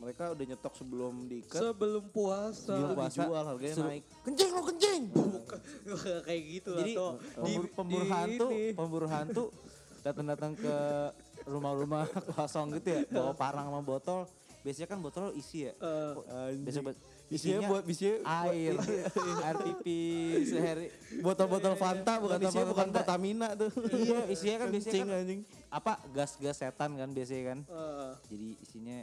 mereka 0.00 0.32
udah 0.32 0.44
nyetok 0.48 0.72
sebelum 0.72 1.14
diikat. 1.28 1.60
Sebelum 1.60 2.04
puasa. 2.08 2.72
Sebelum 2.72 2.96
puasa, 2.96 3.20
dijual 3.20 3.44
harganya 3.44 3.76
suruh- 3.76 3.92
naik. 3.92 4.04
Kencing 4.24 4.50
lo 4.56 4.62
kencing. 4.64 5.02
Bukan 5.12 5.58
kayak 6.24 6.42
gitu 6.48 6.70
Jadi 6.72 6.92
atau 6.96 7.08
pemburu, 7.36 7.68
pemburu 7.76 8.04
hantu, 8.08 8.46
pemburu 8.72 9.06
hantu 9.12 9.44
datang-datang 10.00 10.56
ke 10.56 10.76
rumah-rumah 11.44 12.08
kosong 12.32 12.80
gitu 12.80 12.88
ya, 12.96 13.00
bawa 13.12 13.32
parang 13.36 13.68
sama 13.68 13.84
botol. 13.84 14.24
Biasanya 14.60 14.88
kan 14.88 14.98
botol 15.00 15.32
isi 15.32 15.64
ya. 15.64 15.72
Biasa 16.60 16.80
buat- 16.82 17.00
Isinya 17.30 17.70
buat 17.70 17.86
isinya 17.86 18.26
air, 18.42 18.74
air 19.46 19.56
pipis, 19.62 20.50
air 20.50 20.90
botol-botol 21.26 21.78
Fanta 21.78 22.18
bukan 22.18 22.42
isinya 22.42 22.66
bukan. 22.66 22.86
Pertamina 22.90 23.48
tuh. 23.54 23.70
iya 23.94 24.26
isinya 24.26 24.56
kan 24.58 24.68
biasanya 24.68 24.98
kan 24.98 25.08
anjing. 25.14 25.40
apa 25.70 25.92
gas-gas 26.10 26.58
setan 26.58 26.90
kan 26.92 27.08
biasanya 27.08 27.54
kan. 27.54 27.58
Eh, 27.62 28.10
Jadi 28.26 28.48
isinya 28.60 28.98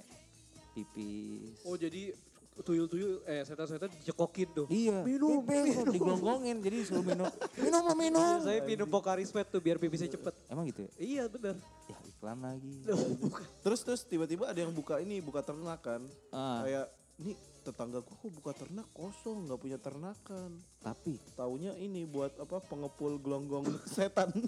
pipis. 0.76 1.64
oh 1.64 1.74
jadi 1.74 2.12
tuyul-tuyul 2.58 3.22
eh 3.24 3.46
setan-setan 3.46 3.88
dicekokin 3.96 4.50
tuh. 4.52 4.66
Iya, 4.68 5.06
Minum, 5.06 5.46
minum, 5.46 5.86
digonggongin 5.96 6.58
jadi 6.60 6.84
suruh 6.84 7.06
minum. 7.06 7.30
Minum 7.56 7.86
minum. 7.96 8.42
Saya 8.42 8.60
minum 8.62 8.90
Pocari 8.90 9.24
Sweat 9.24 9.48
tuh 9.48 9.62
biar 9.62 9.78
pipisnya 9.78 10.10
cepet. 10.10 10.34
Emang 10.50 10.66
gitu 10.66 10.84
ya? 10.84 10.92
Iya 10.98 11.24
bener. 11.30 11.56
Ya 11.88 11.96
iklan 12.18 12.42
lagi. 12.42 12.74
Terus 13.64 13.80
terus 13.80 14.02
tiba-tiba 14.04 14.50
ada 14.50 14.58
yang 14.58 14.72
buka 14.72 14.98
ini 14.98 15.22
buka 15.22 15.40
ternak 15.40 15.80
kan. 15.80 16.02
Ah, 16.30 16.64
Kayak 16.64 16.88
ini 17.18 17.34
tetangga 17.62 18.00
gua 18.00 18.16
kok 18.16 18.32
buka 18.32 18.52
ternak 18.56 18.88
kosong 18.90 19.44
nggak 19.44 19.60
punya 19.60 19.78
ternakan. 19.78 20.56
tapi 20.80 21.20
Taunya 21.36 21.76
ini 21.76 22.04
buat 22.04 22.32
apa 22.38 22.58
pengepul 22.60 23.20
gelonggong 23.20 23.68
setan. 23.94 24.32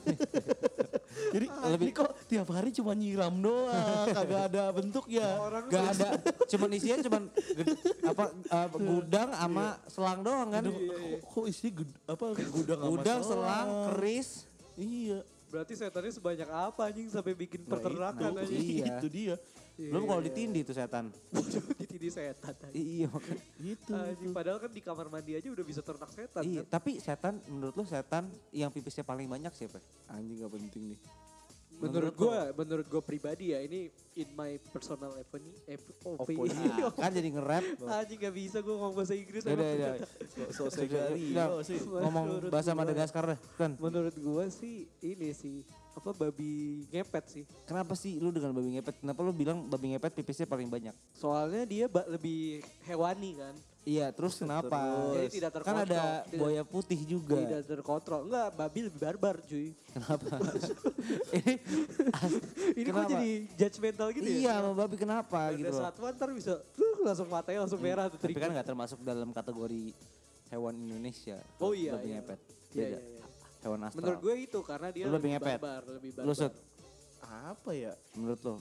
Jadi 1.30 1.46
Lebih- 1.46 1.70
lebih 1.70 1.90
kok 1.92 2.12
tiap 2.26 2.48
hari 2.50 2.70
cuma 2.72 2.94
nyiram 2.94 3.34
doang, 3.36 4.08
kagak 4.08 4.44
ada 4.48 4.64
bentuknya. 4.72 5.28
gak 5.68 5.86
ada, 5.92 6.10
cuman 6.48 6.70
isinya 6.72 6.98
cuman 7.02 7.24
apa 8.04 8.24
eh, 8.32 8.68
gudang 8.72 9.30
sama 9.32 9.66
selang 9.86 10.22
doang 10.22 10.48
kan? 10.48 10.64
Aduh, 10.64 10.74
kok, 10.74 10.98
kok 11.28 11.46
isi 11.46 11.68
gud, 11.72 11.90
apa 12.04 12.24
gudang 12.48 12.80
sama 12.80 12.90
Gudang, 12.94 13.20
selang, 13.22 13.68
keris. 13.92 14.30
Iya. 14.76 15.20
Berarti 15.50 15.74
setannya 15.74 16.14
sebanyak 16.14 16.46
apa 16.46 16.82
anjing 16.86 17.10
sampai 17.10 17.34
bikin 17.34 17.66
Nah, 17.66 17.74
peternakan 17.74 18.30
itu, 18.32 18.40
anjing. 18.40 18.62
Iya. 18.62 18.86
itu 18.96 19.08
dia. 19.10 19.36
Belum 19.80 20.04
kalau 20.06 20.22
ditindih 20.22 20.62
tuh 20.62 20.76
setan. 20.76 21.10
Ditindih 21.82 22.12
setan 22.12 22.54
anjing. 22.60 22.78
Iya 22.78 23.06
makanya. 23.10 23.44
Itu. 23.58 23.92
Anjing, 23.92 24.30
padahal 24.30 24.58
kan 24.60 24.70
di 24.70 24.82
kamar 24.82 25.08
mandi 25.08 25.32
aja 25.34 25.48
udah 25.48 25.66
bisa 25.66 25.82
ternak 25.82 26.10
setan 26.10 26.42
Iya, 26.44 26.62
kan. 26.62 26.70
tapi 26.70 26.92
setan 27.00 27.34
menurut 27.48 27.74
lu 27.74 27.84
setan 27.84 28.24
yang 28.52 28.70
pipisnya 28.70 29.02
paling 29.02 29.26
banyak 29.26 29.50
siapa? 29.52 29.82
Anjing 30.08 30.38
gak 30.38 30.52
penting 30.52 30.84
nih. 30.94 31.00
Menurut 31.80 32.12
Menurut 32.12 32.16
gua, 32.20 32.40
menurut 32.54 32.86
gua 32.86 33.00
pribadi 33.00 33.56
ya 33.56 33.64
ini 33.64 33.88
in 34.14 34.28
my 34.36 34.60
personal 34.68 35.16
opinion, 35.16 35.56
opinion. 36.20 36.52
Nah, 36.60 36.92
kan 36.92 37.12
jadi 37.12 37.30
nge-rap. 37.32 37.64
Anjing 37.80 38.20
gak 38.20 38.36
bisa 38.36 38.58
gua 38.60 38.76
ngomong 38.78 38.96
bahasa 38.96 39.16
Inggris. 39.16 39.42
Emang. 39.42 39.64
udah, 39.64 39.96
So, 40.52 40.68
so. 40.68 40.80
Ngomong 41.98 42.26
Menurut 42.28 42.50
bahasa 42.52 42.72
gua- 42.72 42.80
Madagaskar 42.84 43.24
deh, 43.26 43.40
kan. 43.56 43.72
Menurut 43.80 44.16
gua 44.20 44.52
sih 44.52 44.92
ini 45.00 45.32
sih 45.32 45.64
apa 45.90 46.12
babi 46.12 46.84
ngepet 46.88 47.26
sih. 47.28 47.44
Kenapa 47.64 47.96
sih 47.96 48.20
lu 48.20 48.32
dengan 48.32 48.52
babi 48.52 48.76
ngepet? 48.76 49.00
Kenapa 49.00 49.20
lu 49.20 49.32
bilang 49.32 49.64
babi 49.66 49.96
ngepet 49.96 50.12
pipisnya 50.14 50.48
paling 50.48 50.68
banyak? 50.68 50.96
Soalnya 51.12 51.64
dia 51.64 51.86
lebih 51.88 52.60
hewani 52.84 53.36
kan. 53.36 53.56
Iya, 53.90 54.14
terus 54.14 54.38
kenapa? 54.38 54.78
Jadi 55.18 55.28
tidak 55.34 55.52
Kan 55.66 55.74
ada 55.74 55.82
terkontrol. 56.22 56.38
Buaya 56.38 56.62
putih 56.62 57.00
juga. 57.02 57.36
Tidak 57.36 57.62
terkontrol. 57.66 58.22
Enggak, 58.30 58.48
babi 58.54 58.80
lebih 58.86 59.00
barbar 59.02 59.36
cuy. 59.42 59.74
Kenapa? 59.90 60.34
Ini 61.34 61.54
Ini 62.78 62.82
kok 62.86 62.94
Kenapa? 62.94 63.10
jadi 63.10 63.32
judgmental 63.58 64.08
gitu 64.12 64.30
ya? 64.30 64.38
iya 64.38 64.54
sama 64.56 64.74
babi 64.76 64.96
kenapa 64.96 65.40
Ada 65.50 65.58
gitu 65.58 65.72
loh. 65.72 65.82
satwa 65.82 66.08
ntar 66.12 66.30
bisa 66.32 66.54
uh, 66.54 66.96
langsung 67.02 67.28
matanya 67.28 67.60
langsung 67.66 67.82
merah 67.82 68.06
tuh 68.08 68.20
Tapi 68.20 68.36
kan 68.36 68.52
nggak 68.52 68.68
termasuk 68.68 69.00
dalam 69.02 69.30
kategori 69.32 69.84
hewan 70.50 70.76
Indonesia. 70.80 71.38
Oh 71.58 71.74
iya, 71.74 71.98
Babi 71.98 72.08
iya. 72.08 72.16
ngepet. 72.20 72.40
Iya, 72.40 72.78
Beda. 72.78 72.86
iya, 72.92 73.00
iya. 73.02 73.24
Hewan 73.60 73.80
astral. 73.82 73.98
Menurut 74.00 74.20
gue 74.22 74.36
itu 74.40 74.60
karena 74.62 74.88
dia 74.90 75.04
Lu 75.04 75.10
lebih 75.10 75.18
lebih 75.18 75.30
ngepet? 75.36 75.58
barbar, 75.58 75.82
lebih 75.90 76.12
barbar. 76.14 76.28
Lu 76.28 76.34
Sud, 76.36 76.54
Apa 77.26 77.72
ya? 77.72 77.94
menurut 78.14 78.42
lo? 78.44 78.54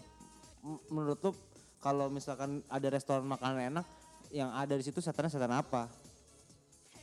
M- 0.61 0.83
Menurut 0.89 1.21
lo 1.21 1.31
kalau 1.79 2.07
misalkan 2.09 2.51
ada 2.67 2.89
restoran 2.89 3.23
makanan 3.25 3.71
enak 3.71 3.87
yang 4.31 4.51
ada 4.51 4.73
di 4.73 4.83
situ 4.83 4.99
setannya 4.99 5.29
setan 5.29 5.51
apa? 5.51 5.89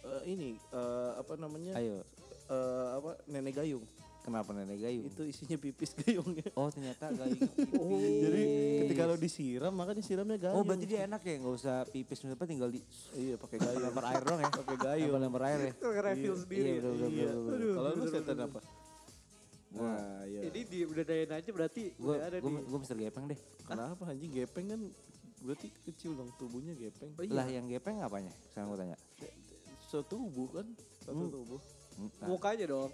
Eh, 0.02 0.22
ini 0.30 0.50
eh, 0.56 1.12
apa 1.16 1.34
namanya? 1.36 1.74
Ayo, 1.76 2.06
Eh, 2.46 2.54
apa 2.94 3.18
nenek 3.26 3.58
gayung. 3.58 3.82
kenapa 4.22 4.54
nenek 4.54 4.78
gayung? 4.80 5.02
Itu 5.04 5.22
isinya 5.22 5.54
pipis 5.56 5.94
gayungnya. 5.96 6.46
Oh 6.54 6.70
ternyata 6.70 7.10
gayung 7.12 7.42
pipis. 7.50 8.22
Jadi 8.22 8.44
ketika 8.84 9.04
lo 9.04 9.16
disiram 9.16 9.74
maka 9.74 9.92
disiramnya 9.92 10.38
gayung. 10.40 10.56
Oh 10.56 10.62
berarti 10.62 10.86
dia 10.86 11.06
enak 11.06 11.22
ya 11.22 11.34
nggak 11.36 11.56
usah 11.56 11.86
pipis 11.86 12.22
misalnya 12.22 12.46
tinggal 12.46 12.70
di 12.70 12.82
Iya 13.14 13.36
pakai 13.36 13.58
gayung. 13.60 13.82
lempar 13.84 14.06
air 14.08 14.22
dong 14.22 14.40
ya? 14.40 14.50
Pakai 14.52 14.78
gayung. 14.78 15.10
Lempar, 15.12 15.42
lempar 15.42 15.42
air 15.48 15.60
ya? 15.60 15.74
refill 16.04 16.36
sendiri. 16.36 16.62
Iya 16.62 16.70
ya. 16.70 16.78
betul 16.80 16.94
betul 16.94 17.10
Iya. 17.12 17.30
betul. 17.34 17.74
Kalau 17.74 17.90
lu 17.92 18.06
setan 18.08 18.38
apa? 18.40 18.60
Nah, 19.76 20.00
iya. 20.24 20.40
Ini 20.46 20.62
di 20.64 20.80
udah 20.86 21.04
dayain 21.04 21.32
aja 21.34 21.50
berarti 21.52 21.84
Gue 21.96 22.14
udah 22.16 22.26
ada 22.26 22.38
gue 22.38 22.48
nih. 22.48 22.64
gue 22.64 22.78
Mister 22.80 22.96
Gepeng 22.96 23.26
deh. 23.28 23.40
Kenapa 23.66 24.04
anjing 24.06 24.32
gepeng 24.32 24.66
kan 24.70 24.82
berarti 25.46 25.70
kecil 25.86 26.12
dong 26.14 26.34
tubuhnya 26.36 26.74
gepeng. 26.74 27.14
Oh, 27.14 27.22
iya. 27.22 27.32
Lah 27.32 27.46
yang 27.46 27.66
gepeng 27.66 28.02
apanya? 28.02 28.34
Sekarang 28.50 28.74
gue 28.74 28.80
tanya. 28.82 28.98
Setubuh 29.86 30.50
kan? 30.52 30.68
Satu 31.00 31.22
Hmm. 31.22 31.32
tubuh. 31.32 31.62
Hmm, 31.96 32.10
nah. 32.20 32.28
Mukanya 32.28 32.66
dong. 32.68 32.92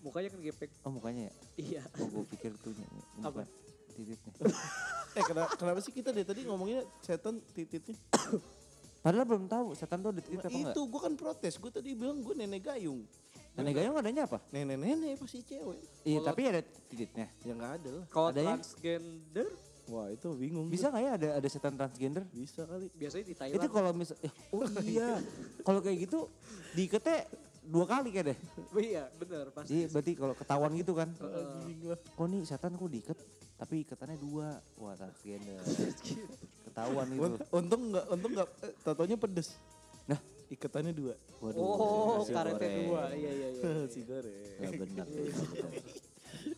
Mukanya 0.00 0.28
kan 0.30 0.40
gepeng. 0.40 0.70
Oh 0.80 0.92
mukanya 0.92 1.22
ya? 1.26 1.32
Iya. 1.56 1.82
Oh 1.98 2.06
gue 2.06 2.24
pikir 2.30 2.52
tuh 2.56 2.72
Apa? 3.20 3.42
titiknya. 3.90 4.32
Eh 5.14 5.22
kenapa, 5.22 5.54
kenapa 5.54 5.78
sih 5.78 5.94
kita 5.94 6.10
dari 6.10 6.26
tadi 6.26 6.42
ngomongnya 6.42 6.82
setan 6.98 7.38
tititnya? 7.54 7.94
Padahal 8.98 9.22
belum 9.22 9.46
tahu 9.46 9.70
setan 9.72 10.02
tuh 10.02 10.10
ada 10.10 10.18
titik 10.18 10.42
Nah, 10.42 10.50
apa 10.50 10.58
enggak? 10.58 10.74
itu 10.74 10.80
gue 10.82 11.00
kan 11.00 11.14
protes. 11.14 11.54
Gue 11.54 11.70
tadi 11.70 11.94
bilang 11.94 12.18
gue 12.18 12.34
nenek 12.34 12.66
gayung. 12.66 13.06
Nenek 13.54 13.78
gayung 13.78 13.94
adanya 13.94 14.26
apa? 14.26 14.42
Nenek-nenek 14.50 15.14
pasti 15.14 15.46
cewek. 15.46 15.78
Iya 16.02 16.18
tapi 16.18 16.50
ada 16.50 16.60
titiknya. 16.90 17.30
Ya 17.46 17.54
nggak 17.54 17.72
ada 17.78 17.90
lah. 17.94 18.04
Kalau 18.10 18.28
transgender 18.34 19.48
Wah 19.86 20.08
itu 20.08 20.28
bingung. 20.32 20.66
Bisa 20.66 20.88
nggak 20.88 21.02
ya 21.02 21.12
ada 21.14 21.28
ada 21.36 21.48
setan 21.48 21.74
transgender? 21.74 22.24
Bisa 22.26 22.64
kali. 22.64 22.88
biasanya 22.90 23.24
di 23.24 23.30
Itu 23.30 23.38
Thailand. 23.38 23.68
kalau 23.68 23.90
misal, 23.92 24.16
eh, 24.18 24.32
oh 24.50 24.64
iya, 24.86 25.20
kalau 25.60 25.80
kayak 25.80 25.98
gitu 26.02 26.18
diikatnya 26.72 27.28
dua 27.64 27.84
kali 27.84 28.08
kayak 28.08 28.32
deh. 28.32 28.38
iya, 28.78 29.04
bener 29.14 29.48
pasti. 29.50 29.68
Jadi 29.70 29.82
berarti 29.88 30.12
kalau 30.14 30.34
ketahuan 30.34 30.72
gitu 30.74 30.92
kan, 30.92 31.08
Heeh. 31.14 31.96
kok 31.96 32.26
nih 32.26 32.40
setan 32.42 32.72
kok 32.74 32.88
diikat, 32.88 33.18
tapi 33.54 33.74
ikatannya 33.82 34.16
dua, 34.18 34.48
wah 34.74 34.94
transgender. 34.94 35.60
Ketahuan 36.64 37.06
itu. 37.10 37.20
Unt- 37.20 37.48
Untung 37.50 37.82
nggak, 37.90 38.06
untung 38.10 38.32
nggak. 38.32 38.48
Eh, 38.62 38.72
tatonya 38.80 39.16
pedes. 39.16 39.56
Nah, 40.04 40.20
Ikatannya 40.44 40.92
dua. 40.92 41.16
waduh. 41.40 41.56
Oh, 41.56 42.20
karetnya 42.22 42.68
goreng. 42.68 42.84
dua. 42.84 43.02
Iya, 43.12 43.30
iya, 43.32 43.48
iya. 43.50 43.62
si 43.92 44.00
goreng. 44.02 44.32
Nggak 44.60 44.72
benar. 44.76 45.06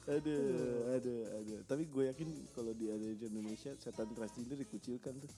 aduh, 0.06 0.94
aduh, 0.96 1.20
aduh. 1.38 1.58
Tapi 1.66 1.82
gue 1.86 2.04
yakin 2.10 2.28
kalau 2.52 2.72
di 2.72 2.86
ada 2.90 3.06
di 3.06 3.24
Indonesia 3.26 3.72
setan 3.78 4.10
transgender 4.12 4.58
dikucilkan 4.58 5.14
tuh. 5.18 5.32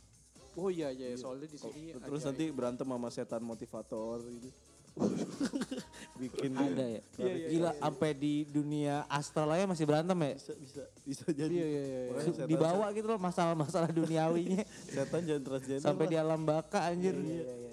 Oh 0.59 0.69
iya, 0.69 0.91
iya. 0.91 1.15
Soalnya 1.15 1.47
di 1.47 1.59
sini 1.59 1.95
Oh, 1.95 2.03
Terus 2.03 2.23
nanti 2.27 2.45
berantem 2.51 2.87
sama 2.89 3.09
setan 3.15 3.43
motivator 3.47 4.19
gitu. 4.27 4.51
Bikin 6.23 6.51
Ada 6.59 6.85
ya. 6.99 7.03
Iya, 7.23 7.35
iya, 7.39 7.49
Gila, 7.55 7.71
sampai 7.79 8.11
di 8.19 8.43
dunia 8.51 9.07
astral 9.07 9.55
aja 9.55 9.71
masih 9.71 9.87
berantem 9.87 10.19
ya. 10.19 10.35
Bisa, 10.35 10.55
bisa, 10.59 10.83
bisa 11.07 11.27
jadi. 11.31 11.55
Iya, 11.55 11.67
iya, 11.71 11.83
iya. 11.87 12.01
Setan- 12.27 12.49
Dibawa 12.51 12.87
gitu 12.91 13.07
loh 13.07 13.21
masalah-masalah 13.23 13.91
duniawinya. 13.95 14.67
Setan 14.99 15.23
jangan 15.23 15.43
transgender 15.47 15.85
sampai 15.87 16.07
lah. 16.09 16.13
di 16.13 16.17
alam 16.19 16.41
baka 16.43 16.91
anjir. 16.91 17.15
Iya, 17.15 17.47
iya, 17.47 17.55
iya. 17.55 17.71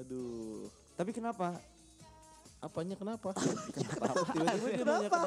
Aduh. 0.00 0.72
Tapi 0.96 1.10
kenapa? 1.12 1.60
Apanya 2.66 2.98
kenapa? 3.00 3.30
Tiba-tiba 3.30 4.42
dia 4.42 4.54
nanya 4.58 4.78
Kenapa? 4.82 5.18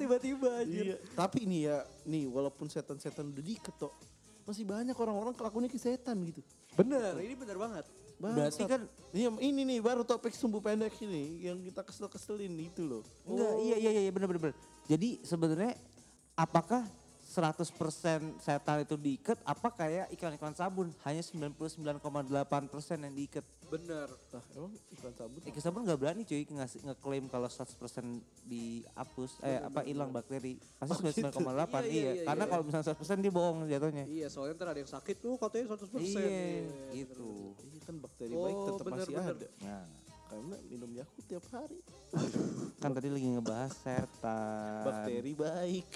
Tiba-tiba 0.00 0.48
anjir. 0.64 0.84
Iya. 0.92 0.96
Tapi 1.12 1.44
nih 1.44 1.60
ya, 1.68 1.78
nih 2.08 2.24
walaupun 2.24 2.72
setan-setan 2.72 3.28
udah 3.28 3.44
diketok, 3.44 3.92
masih 4.48 4.64
banyak 4.64 4.96
orang-orang 4.96 5.36
kelakuannya 5.36 5.68
ke 5.68 5.76
setan 5.76 6.16
gitu. 6.24 6.40
Bener, 6.72 7.12
ini 7.20 7.36
bener 7.36 7.60
banget. 7.60 7.84
Berarti 8.20 8.64
Bangsat. 8.64 8.68
kan 8.68 8.82
Ini, 9.16 9.32
ini 9.40 9.60
nih 9.64 9.78
baru 9.80 10.04
topik 10.04 10.36
sumbu 10.36 10.60
pendek 10.60 10.92
ini 11.04 11.40
yang 11.40 11.56
kita 11.64 11.80
kesel-keselin 11.84 12.52
itu 12.60 12.84
loh. 12.84 13.04
Enggak, 13.24 13.52
iya 13.64 13.76
iya 13.80 13.90
iya 14.08 14.12
benar 14.12 14.28
benar. 14.28 14.52
benar. 14.52 14.56
Jadi 14.88 15.24
sebenarnya 15.24 15.72
apakah 16.36 16.84
100% 17.30 18.42
setan 18.42 18.82
itu 18.82 18.98
diikat 18.98 19.38
apa 19.46 19.70
kayak 19.70 20.10
iklan-iklan 20.10 20.50
sabun 20.50 20.90
hanya 21.06 21.22
99,8% 21.22 22.02
yang 23.06 23.14
diikat. 23.14 23.46
Bener. 23.70 24.10
Lah, 24.10 24.44
emang 24.58 24.74
iklan 24.90 25.14
sabun? 25.14 25.38
Iklan 25.46 25.62
sabun 25.62 25.80
nggak 25.86 25.98
berani 26.02 26.26
cuy 26.26 26.42
ngasih 26.42 26.82
ngeklaim 26.90 27.30
kalau 27.30 27.46
100% 27.46 27.70
dihapus 28.50 29.30
eh 29.46 29.62
apa 29.62 29.86
hilang 29.86 30.10
bakteri. 30.10 30.58
Pasti 30.82 31.22
99,8 31.22 31.30
Iya, 31.30 31.86
iya, 31.86 31.86
iya, 31.86 32.12
iya, 32.18 32.24
Karena 32.26 32.44
iya. 32.44 32.50
kalau 32.50 32.62
misalnya 32.66 32.86
100% 32.98 33.22
dia 33.22 33.30
bohong 33.30 33.58
jatuhnya. 33.70 34.04
Iya, 34.10 34.26
soalnya 34.26 34.54
ntar 34.58 34.68
ada 34.74 34.80
yang 34.82 34.90
sakit 34.90 35.16
tuh 35.22 35.34
katanya 35.38 35.64
100%. 35.78 36.02
Iya, 36.02 36.26
gitu. 36.98 37.54
Iya 37.62 37.80
kan 37.86 37.94
bakteri 38.02 38.34
Oh, 38.34 38.42
baik 38.42 38.58
tetap 38.66 38.84
bener, 38.90 38.98
masih 39.06 39.14
bener. 39.14 39.34
ada. 39.38 39.48
Nah, 39.62 39.84
Karena 40.30 40.56
minum 40.64 40.90
Yakult 40.94 41.26
tiap 41.26 41.42
hari. 41.50 41.82
kan 42.78 42.90
tadi 42.94 43.08
lagi 43.10 43.28
ngebahas 43.28 43.74
setan. 43.74 44.82
Bakteri 44.86 45.32
baik. 45.34 45.86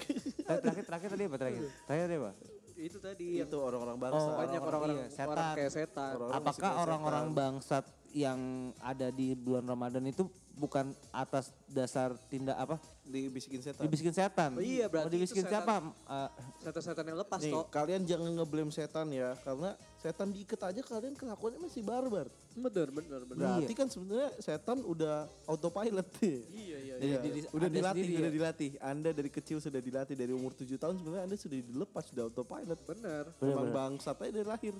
Eh, 0.45 0.57
Terakhir 0.59 0.83
terakhir 0.83 1.09
tadi 1.09 1.23
apa 1.23 1.35
terakhir? 1.39 1.61
Terakhir 1.87 2.03
tadi 2.05 2.15
apa? 2.17 2.31
Itu 2.75 2.97
tadi 2.99 3.27
yang 3.39 3.47
itu 3.47 3.57
orang-orang 3.57 3.97
bangsa. 3.97 4.19
Oh, 4.19 4.35
banyak 4.35 4.59
orang-orang- 4.61 4.99
iya, 4.99 5.07
setan. 5.09 5.27
orang 5.31 5.47
kayak 5.55 5.71
setan. 5.71 6.11
Orang-orang 6.11 6.35
masih 6.35 6.43
Apakah 6.51 6.71
orang-orang 6.77 7.25
bangsat 7.31 7.85
yang 8.11 8.39
ada 8.77 9.07
di 9.09 9.27
bulan 9.33 9.65
Ramadan 9.65 10.03
itu 10.05 10.27
bukan 10.55 10.91
atas 11.11 11.51
dasar 11.67 12.15
tindak 12.27 12.55
apa? 12.55 12.79
dibisikin 13.05 13.61
setan. 13.61 13.85
Dibisikin 13.85 14.13
setan. 14.17 14.49
Oh 14.57 14.65
iya, 14.65 14.89
berarti 14.89 15.05
Oh, 15.05 15.13
dibisikin 15.13 15.45
itu 15.45 15.53
setan. 15.53 15.61
siapa? 15.61 15.75
Eh, 16.09 16.29
Setan-setan 16.65 17.05
yang 17.05 17.19
lepas 17.21 17.37
Nih, 17.37 17.53
toh. 17.53 17.65
kalian 17.69 18.01
jangan 18.01 18.29
ngeblame 18.33 18.71
setan 18.73 19.07
ya, 19.13 19.37
karena 19.45 19.77
setan 20.01 20.33
diikat 20.33 20.61
aja 20.65 20.81
kalian 20.81 21.13
kelakuannya 21.13 21.61
masih 21.61 21.85
barbar. 21.85 22.25
Bener, 22.57 22.87
bener, 22.89 23.21
bener. 23.29 23.45
Berarti 23.61 23.73
kan 23.77 23.87
sebenarnya 23.93 24.33
setan 24.41 24.81
udah 24.81 25.29
autopilot 25.45 26.07
nih. 26.17 26.39
Iya, 26.49 26.77
iya, 26.81 26.84
Jadi 26.95 27.05
Iya, 27.05 27.19
diri- 27.19 27.49
udah 27.49 27.69
dilatih, 27.69 28.01
sendiri 28.01 28.15
udah 28.15 28.25
ya? 28.25 28.35
dilatih. 28.35 28.69
Anda 28.79 29.09
dari 29.11 29.29
kecil 29.29 29.57
sudah 29.59 29.77
dilatih 29.77 30.15
dari 30.15 30.31
umur 30.31 30.51
7 30.51 30.75
tahun 30.75 30.95
sebenarnya 30.95 31.23
Anda 31.23 31.35
sudah 31.35 31.57
dilepas, 31.59 32.03
sudah 32.07 32.23
autopilot. 32.25 32.79
Bener. 32.81 33.23
Bener, 33.35 33.51
Emang 33.51 33.67
bener. 33.67 33.75
bangsat 33.75 34.15
aja 34.17 34.31
dari 34.31 34.47
lahir. 34.47 34.73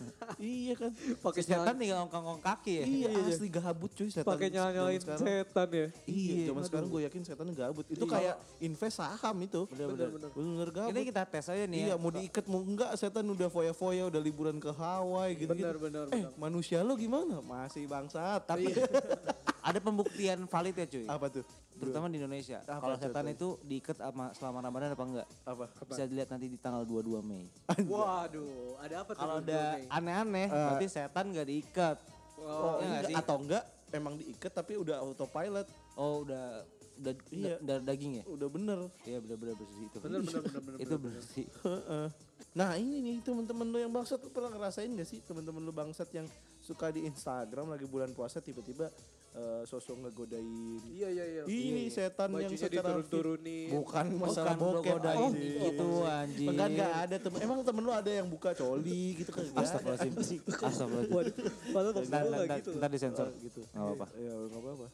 iya 0.40 0.74
kan? 0.74 0.90
Pakai 1.18 1.42
setan 1.42 1.64
nyala, 1.66 1.76
tinggal 1.76 1.98
ongkang-ongkang 2.02 2.44
kaki 2.48 2.72
ya. 2.74 2.84
Iya, 2.84 3.08
asli 3.28 3.48
gabut 3.48 3.90
cuy 3.92 4.08
setan. 4.08 4.24
pakai 4.24 4.48
sekarang. 4.48 5.20
setan 5.20 5.68
ya. 5.68 5.86
Iya, 6.02 6.32
Iya, 6.34 6.44
zaman 6.48 6.62
sekarang 6.64 6.88
gue 6.88 7.00
yakin 7.04 7.22
setan 7.22 7.48
gabut. 7.52 7.86
Itu 7.86 8.00
Iya. 8.00 8.10
kayak 8.10 8.34
invest 8.60 8.96
saham 8.96 9.36
itu. 9.38 9.60
Bener-bener. 9.68 10.08
Bener 10.30 10.68
gabut. 10.70 10.90
Ini 10.90 11.00
kita 11.04 11.22
tes 11.24 11.46
aja 11.46 11.64
nih 11.64 11.80
Iya, 11.84 11.88
ya. 11.90 11.96
mau 11.96 12.10
diikat 12.10 12.44
mau 12.46 12.60
enggak 12.60 12.90
setan 12.94 13.24
udah 13.24 13.48
foya-foya, 13.48 14.08
udah 14.08 14.18
liburan 14.18 14.56
ke 14.56 14.70
Hawaii 14.70 15.36
gitu-gitu. 15.36 15.68
Bener, 15.68 15.76
bener, 15.76 16.04
Eh, 16.10 16.24
manusia 16.34 16.80
lo 16.80 16.94
gimana? 16.94 17.38
Masih 17.38 17.84
bangsat. 17.84 18.40
Tapi 18.42 18.72
Ada 19.68 19.78
pembuktian 19.78 20.38
valid 20.44 20.74
ya 20.74 20.86
cuy. 20.86 21.04
apa 21.06 21.26
tuh? 21.28 21.44
Terutama 21.78 22.08
di 22.08 22.16
Indonesia. 22.16 22.58
Kalau 22.60 22.96
setan 22.96 23.26
itu 23.28 23.48
diikat 23.62 23.96
sama 23.96 24.32
selama 24.32 24.58
Ramadan 24.60 24.90
apa 24.92 25.04
enggak? 25.04 25.28
Apa? 25.44 25.64
Bisa 25.84 26.02
dilihat 26.04 26.28
nanti 26.28 26.48
di 26.48 26.56
tanggal 26.56 26.82
22 26.82 27.20
Mei. 27.20 27.46
Waduh, 27.84 28.80
ada 28.80 28.94
apa 29.00 29.10
tuh? 29.12 29.20
Kalau 29.20 29.36
ada 29.38 29.60
aneh-aneh, 29.88 30.46
Eh. 30.46 30.50
berarti 30.50 30.86
setan 30.88 31.30
gak 31.30 31.46
diikat. 31.46 31.96
Oh, 32.36 32.78
nggak 32.78 32.82
enggak, 32.82 33.02
sih? 33.04 33.14
atau 33.14 33.36
enggak 33.36 33.64
emang 33.90 34.14
diikat 34.14 34.52
tapi 34.52 34.72
udah 34.74 34.96
autopilot. 34.98 35.66
Oh 35.94 36.22
udah 36.22 36.62
udah 36.98 37.14
Iya. 37.30 37.56
udah 37.62 37.76
daging 37.84 38.12
ya? 38.18 38.24
Udah 38.26 38.48
bener. 38.48 38.78
Iya 39.02 39.18
benar-benar 39.20 39.54
bersih 39.54 39.84
itu. 39.84 39.96
Bener, 39.98 40.20
bener, 40.20 40.42
bener, 40.42 40.62
bener. 40.64 40.78
itu 40.82 40.94
bener. 40.96 41.14
bersih. 41.14 41.46
Heeh. 41.62 42.06
Nah 42.54 42.70
ini 42.74 42.96
nih 43.00 43.16
teman-teman 43.20 43.66
lo 43.66 43.78
yang 43.78 43.92
bangsat 43.92 44.18
lo 44.18 44.30
pernah 44.30 44.50
ngerasain 44.50 44.90
gak 44.90 45.06
sih 45.06 45.18
teman-teman 45.20 45.62
lo 45.62 45.70
bangsat 45.70 46.10
yang 46.10 46.26
suka 46.58 46.90
di 46.90 47.04
Instagram 47.04 47.70
lagi 47.70 47.86
bulan 47.86 48.10
puasa 48.10 48.38
tiba-tiba 48.38 48.90
eh, 49.38 49.62
sosok 49.64 49.96
ngegodain 50.00 50.82
Iya, 50.88 51.08
iya, 51.08 51.24
iya. 51.24 51.42
ini 51.46 51.86
setan 51.86 52.28
yang 52.28 52.44
Bajunya 52.44 52.58
secara 52.58 52.74
diturun-turunin. 52.90 53.68
bukan 53.70 54.06
masalah 54.16 54.54
Bukan 54.54 54.82
bokep 54.82 54.98
anjing. 55.00 55.58
gitu 55.62 55.88
anjing. 56.04 56.48
Enggak 56.50 56.68
enggak 56.68 56.92
ada 56.98 57.16
temen. 57.16 57.38
Emang 57.40 57.58
temen 57.62 57.82
lu 57.82 57.92
ada 57.92 58.10
yang 58.10 58.26
buka 58.26 58.50
coli 58.52 59.02
gitu 59.16 59.30
kan? 59.30 59.44
Astagfirullahaladzim. 59.54 60.40
Astagfirullahaladzim. 60.42 61.70
Waduh, 61.70 61.92
ntar, 62.02 62.22
gitu. 62.58 62.70
ntar 62.76 62.90
disensor. 62.90 63.26
Oh, 63.26 63.38
gitu. 63.38 63.60
Nggak 63.64 63.84
apa-apa. 63.84 64.06
Ya 64.16 64.32
enggak 64.34 64.60
apa-apa. 64.60 64.86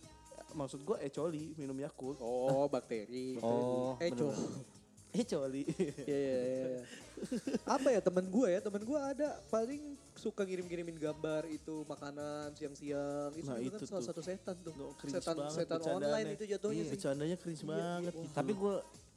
Maksud 0.54 0.80
gua 0.82 0.96
eh 0.98 1.10
coli 1.10 1.50
minum 1.54 1.74
Yakult. 1.74 2.18
Oh, 2.20 2.68
bakteri. 2.68 3.40
Oh, 3.40 3.98
Eh, 3.98 4.12
cowok. 4.12 4.36
Eh 5.14 5.22
coli. 5.24 5.62
Iya, 5.62 5.94
iya, 6.04 6.18
iya. 6.18 6.66
iya. 6.74 6.80
Apa 7.64 7.88
ya 7.88 8.02
temen 8.02 8.26
gue 8.26 8.48
ya, 8.50 8.58
temen 8.58 8.82
gue 8.82 8.98
ada 8.98 9.38
paling 9.46 9.78
suka 10.12 10.42
ngirim-ngirimin 10.42 10.98
gambar 10.98 11.46
itu 11.46 11.86
makanan 11.86 12.50
siang-siang. 12.52 13.30
Itu 13.32 13.46
Nah, 13.46 13.58
itu 13.58 13.84
salah 13.86 14.02
tuh. 14.02 14.10
satu 14.10 14.20
setan 14.20 14.56
tuh. 14.58 14.74
No, 14.74 14.90
setan 15.00 15.34
banget 15.38 15.54
setan 15.56 15.80
online 15.86 16.34
itu 16.34 16.44
jatuhnya 16.48 16.74
Iya, 16.76 16.84
sih. 16.84 16.92
bercandanya 16.92 17.36
cringe 17.38 17.62
banget 17.62 18.10
gitu. 18.10 18.26
Tapi 18.34 18.52
gue 18.52 18.74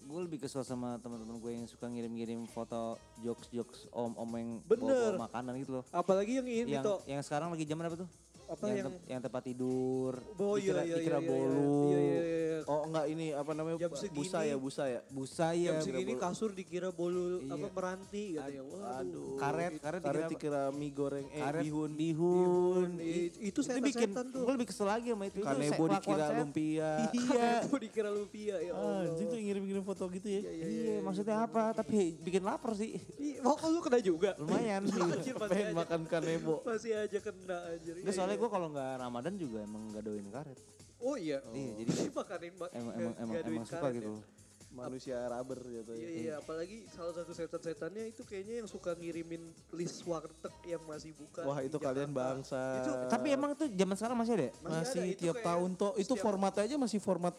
gue 0.08 0.22
lebih 0.24 0.40
kesel 0.40 0.64
sama 0.64 0.96
teman-teman 0.98 1.36
gue 1.36 1.52
yang 1.52 1.68
suka 1.68 1.84
ngirim-ngirim 1.84 2.48
foto 2.48 2.96
jokes-jokes 3.20 3.92
om-om 3.92 4.30
yang 4.32 4.50
Bener. 4.64 5.18
bawa 5.18 5.28
makanan 5.28 5.54
gitu 5.60 5.72
loh. 5.74 5.84
Apalagi 5.92 6.38
yang 6.38 6.48
ini 6.48 6.72
Yang 6.72 6.86
toh. 6.86 7.00
yang 7.04 7.20
sekarang 7.20 7.52
lagi 7.52 7.66
zaman 7.66 7.84
apa 7.84 7.98
tuh? 7.98 8.10
Apa 8.48 8.64
yang 8.66 8.74
yang, 8.74 8.88
tem- 8.88 9.06
yang 9.10 9.22
tempat 9.22 9.42
tidur. 9.44 10.14
Oh 10.36 10.56
iya 10.56 10.72
dikira, 10.74 10.82
iya 10.82 10.96
dikira 10.96 11.18
iya, 11.18 11.20
iya, 11.20 11.30
bolu. 11.30 11.76
Iya 11.86 12.00
iya 12.00 12.18
iya. 12.18 12.36
Oh 12.66 12.82
enggak 12.84 13.06
ini 13.08 13.26
apa 13.32 13.52
namanya? 13.54 13.78
Jam 13.78 13.92
busa 13.92 14.02
segini. 14.02 14.50
ya, 14.50 14.56
busa 14.58 14.84
ya. 14.86 15.02
Busa 15.08 15.48
Jam 15.50 15.62
ya. 15.70 15.74
segini 15.80 16.12
bolu. 16.12 16.22
kasur 16.22 16.50
dikira 16.52 16.90
bolu 16.90 17.24
Iya. 17.38 17.54
apa 17.54 17.68
meranti 17.70 18.24
katanya. 18.34 18.62
Waduh. 18.64 18.98
Aduh. 18.98 19.30
Karet, 19.38 19.72
karet 19.78 20.02
Karet 20.02 20.24
dikira 20.26 20.30
dikira 20.30 20.62
mie 20.74 20.92
goreng 20.92 21.28
eh 21.30 21.42
karet 21.42 21.62
bihun. 21.62 21.92
bihun. 21.94 22.90
I- 22.98 23.32
itu 23.46 23.60
Itu 23.60 23.80
bikin 23.80 24.10
tuh. 24.12 24.42
gue 24.42 24.54
lebih 24.54 24.68
kesel 24.68 24.88
lagi 24.88 25.08
sama 25.10 25.26
itu. 25.26 25.40
Kanebo 25.40 25.84
dikira 25.88 26.26
lumpia. 26.34 26.92
Iya. 27.18 27.48
Kanebo 27.60 27.76
dikira 27.78 28.10
lumpia 28.10 28.56
ya 28.58 28.72
Allah. 28.74 29.08
Anjing 29.08 29.28
tuh 29.28 29.38
ngirim-ngirim 29.38 29.84
foto 29.84 30.04
gitu 30.10 30.28
ya. 30.30 30.42
Iya, 30.44 30.96
maksudnya 31.02 31.36
apa? 31.42 31.72
Tapi 31.74 32.16
bikin 32.18 32.42
lapar 32.42 32.74
sih. 32.74 32.96
Ih, 33.18 33.36
Oh, 33.40 33.56
lu 33.66 33.80
kena 33.80 34.00
juga? 34.00 34.34
Lumayan. 34.36 34.88
Pengen 35.48 35.68
aja, 35.68 35.74
makan 35.74 36.02
kanebo. 36.04 36.64
masih 36.64 36.96
aja 36.96 37.18
kena 37.18 37.58
anjir. 37.70 37.96
Nggak, 37.98 38.12
Iya, 38.12 38.37
soalnya 38.38 38.40
iya. 38.40 38.44
gue 38.46 38.50
kalau 38.54 38.68
nggak 38.70 38.92
Ramadan 39.02 39.34
juga 39.42 39.58
emang 39.66 39.84
nggak 39.90 40.04
doain 40.06 40.30
karet. 40.30 40.60
Oh 40.98 41.16
iya. 41.18 41.40
Iya, 41.54 41.72
jadi 41.82 41.90
Dia 41.90 42.14
makanin 42.22 42.54
ma- 42.58 42.74
emang 42.74 42.94
emang 42.94 43.14
emang, 43.18 43.36
emang 43.42 43.66
suka 43.66 43.82
karet 43.82 43.96
gitu. 43.98 44.14
ya. 44.14 44.22
Manusia 44.68 45.18
rubber 45.26 45.58
gitu 45.64 45.92
Iya, 45.96 46.06
ya. 46.06 46.10
iya, 46.14 46.34
apalagi 46.38 46.86
salah 46.94 47.10
satu 47.16 47.34
setan-setannya 47.34 48.14
itu 48.14 48.22
kayaknya 48.22 48.62
yang 48.62 48.70
suka 48.70 48.94
ngirimin 48.94 49.50
list 49.74 50.06
warteg 50.06 50.54
yang 50.70 50.84
masih 50.86 51.18
buka. 51.18 51.42
Wah 51.50 51.66
itu 51.66 51.82
kalian 51.82 52.14
bangsa. 52.14 52.86
Itu, 52.86 52.92
Tapi 53.10 53.28
emang 53.34 53.58
tuh 53.58 53.66
zaman 53.74 53.96
sekarang 53.98 54.18
masih 54.22 54.34
ada 54.38 54.46
ya? 54.46 54.54
Masih 54.62 54.78
masih 54.78 55.00
ada, 55.02 55.10
itu 55.10 55.22
tiap 55.26 55.38
tahun 55.42 55.70
toh 55.74 55.92
itu 55.98 56.14
formatnya 56.14 56.64
aja 56.70 56.76
masih 56.78 57.00
format 57.02 57.34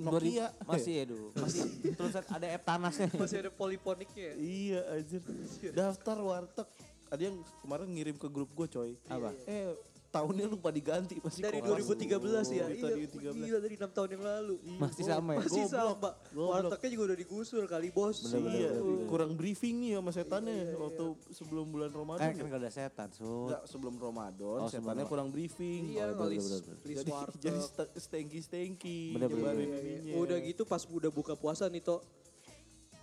Nokia. 0.00 0.48
Masih 0.64 0.92
ya 0.96 1.04
dulu. 1.04 1.28
Masih 1.44 1.62
tulisan 1.92 2.24
ada 2.24 2.46
app 2.48 2.64
tanasnya. 2.64 3.08
masih 3.22 3.36
ada 3.44 3.50
poliponiknya 3.52 4.32
ya? 4.32 4.34
Iya 4.40 4.80
anjir. 4.96 5.20
Daftar 5.76 6.16
warteg. 6.24 6.68
Ada 7.12 7.22
yang 7.28 7.36
kemarin 7.60 7.88
ngirim 7.92 8.16
ke 8.16 8.28
grup 8.32 8.48
gue 8.56 8.66
coy. 8.66 8.96
Apa? 9.12 9.36
Eh 9.44 9.76
tahunnya 10.10 10.46
lupa 10.50 10.68
diganti 10.68 11.22
masih 11.22 11.40
Dari 11.40 11.62
kok 11.62 11.70
masuk. 11.70 11.94
2013 11.94 12.10
ya? 12.50 12.66
Dari 12.66 12.76
Iya, 12.76 12.90
2013. 13.06 13.46
gila 13.46 13.58
dari 13.62 13.74
6 13.78 13.90
tahun 13.90 14.08
yang 14.10 14.24
lalu. 14.26 14.54
Masih 14.76 15.04
sama 15.06 15.30
ya? 15.32 15.38
Masih 15.40 15.64
sama. 15.70 16.10
goblok. 16.10 16.50
Wartegnya 16.50 16.90
juga 16.90 17.04
udah 17.06 17.18
digusur 17.18 17.62
kali 17.64 17.88
bos. 17.88 18.16
Iya, 18.26 18.70
kurang 19.06 19.32
briefing 19.34 19.74
nih 19.78 19.90
sama 19.96 20.10
setannya 20.10 20.74
waktu 20.74 21.04
sebelum 21.30 21.66
bulan 21.70 21.90
Ramadan. 21.90 22.20
Kan 22.20 22.34
ya. 22.34 22.42
kan 22.42 22.46
gak 22.50 22.60
ada 22.60 22.70
setan, 22.70 23.08
Sud. 23.10 23.48
Enggak, 23.48 23.62
sebelum 23.64 23.94
Ramadan 23.96 24.58
Oh, 24.60 24.68
setannya 24.68 25.06
kurang 25.06 25.30
briefing. 25.30 25.94
Iya, 25.94 26.10
Oh, 26.10 26.26
bener, 26.26 26.30
list, 26.34 26.46
bener, 26.50 26.60
bener. 26.60 26.78
list 26.84 26.98
Jadi, 27.00 27.10
warteg. 27.10 27.40
jadi. 27.40 27.58
Bener, 29.14 29.28
bener, 29.28 29.54
bener. 29.54 29.80
ininya. 29.80 30.12
Udah 30.18 30.38
gitu 30.40 30.62
pas 30.64 30.82
udah 30.82 31.10
buka 31.10 31.34
puasa 31.34 31.66
nih 31.66 31.80
Tok. 31.80 32.02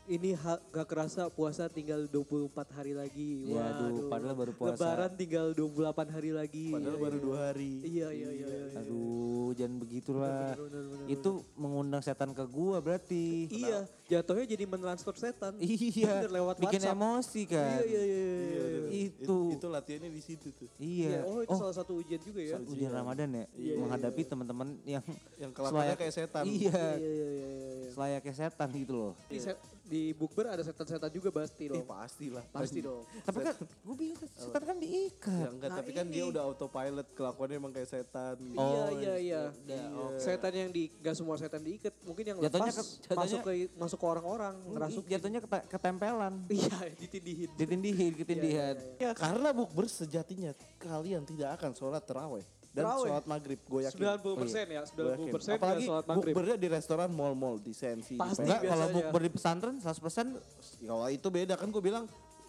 Ini 0.07 0.39
ha- 0.39 0.63
gak 0.65 0.87
kerasa 0.87 1.27
puasa 1.27 1.67
tinggal 1.67 2.07
24 2.07 2.47
hari 2.71 2.95
lagi. 2.95 3.43
Ya, 3.45 3.59
aduh, 3.75 4.07
padahal 4.07 4.39
baru 4.39 4.55
puasa. 4.55 4.79
Lebaran 4.79 5.11
tinggal 5.13 5.51
28 5.51 5.83
hari 6.07 6.31
lagi. 6.31 6.71
Padahal 6.71 6.95
Iya, 6.95 7.03
baru 7.03 7.11
iya. 7.13 7.25
dua 7.27 7.37
hari. 7.43 7.73
Iya, 7.77 8.07
iya, 8.07 8.29
iya. 8.31 8.47
iya, 8.47 8.47
iya. 8.71 8.79
Aduh, 8.79 9.51
jangan 9.51 9.75
begitulah. 9.77 10.55
Bener, 10.55 10.63
bener, 10.63 10.83
bener, 10.87 11.07
Itu 11.11 11.29
mengundang 11.53 11.99
setan 11.99 12.31
ke 12.31 12.39
gua 12.45 12.79
berarti. 12.79 13.51
Iya, 13.51 13.83
jatuhnya 14.07 14.47
jadi 14.47 14.63
mentransfer 14.63 15.11
setan. 15.13 15.59
Iya, 15.59 16.23
Bener, 16.23 16.31
lewat 16.33 16.55
bikin 16.57 16.79
WhatsApp. 16.79 16.95
emosi 16.95 17.41
kan. 17.45 17.67
Iya, 17.67 17.83
iya, 17.83 18.01
iya. 18.01 18.23
iya, 18.23 18.35
Iya, 18.47 18.63
iya. 18.63 19.11
Itu. 19.11 19.37
itu 19.51 19.67
latihannya 19.67 20.07
di 20.09 20.21
situ 20.23 20.47
tuh. 20.49 20.71
Iya. 20.77 21.27
Oh, 21.27 21.43
itu 21.43 21.51
salah 21.53 21.75
satu 21.75 21.99
ujian 21.99 22.23
juga 22.23 22.39
ya. 22.39 22.55
ujian 22.55 22.95
Ramadan 22.95 23.27
ya, 23.27 23.43
Iya, 23.51 23.51
iya, 23.59 23.75
menghadapi 23.75 24.21
teman-teman 24.23 24.67
yang 24.83 25.03
Yang 25.35 25.51
kelakuannya 25.51 25.95
kayak 25.95 26.13
setan. 26.15 26.43
Iya, 26.47 26.55
Iya, 26.71 26.87
iya, 26.95 27.11
iya, 27.11 27.27
iya. 27.27 27.47
iya. 27.75 27.89
selayaknya 27.91 28.33
setan 28.37 28.69
gitu 28.71 28.93
loh. 28.95 29.13
Set, 29.29 29.59
di 29.87 30.11
bukber 30.11 30.45
ada 30.49 30.59
setan-setan 30.59 31.07
juga 31.09 31.31
pasti 31.31 31.63
Eh, 31.63 31.71
dong. 31.71 31.87
pasti 31.87 32.27
lah. 32.27 32.43
Pasti 32.45 32.79
dong. 32.79 33.07
Tapi 33.21 33.39
kan 33.41 33.55
gue 33.57 33.95
bingung 33.95 34.19
setan 34.29 34.61
kan 34.61 34.77
diikat. 34.77 35.31
Ya 35.33 35.49
enggak, 35.49 35.69
Nah, 35.69 35.77
tapi 35.77 35.91
kan 35.93 36.05
dia 36.05 36.21
ini. 36.21 36.29
udah 36.29 36.43
autopilot 36.43 37.07
kelakuannya 37.09 37.55
emang 37.55 37.71
kayak 37.71 37.87
setan. 37.87 38.35
gitu. 38.37 38.59
iya, 38.59 38.85
iya, 38.91 39.13
iya. 39.17 39.41
udah, 39.49 39.81
oke. 40.05 40.19
Setan 40.19 40.51
yang 40.51 40.69
di, 40.69 40.91
gak 40.93 41.15
semua 41.15 41.35
setan 41.35 41.61
diikat. 41.61 41.95
Mungkin 42.01 42.23
yang 42.25 42.37
Jatuhnya 42.37 42.67
lepas 42.67 42.75
ke- 42.77 42.87
jatuhnya- 43.01 43.21
masuk 43.23 43.39
ke 43.41 43.51
masuk 43.73 43.97
ke 43.97 44.07
orang-orang, 44.07 44.55
ngerasuk. 44.67 45.03
Jatuhnya 45.07 45.39
kete- 45.39 45.67
ketempelan, 45.67 46.33
Iya, 46.47 46.77
ditindihin. 47.01 47.49
ditindihin, 47.55 48.11
ketindihan. 48.13 48.75
Iya, 48.97 49.11
Karena 49.13 49.49
bukber 49.49 49.87
sejatinya 49.87 50.51
kalian 50.77 51.23
tidak 51.23 51.55
akan 51.55 51.71
sholat 51.71 52.03
terawih 52.03 52.43
dan 52.77 52.85
Terawih. 52.85 53.09
sholat 53.09 53.25
maghrib. 53.25 53.59
Gue 53.65 53.81
yakin. 53.81 53.97
90 54.21 54.37
persen 54.37 54.65
ya, 54.69 54.81
90 54.85 54.93
Gua 54.93 55.09
yakin. 55.09 55.33
persen 55.33 55.51
Apalagi 55.57 55.83
sholat 55.83 56.05
maghrib. 56.05 56.33
bukbernya 56.37 56.55
di 56.55 56.67
restoran 56.69 57.09
mall-mall 57.09 57.55
di 57.57 57.73
Sensi. 57.73 58.13
Pasti. 58.13 58.45
Enggak, 58.45 58.61
kalau 58.63 58.85
bukber 58.93 59.21
di 59.25 59.31
pesantren 59.33 59.75
100% 59.81 60.37
Ya 60.77 60.93
kalau 60.93 61.09
itu 61.09 61.27
beda 61.27 61.57
kan 61.57 61.67
gue 61.67 61.81
bilang 61.81 62.05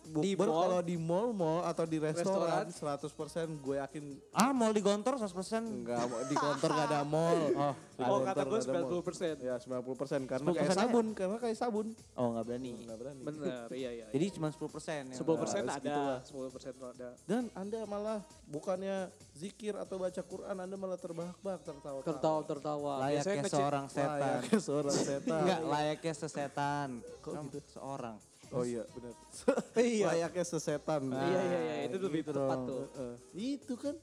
bukber 0.08 0.48
mall. 0.48 0.60
kalau 0.64 0.80
di 0.80 0.96
mall-mall 0.96 1.60
atau 1.62 1.84
di 1.84 1.98
restoran, 2.00 2.64
Restoran. 2.64 3.52
100% 3.52 3.64
gue 3.64 3.76
yakin 3.76 4.04
ah 4.32 4.50
mau 4.50 4.72
di 4.72 4.80
gontor 4.80 5.20
100%. 5.20 5.28
enggak 5.60 6.00
di 6.26 6.36
kantor 6.36 6.70
gak 6.72 6.86
ada 6.88 7.00
mall. 7.04 7.38
Oh, 7.52 7.74
di 7.76 8.02
Oh, 8.02 8.18
kantor 8.18 8.20
kata 8.24 8.42
gue 8.42 8.58
nggak 8.58 8.72
ada 8.72 8.80
mall. 8.80 9.00
90 9.02 9.08
persen. 9.08 9.34
Ya 9.38 9.54
90 9.60 10.00
persen 10.00 10.20
karena 10.24 10.48
10% 10.48 10.56
kayak 10.56 10.74
sabun, 10.74 11.06
karena 11.12 11.36
kayak 11.36 11.56
sabun. 11.58 11.86
Oh 12.14 12.26
nggak 12.32 12.44
berani. 12.48 12.72
Nggak 12.80 12.98
berani. 12.98 13.22
Bener, 13.22 13.66
iya 13.74 13.90
iya. 13.92 14.06
Jadi 14.08 14.26
cuma 14.34 14.48
10% 14.48 15.12
ya. 15.12 15.16
10 15.16 15.42
persen 15.42 15.60
Nah, 15.68 15.76
ada, 15.76 15.82
segitulah. 15.82 16.18
10 16.24 16.54
persen 16.54 16.72
ada. 16.78 17.08
Dan 17.26 17.42
anda 17.52 17.80
malah 17.84 18.18
bukannya 18.48 19.10
zikir 19.34 19.76
atau 19.76 19.98
baca 19.98 20.22
Quran, 20.22 20.56
anda 20.56 20.76
malah 20.78 20.98
terbahak-bahak 20.98 21.60
tertawa. 21.62 22.00
Tertawa 22.02 22.40
tertawa. 22.42 22.92
Layaknya 23.02 23.44
seorang 23.46 23.86
setan. 23.86 24.18
Layaknya 24.18 24.58
seorang 24.58 24.96
setan. 24.96 25.40
Enggak, 25.42 25.60
layaknya 25.66 26.14
sesetan. 26.14 26.88
Kok 27.20 27.32
gitu? 27.50 27.58
Seorang. 27.78 28.16
Oh 28.52 28.64
iya 28.64 28.82
benar. 28.96 29.14
Iya. 29.76 30.06
Layaknya 30.12 30.44
sesetan. 30.44 31.02
Iya 31.12 31.40
iya 31.44 31.58
iya, 31.60 31.74
itu 31.88 31.96
lebih 32.00 32.22
gitu 32.24 32.32
tepat 32.32 32.58
dong. 32.64 32.68
tuh. 32.68 32.84
Eh, 32.96 33.16
itu 33.36 33.74
kan. 33.76 33.94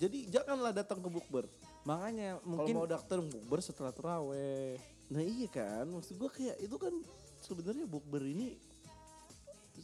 Jadi 0.00 0.18
janganlah 0.32 0.72
datang 0.72 1.00
ke 1.00 1.08
bukber. 1.08 1.44
Makanya 1.84 2.40
Kalau 2.40 2.48
mungkin 2.48 2.74
mau 2.76 2.88
datang 2.88 3.20
bukber 3.28 3.58
setelah 3.64 3.92
terawih. 3.92 4.76
Nah 5.10 5.22
iya 5.24 5.48
kan, 5.50 5.88
maksud 5.90 6.16
gua 6.16 6.30
kayak 6.30 6.56
itu 6.60 6.76
kan 6.76 6.94
sebenarnya 7.40 7.88
bukber 7.88 8.22
ini 8.22 8.56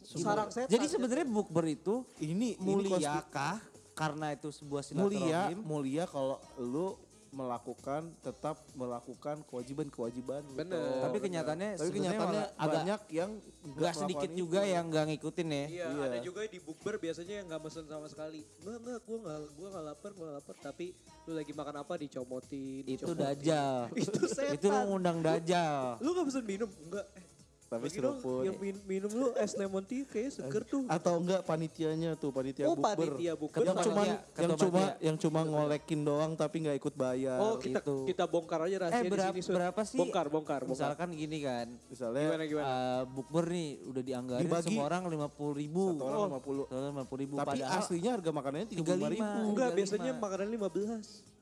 Sarang 0.06 0.48
setan. 0.52 0.70
Jadi 0.70 0.86
sebenarnya 0.86 1.26
bukber 1.26 1.64
itu 1.66 2.04
ini 2.22 2.54
mulia 2.60 3.24
kah? 3.26 3.58
Karena 3.96 4.36
itu 4.36 4.52
sebuah 4.52 4.84
mulia 4.92 5.48
silaturahim. 5.48 5.58
mulia 5.64 6.04
kalau 6.04 6.36
lu 6.60 7.00
melakukan 7.36 8.16
tetap 8.24 8.56
melakukan 8.72 9.44
kewajiban-kewajiban 9.44 10.40
lu. 10.40 10.56
Bener. 10.56 11.04
Tapi 11.04 11.18
kenyataannya 11.20 11.70
Tapi 11.76 11.90
kenyataannya 11.92 12.44
agak 12.56 12.72
banyak 12.80 13.00
yang 13.12 13.30
nggak 13.76 13.92
sedikit 13.92 14.30
juga 14.32 14.64
yang 14.64 14.88
nggak 14.88 15.04
ngikutin 15.12 15.48
ya. 15.52 15.64
Iya, 15.68 15.86
Iya. 15.92 16.04
ada 16.08 16.18
juga 16.24 16.40
di 16.48 16.58
bukber 16.64 16.96
biasanya 16.96 17.44
yang 17.44 17.46
nggak 17.52 17.60
mesen 17.60 17.84
sama 17.84 18.08
sekali. 18.08 18.40
Enggak, 18.64 18.76
enggak, 18.80 18.98
gua 19.04 19.16
enggak, 19.20 19.38
gua 19.52 19.66
enggak 19.68 19.84
lapar, 19.84 20.10
gua 20.16 20.24
nggak 20.24 20.36
lapar, 20.40 20.56
tapi 20.64 20.86
lu 21.28 21.32
lagi 21.36 21.52
makan 21.52 21.74
apa 21.76 21.92
dicomotin. 22.00 22.82
Itu 22.88 22.90
dicomotin. 23.04 23.20
dajal. 23.20 23.76
Itu 24.00 24.20
setan. 24.32 24.54
itu 24.56 24.66
lu 24.72 24.80
ngundang 24.88 25.18
dajal. 25.20 26.00
Lu 26.00 26.08
gak 26.16 26.24
pesen 26.32 26.44
minum? 26.48 26.70
Enggak. 26.88 27.04
Eh, 27.12 27.24
Tapi 27.66 27.90
seruput. 27.90 28.46
yang 28.46 28.54
min- 28.56 28.78
minum 28.80 29.10
lu 29.10 29.28
es 29.34 29.52
lemon 29.52 29.82
tea 29.82 30.02
kayaknya 30.02 30.38
seger 30.38 30.62
tuh. 30.62 30.86
atau 30.86 31.18
enggak 31.18 31.42
panitianya 31.42 32.14
tuh 32.14 32.30
panitia 32.30 32.64
Oh, 32.64 32.72
bukber. 32.72 32.94
panitia 32.94 33.32
bukber. 33.34 33.58
Yang 33.60 33.76
cuma 33.82 34.02
yang 34.36 34.52
cuma 34.54 34.82
yang 35.00 35.16
cuma 35.18 35.40
ngolekin 35.42 36.00
doang 36.00 36.32
tapi 36.32 36.62
nggak 36.62 36.76
ikut 36.76 36.94
bayar. 36.94 37.36
Oh, 37.36 37.58
kita 37.58 37.82
itu. 37.82 38.06
kita 38.06 38.24
bongkar 38.24 38.60
aja 38.62 38.76
rahasia 38.80 38.96
Eh 38.96 39.02
di 39.02 39.10
berapa, 39.10 39.34
sini. 39.36 39.50
Berapa 39.52 39.80
sih? 39.82 39.98
Bongkar, 39.98 40.26
bongkar, 40.28 40.60
bongkar. 40.62 40.94
Misalkan 40.94 41.08
gini 41.12 41.38
kan. 41.40 41.66
Misalnya 41.86 42.22
Gimana 42.28 42.44
gimana? 42.46 42.66
eh, 42.66 43.02
bukber 43.08 43.44
nih 43.48 43.68
udah 43.84 44.02
dianggarin 44.04 44.42
Dibagi. 44.42 44.66
semua 44.70 44.84
orang 44.86 45.02
lima 45.06 45.26
puluh 45.28 45.54
ribu. 45.56 45.84
satu 45.90 46.04
orang 46.04 46.22
lima 46.24 46.40
puluh. 46.40 46.64
Satu 46.64 46.74
orang 46.76 46.90
lima 46.92 47.04
puluh 47.04 47.20
ribu. 47.20 47.34
Tapi 47.34 47.48
Padahal 47.50 47.78
aslinya 47.82 48.10
harga 48.12 48.30
makanannya 48.30 48.66
tiga 48.68 48.82
puluh 48.84 48.94
35. 49.00 49.10
ribu. 49.10 49.38
Enggak, 49.44 49.68
35. 49.68 49.76
biasanya 49.76 50.10
makanan 50.14 50.48
15. 50.48 51.35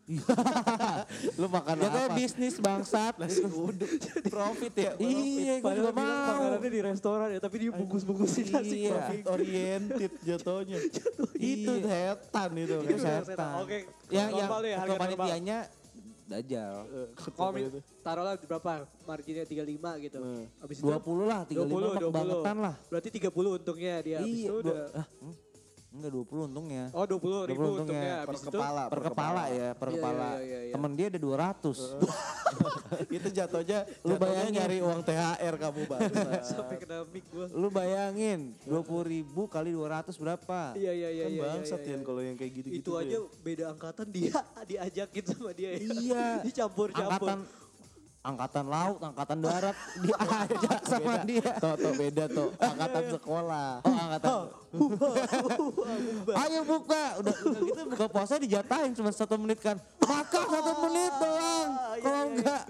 Lu 1.34 1.46
makan 1.48 1.74
Ya 1.74 1.88
kayak 1.88 2.06
apa? 2.06 2.16
bisnis 2.16 2.54
bangsat. 2.58 3.14
Profit 4.34 4.72
ya. 4.74 4.92
iya, 5.00 5.54
gue 5.58 5.72
juga 5.74 5.90
mau. 5.90 6.04
makanannya 6.04 6.70
di 6.70 6.80
restoran 6.82 7.28
ya, 7.30 7.40
tapi 7.40 7.56
dia 7.58 7.70
bungkus-bungkusin 7.72 8.46
nasi. 8.50 8.76
Iya. 8.84 8.92
Profit 8.94 9.24
oriented 9.26 10.12
jatuhnya. 10.20 10.78
itu 11.56 11.72
Iya. 11.74 12.16
setan 12.16 12.50
itu. 12.54 12.76
Itu 12.84 13.00
setan. 13.00 13.52
Oke, 13.64 13.88
Yang 14.08 14.28
yang 14.34 14.48
harga 14.48 14.60
ketua 14.60 14.86
normal. 14.86 15.00
panitianya 15.00 15.58
dajal. 16.24 16.74
Eh, 16.86 17.08
Kalau 17.14 17.52
itu? 17.54 17.78
taruhlah 18.00 18.34
berapa? 18.38 18.72
Marginnya 19.04 19.44
35 19.44 20.00
gitu. 20.00 20.18
Hmm. 20.20 20.44
Habis 20.58 20.76
itu 20.80 20.84
20 20.84 21.24
lah, 21.24 21.40
35 21.44 21.64
mah 21.80 22.00
kebangetan 22.02 22.56
lah. 22.60 22.74
Berarti 22.88 23.08
30 23.10 23.28
untungnya 23.54 23.94
dia. 24.00 24.16
Habis 24.20 24.32
Iya, 24.34 24.40
itu 24.42 24.54
dua- 24.54 24.64
udah 24.64 24.84
ah, 24.94 25.06
hmm, 25.20 25.34
enggak 25.94 26.10
20 26.10 26.48
untungnya. 26.50 26.84
Oh 26.90 27.04
20 27.06 27.14
ribu 27.14 27.22
20 27.22 27.46
untungnya. 27.46 27.78
untungnya. 27.78 28.14
Per 28.18 28.26
Habis 28.26 28.42
itu 28.42 28.50
kepala. 28.50 28.82
per 28.90 29.00
kepala 29.00 29.42
ya, 29.48 29.68
per 29.72 29.88
Iya, 29.88 29.94
kepala. 29.94 30.28
iya, 30.28 30.42
iya, 30.42 30.58
iya. 30.66 30.72
Temen 30.74 30.90
dia 30.92 31.06
ada 31.06 31.20
200. 31.22 31.78
itu 33.16 33.28
jatuhnya, 33.30 33.78
Lu 34.02 34.14
bayangin. 34.14 34.52
nyari 34.54 34.78
uang 34.82 35.00
THR 35.02 35.54
kamu 35.56 35.80
bangsa. 35.86 36.30
sampai 36.50 36.76
kena 36.78 36.98
mic 37.08 37.24
gua. 37.30 37.46
Lu 37.50 37.68
bayangin 37.70 38.40
20 38.66 38.84
ribu 39.06 39.42
kali 39.46 39.70
200 39.70 40.14
berapa? 40.14 40.60
Iya 40.74 40.92
iya 40.92 41.08
iya 41.10 41.24
kan 41.24 41.32
iya. 41.32 41.42
bangsat 41.46 41.80
iya, 41.82 41.90
Yan 41.90 42.00
iya. 42.00 42.06
kalau 42.06 42.20
yang 42.22 42.36
kayak 42.36 42.52
gitu-gitu. 42.58 42.80
Itu 42.82 42.90
aja 42.98 43.16
beda 43.40 43.64
angkatan 43.70 44.06
dia 44.10 44.34
diajakin 44.70 45.24
sama 45.24 45.50
dia 45.54 45.70
ya. 45.74 45.78
Iya. 45.78 46.24
Dicampur-campur. 46.42 47.10
Angkatan 47.30 47.38
angkatan 48.24 48.66
laut, 48.72 48.98
angkatan 49.04 49.38
darat 49.44 49.76
diajak 50.04 50.80
sama 50.88 51.20
dia. 51.28 51.52
Tuh, 51.60 51.76
tuh 51.76 51.92
beda 51.92 52.24
tuh. 52.32 52.48
Angkatan 52.72 53.04
sekolah. 53.12 53.70
Oh, 53.84 53.92
angkatan. 53.92 54.32
Ayo 56.42 56.60
buka, 56.64 57.02
udah, 57.20 57.34
udah 57.36 57.60
gitu 57.68 57.82
buka 57.92 58.06
puasa 58.08 58.40
dijatahin 58.40 58.96
cuma 58.96 59.12
satu 59.12 59.36
menit 59.36 59.60
kan. 59.60 59.76
Makan 60.00 60.44
satu 60.48 60.72
menit 60.88 61.12
doang. 61.20 61.70
Kalau 62.00 62.22
enggak 62.32 62.62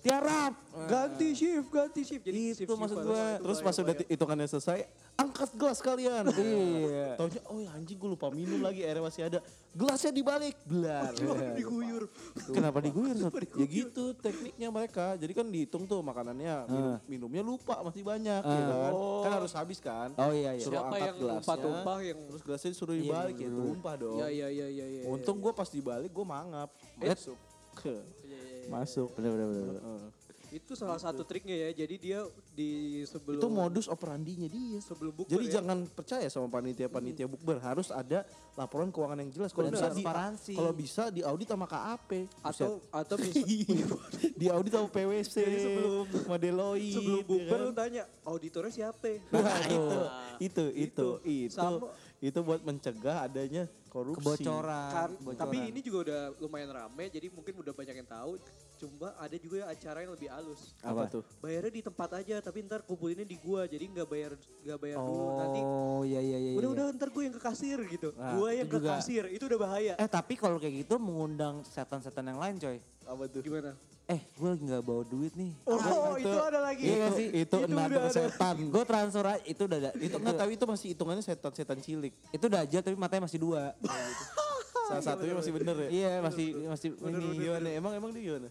tiarap. 0.00 0.52
Ganti 0.86 1.28
shift, 1.32 1.68
ganti 1.68 2.00
shift. 2.02 2.24
Jadi 2.24 2.40
Itu 2.52 2.64
shift 2.64 2.72
maksud 2.72 2.98
gua. 3.00 3.36
Terus 3.38 3.58
pas 3.60 3.76
udah 3.76 3.94
hitungannya 4.06 4.48
selesai, 4.48 4.78
angkat 5.14 5.50
gelas 5.54 5.78
kalian. 5.78 6.24
Iya. 6.40 7.14
Taunya, 7.14 7.40
oh 7.46 7.58
ya 7.58 7.70
anjing 7.72 7.94
gue 7.94 8.10
lupa 8.10 8.32
minum 8.32 8.58
lagi, 8.60 8.80
airnya 8.80 9.04
masih 9.04 9.22
ada. 9.22 9.38
Gelasnya 9.70 10.10
dibalik, 10.10 10.56
belar. 10.64 11.12
diguyur. 11.54 12.08
Kenapa 12.48 12.80
diguyur? 12.80 13.30
Ya 13.54 13.66
gitu 13.66 14.16
tekniknya 14.16 14.68
mereka. 14.68 15.14
Jadi 15.14 15.32
kan 15.32 15.46
dihitung 15.46 15.84
tuh 15.84 16.00
makanannya, 16.00 16.54
minum- 16.66 17.00
minumnya 17.06 17.42
lupa 17.44 17.78
masih 17.82 18.02
banyak 18.02 18.40
ya 18.40 18.62
kan. 18.66 18.92
Kan 19.22 19.32
harus 19.36 19.52
habis 19.52 19.78
kan. 19.78 20.10
Oh 20.16 20.32
iya 20.32 20.56
iya. 20.56 20.64
Suruh 20.64 20.80
Siapa 20.80 20.86
angkat 20.90 21.04
yang 21.04 21.16
gelasnya. 21.16 21.38
tumpah-tumpah 21.38 21.98
yang 22.00 22.18
Terus 22.26 22.42
gelasnya 22.42 22.70
disuruh 22.72 22.96
dibalik 22.96 23.36
ya 23.36 23.48
tumpah 23.48 23.94
dong. 23.94 24.16
Iya 24.16 24.28
iya 24.30 24.48
iya 24.48 24.66
iya 24.68 24.86
iya. 24.86 25.02
Untung 25.06 25.36
gue 25.38 25.52
pas 25.52 25.68
dibalik 25.68 26.10
gue 26.10 26.26
mangap. 26.26 26.68
Masuk. 26.96 27.36
Ke. 27.70 27.94
Masuk. 28.70 29.10
Bener 29.14 29.30
bener 29.32 29.46
bener. 29.50 29.66
Heeh. 29.76 30.08
Itu 30.50 30.74
salah 30.74 30.98
satu 30.98 31.22
triknya 31.22 31.54
ya. 31.54 31.70
Jadi 31.76 31.94
dia 32.00 32.26
di 32.50 32.70
sebelum 33.04 33.38
Itu 33.38 33.46
modus 33.46 33.86
operandinya 33.86 34.46
dia. 34.46 34.82
sebelum 34.82 35.14
bukber 35.14 35.30
Jadi 35.30 35.46
ya. 35.46 35.52
jangan 35.58 35.86
percaya 35.86 36.26
sama 36.26 36.50
panitia-panitia 36.50 37.26
bukber. 37.26 37.58
Harus 37.60 37.94
ada 37.94 38.26
laporan 38.54 38.90
keuangan 38.90 39.14
yang 39.16 39.30
jelas. 39.30 39.54
Kalau 39.54 39.70
bisa 39.70 39.86
di, 39.86 40.02
transparansi. 40.02 40.52
kalau 40.58 40.72
bisa 40.74 41.02
diaudit 41.08 41.46
sama 41.46 41.66
KAP. 41.66 42.26
atau 42.42 42.82
atau 42.90 43.14
bisa 43.22 43.46
diaudit 44.34 44.72
sama 44.74 44.88
PwC. 44.88 45.34
Jadi 45.38 45.58
sebelum- 45.60 46.06
sama 46.18 46.36
Deloitte. 46.36 46.94
sebelum 46.98 47.22
ya 47.22 47.26
bukber 47.26 47.54
kan? 47.56 47.66
lu 47.66 47.72
tanya 47.72 48.02
auditornya 48.24 48.72
siapa? 48.74 49.22
Nah, 49.30 49.54
itu, 49.62 49.98
itu, 50.40 50.64
itu, 50.74 51.06
itu, 51.22 51.54
Sama- 51.54 51.94
itu 52.20 52.38
buat 52.44 52.60
mencegah 52.60 53.24
adanya 53.24 53.64
korupsi. 53.88 54.20
Kebocoran. 54.44 54.92
Kan, 54.92 55.10
kebocoran. 55.16 55.40
tapi 55.40 55.56
ini 55.72 55.80
juga 55.80 55.98
udah 56.04 56.20
lumayan 56.36 56.70
rame, 56.70 57.08
jadi 57.08 57.32
mungkin 57.32 57.56
udah 57.64 57.72
banyak 57.72 57.96
yang 57.96 58.08
tahu. 58.08 58.36
Cuma 58.80 59.12
ada 59.20 59.36
juga 59.36 59.68
acara 59.68 59.98
yang 60.00 60.16
lebih 60.16 60.32
halus. 60.32 60.72
Apa, 60.80 61.04
tuh? 61.04 61.20
Bayarnya 61.44 61.68
di 61.68 61.82
tempat 61.84 62.10
aja, 62.16 62.40
tapi 62.40 62.64
ntar 62.64 62.80
kumpulinnya 62.80 63.28
di 63.28 63.36
gua, 63.36 63.68
jadi 63.68 63.84
nggak 63.84 64.08
bayar 64.08 64.32
nggak 64.64 64.78
bayar 64.80 64.96
dulu. 65.04 65.24
Nanti 65.36 65.60
Oh 65.60 66.00
iya 66.08 66.20
iya 66.24 66.38
iya. 66.40 66.50
udah 66.56 66.64
iya. 66.64 66.76
udah 66.80 66.84
ntar 66.96 67.08
gue 67.12 67.22
yang 67.28 67.36
ke 67.36 67.42
kasir 67.44 67.76
gitu. 67.84 68.08
Nah, 68.16 68.40
gua 68.40 68.48
yang 68.56 68.64
itu 68.64 68.72
ke 68.72 68.78
juga. 68.80 68.90
kasir, 68.96 69.24
itu 69.28 69.44
udah 69.44 69.58
bahaya. 69.60 69.92
Eh 70.00 70.08
tapi 70.08 70.32
kalau 70.40 70.56
kayak 70.56 70.88
gitu 70.88 70.96
mengundang 70.96 71.60
setan-setan 71.68 72.24
yang 72.24 72.40
lain 72.40 72.56
coy. 72.56 72.80
Apa 73.04 73.22
tuh? 73.28 73.44
Gimana? 73.44 73.76
Eh 74.08 74.20
gue 74.32 74.48
lagi 74.48 74.64
gak 74.64 74.82
bawa 74.82 75.02
duit 75.04 75.32
nih. 75.36 75.52
Oh, 75.68 75.76
itu, 76.24 76.40
ada 76.40 76.60
lagi. 76.64 76.84
Itu, 76.88 77.08
sih? 77.20 77.28
itu, 77.36 77.56
Itu 77.60 77.76
ada. 77.76 78.08
setan. 78.08 78.56
Gue 78.72 78.84
transfer 78.88 79.24
aja, 79.28 79.44
itu 79.44 79.62
udah 79.68 79.78
ada. 79.78 79.90
itu 80.00 80.16
enggak 80.16 80.36
tapi 80.40 80.52
itu 80.56 80.64
masih 80.64 80.86
hitungannya 80.96 81.22
setan-setan 81.22 81.78
cilik. 81.84 82.16
Itu 82.32 82.48
udah 82.48 82.64
aja 82.64 82.80
tapi 82.80 82.96
matanya 82.96 83.28
masih 83.28 83.44
dua. 83.44 83.76
Salah 84.90 85.04
satunya 85.04 85.34
masih 85.38 85.52
bener 85.54 85.76
ya. 85.86 85.88
iya 85.94 86.12
masih 86.18 86.46
masih 86.66 86.88
ini. 86.98 87.38
Gimana? 87.38 87.68
Emang 87.70 87.92
emang 87.94 88.10
dia 88.10 88.22
gimana? 88.26 88.48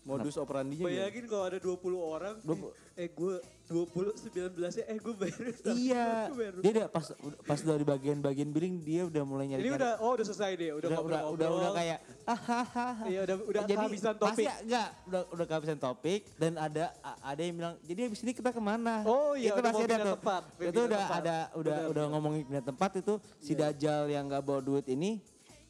Modus 0.00 0.34
operandinya? 0.40 0.88
Bayangin 0.88 1.24
kalau 1.28 1.44
ada 1.44 1.58
20 1.60 1.76
orang, 2.00 2.36
eh, 2.40 3.04
eh 3.04 3.08
gue 3.12 3.34
20, 3.68 4.16
19 4.16 4.72
nya 4.80 4.84
eh 4.88 4.98
gue 4.98 5.14
bayar. 5.14 5.42
Iya. 5.70 6.06
Gue 6.32 6.36
bayar 6.40 6.52
dulu. 6.56 6.62
Dia 6.64 6.72
udah 6.74 6.86
pas 6.90 7.06
pas 7.46 7.60
dari 7.62 7.84
bagian-bagian 7.86 8.48
billing 8.50 8.82
dia 8.82 9.06
udah 9.06 9.22
mulai 9.22 9.46
nyari. 9.46 9.62
Ini 9.62 9.70
udah, 9.76 9.92
oh 10.02 10.10
udah 10.18 10.26
selesai 10.26 10.50
deh, 10.58 10.70
udah 10.74 10.88
udah 10.88 11.00
udah, 11.06 11.20
udah, 11.30 11.48
udah 11.52 11.70
kayak 11.76 11.98
hahaha. 12.26 12.88
Iya 13.06 13.20
udah 13.28 13.36
udah 13.46 13.60
jadi 13.62 13.76
kehabisan 13.78 14.14
pasti 14.16 14.42
topik. 14.42 14.46
enggak 14.66 14.88
udah 15.06 15.22
udah 15.30 15.46
kehabisan 15.46 15.78
topik 15.78 16.20
dan 16.40 16.52
ada 16.58 16.84
ada 17.22 17.40
yang 17.44 17.54
bilang 17.60 17.74
jadi 17.86 18.00
habis 18.10 18.20
ini 18.24 18.32
kita 18.34 18.50
ke 18.50 18.62
mana 18.62 18.94
Oh 19.06 19.38
iya, 19.38 19.54
itu 19.54 19.60
udah 19.60 19.72
pasti 19.72 19.82
mau 19.82 19.86
ada 19.86 19.96
tuh 20.00 20.14
tempat, 20.18 20.42
itu 20.58 20.80
udah 20.80 21.00
tempat. 21.00 21.20
ada 21.20 21.36
udah 21.54 21.76
udah 21.92 22.04
benar. 22.04 22.12
ngomongin 22.16 22.40
pindah 22.48 22.64
tempat 22.66 22.90
itu 22.98 23.14
si 23.38 23.52
dajal 23.54 24.02
yang 24.10 24.24
nggak 24.26 24.42
bawa 24.42 24.60
duit 24.64 24.86
ini 24.90 25.22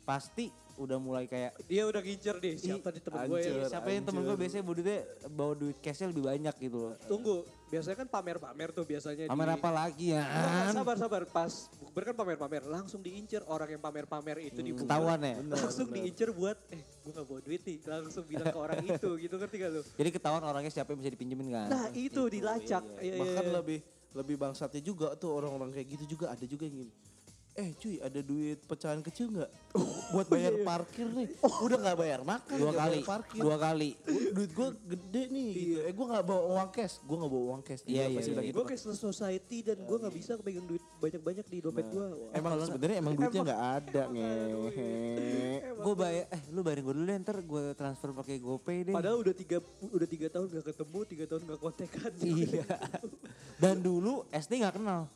pasti 0.09 0.49
udah 0.81 0.97
mulai 0.97 1.25
kayak 1.29 1.53
Dia 1.69 1.85
udah 1.85 2.01
ngincer 2.01 2.37
deh 2.41 2.55
siapa 2.57 2.89
nih 2.89 3.03
temen 3.05 3.21
gue 3.29 3.41
ya. 3.45 3.69
siapa 3.69 3.89
yang 3.93 4.05
temen 4.09 4.23
gue 4.25 4.37
biasanya 4.41 4.65
bawa 4.65 4.77
duitnya 4.81 5.01
bawa 5.29 5.53
duit 5.53 5.77
cashnya 5.85 6.07
lebih 6.09 6.25
banyak 6.25 6.55
gitu 6.57 6.79
loh. 6.81 6.95
Tunggu, 7.05 7.37
biasanya 7.69 7.97
kan 8.01 8.09
pamer-pamer 8.09 8.69
tuh 8.73 8.85
biasanya 8.89 9.29
Pamer 9.29 9.49
di... 9.53 9.55
apa 9.61 9.71
lagi 9.71 10.07
ya? 10.17 10.25
Enggak, 10.25 10.73
sabar 10.73 10.97
sabar 10.97 11.23
pas 11.29 11.53
bukber 11.77 12.03
kan 12.09 12.15
pamer-pamer 12.17 12.63
langsung 12.65 13.01
diincer 13.05 13.45
orang 13.45 13.69
yang 13.77 13.83
pamer-pamer 13.85 14.41
itu 14.41 14.61
di 14.65 14.73
bukber. 14.73 14.89
Ketahuan 14.89 15.21
ya. 15.21 15.35
langsung 15.61 15.87
diincer 15.93 16.29
buat 16.33 16.57
eh 16.73 16.81
gue 16.81 17.13
gak 17.13 17.27
bawa 17.29 17.41
duit 17.45 17.61
nih 17.65 17.77
langsung 17.85 18.25
bilang 18.25 18.49
ke 18.49 18.59
orang 18.59 18.81
itu 18.81 19.11
gitu 19.29 19.35
ngerti 19.37 19.57
gak 19.61 19.71
lu 19.77 19.83
Jadi 20.01 20.09
ketahuan 20.17 20.43
orangnya 20.45 20.73
siapa 20.73 20.89
yang 20.97 20.99
bisa 21.05 21.13
dipinjemin 21.13 21.49
kan? 21.53 21.69
nah 21.69 21.85
itu 21.93 22.23
dilacak 22.29 22.85
iya, 23.05 23.13
iya, 23.17 23.21
Bahkan 23.21 23.45
iya. 23.45 23.55
lebih 23.61 23.79
lebih 24.11 24.37
bangsatnya 24.43 24.83
juga 24.83 25.15
tuh 25.15 25.31
orang-orang 25.39 25.71
kayak 25.71 25.87
gitu 25.95 26.19
juga 26.19 26.35
ada 26.35 26.43
juga 26.43 26.67
yang 26.67 26.83
gini. 26.83 26.93
Eh 27.59 27.75
cuy 27.75 27.99
ada 27.99 28.21
duit 28.23 28.63
pecahan 28.63 29.03
kecil 29.03 29.35
nggak? 29.35 29.51
Buat 30.15 30.27
bayar 30.31 30.55
parkir 30.63 31.07
nih. 31.11 31.29
Udah 31.67 31.79
nggak 31.83 31.99
bayar 31.99 32.21
makan. 32.23 32.57
dua 32.57 32.71
nggak 32.71 32.87
kali, 32.87 32.99
parkir. 33.03 33.41
dua 33.43 33.57
kali. 33.59 33.91
duit 34.31 34.51
gue 34.55 34.69
gede 34.95 35.23
nih 35.29 35.51
gitu. 35.51 35.79
Eh 35.83 35.93
gue 35.93 36.07
gak 36.07 36.25
bawa 36.25 36.43
uang 36.57 36.71
cash. 36.71 36.95
Gue 37.03 37.17
gak 37.19 37.31
bawa 37.31 37.45
uang 37.55 37.63
cash. 37.67 37.83
Iya, 37.87 38.07
iya, 38.07 38.21
iya. 38.23 38.43
gitu. 38.47 38.55
gue 38.55 38.65
cashless 38.71 39.01
society 39.03 39.59
dan 39.67 39.79
gue 39.83 39.97
gak 39.99 40.15
bisa 40.15 40.33
pegang 40.39 40.67
duit 40.67 40.83
banyak-banyak 41.03 41.47
di 41.51 41.59
dompet 41.59 41.87
gue 41.91 42.07
Emang 42.37 42.53
sebenarnya 42.63 42.97
emang 43.03 43.15
duitnya 43.19 43.41
nggak 43.51 43.63
ada 43.83 44.03
ngehe. 44.15 44.93
Gue 45.81 45.95
bayar, 45.99 46.25
eh 46.31 46.43
lu 46.55 46.61
bayarin 46.63 46.83
gue 46.87 46.95
dulu 46.95 47.05
deh 47.09 47.19
ntar 47.21 47.37
gue 47.43 47.65
transfer 47.75 48.11
pakai 48.15 48.37
GoPay 48.39 48.79
deh. 48.91 48.95
padahal 48.95 49.19
udah 49.21 49.35
tiga 49.35 49.59
udah 49.91 50.09
tiga 50.09 50.27
tahun 50.31 50.47
gak 50.55 50.67
ketemu 50.71 50.99
tiga 51.09 51.25
tahun 51.27 51.43
gak 51.51 51.61
kontekan 51.61 52.11
Iya. 52.21 52.67
Dan 53.61 53.85
dulu 53.85 54.25
SD 54.31 54.61
nggak 54.61 54.77
kenal. 54.81 55.11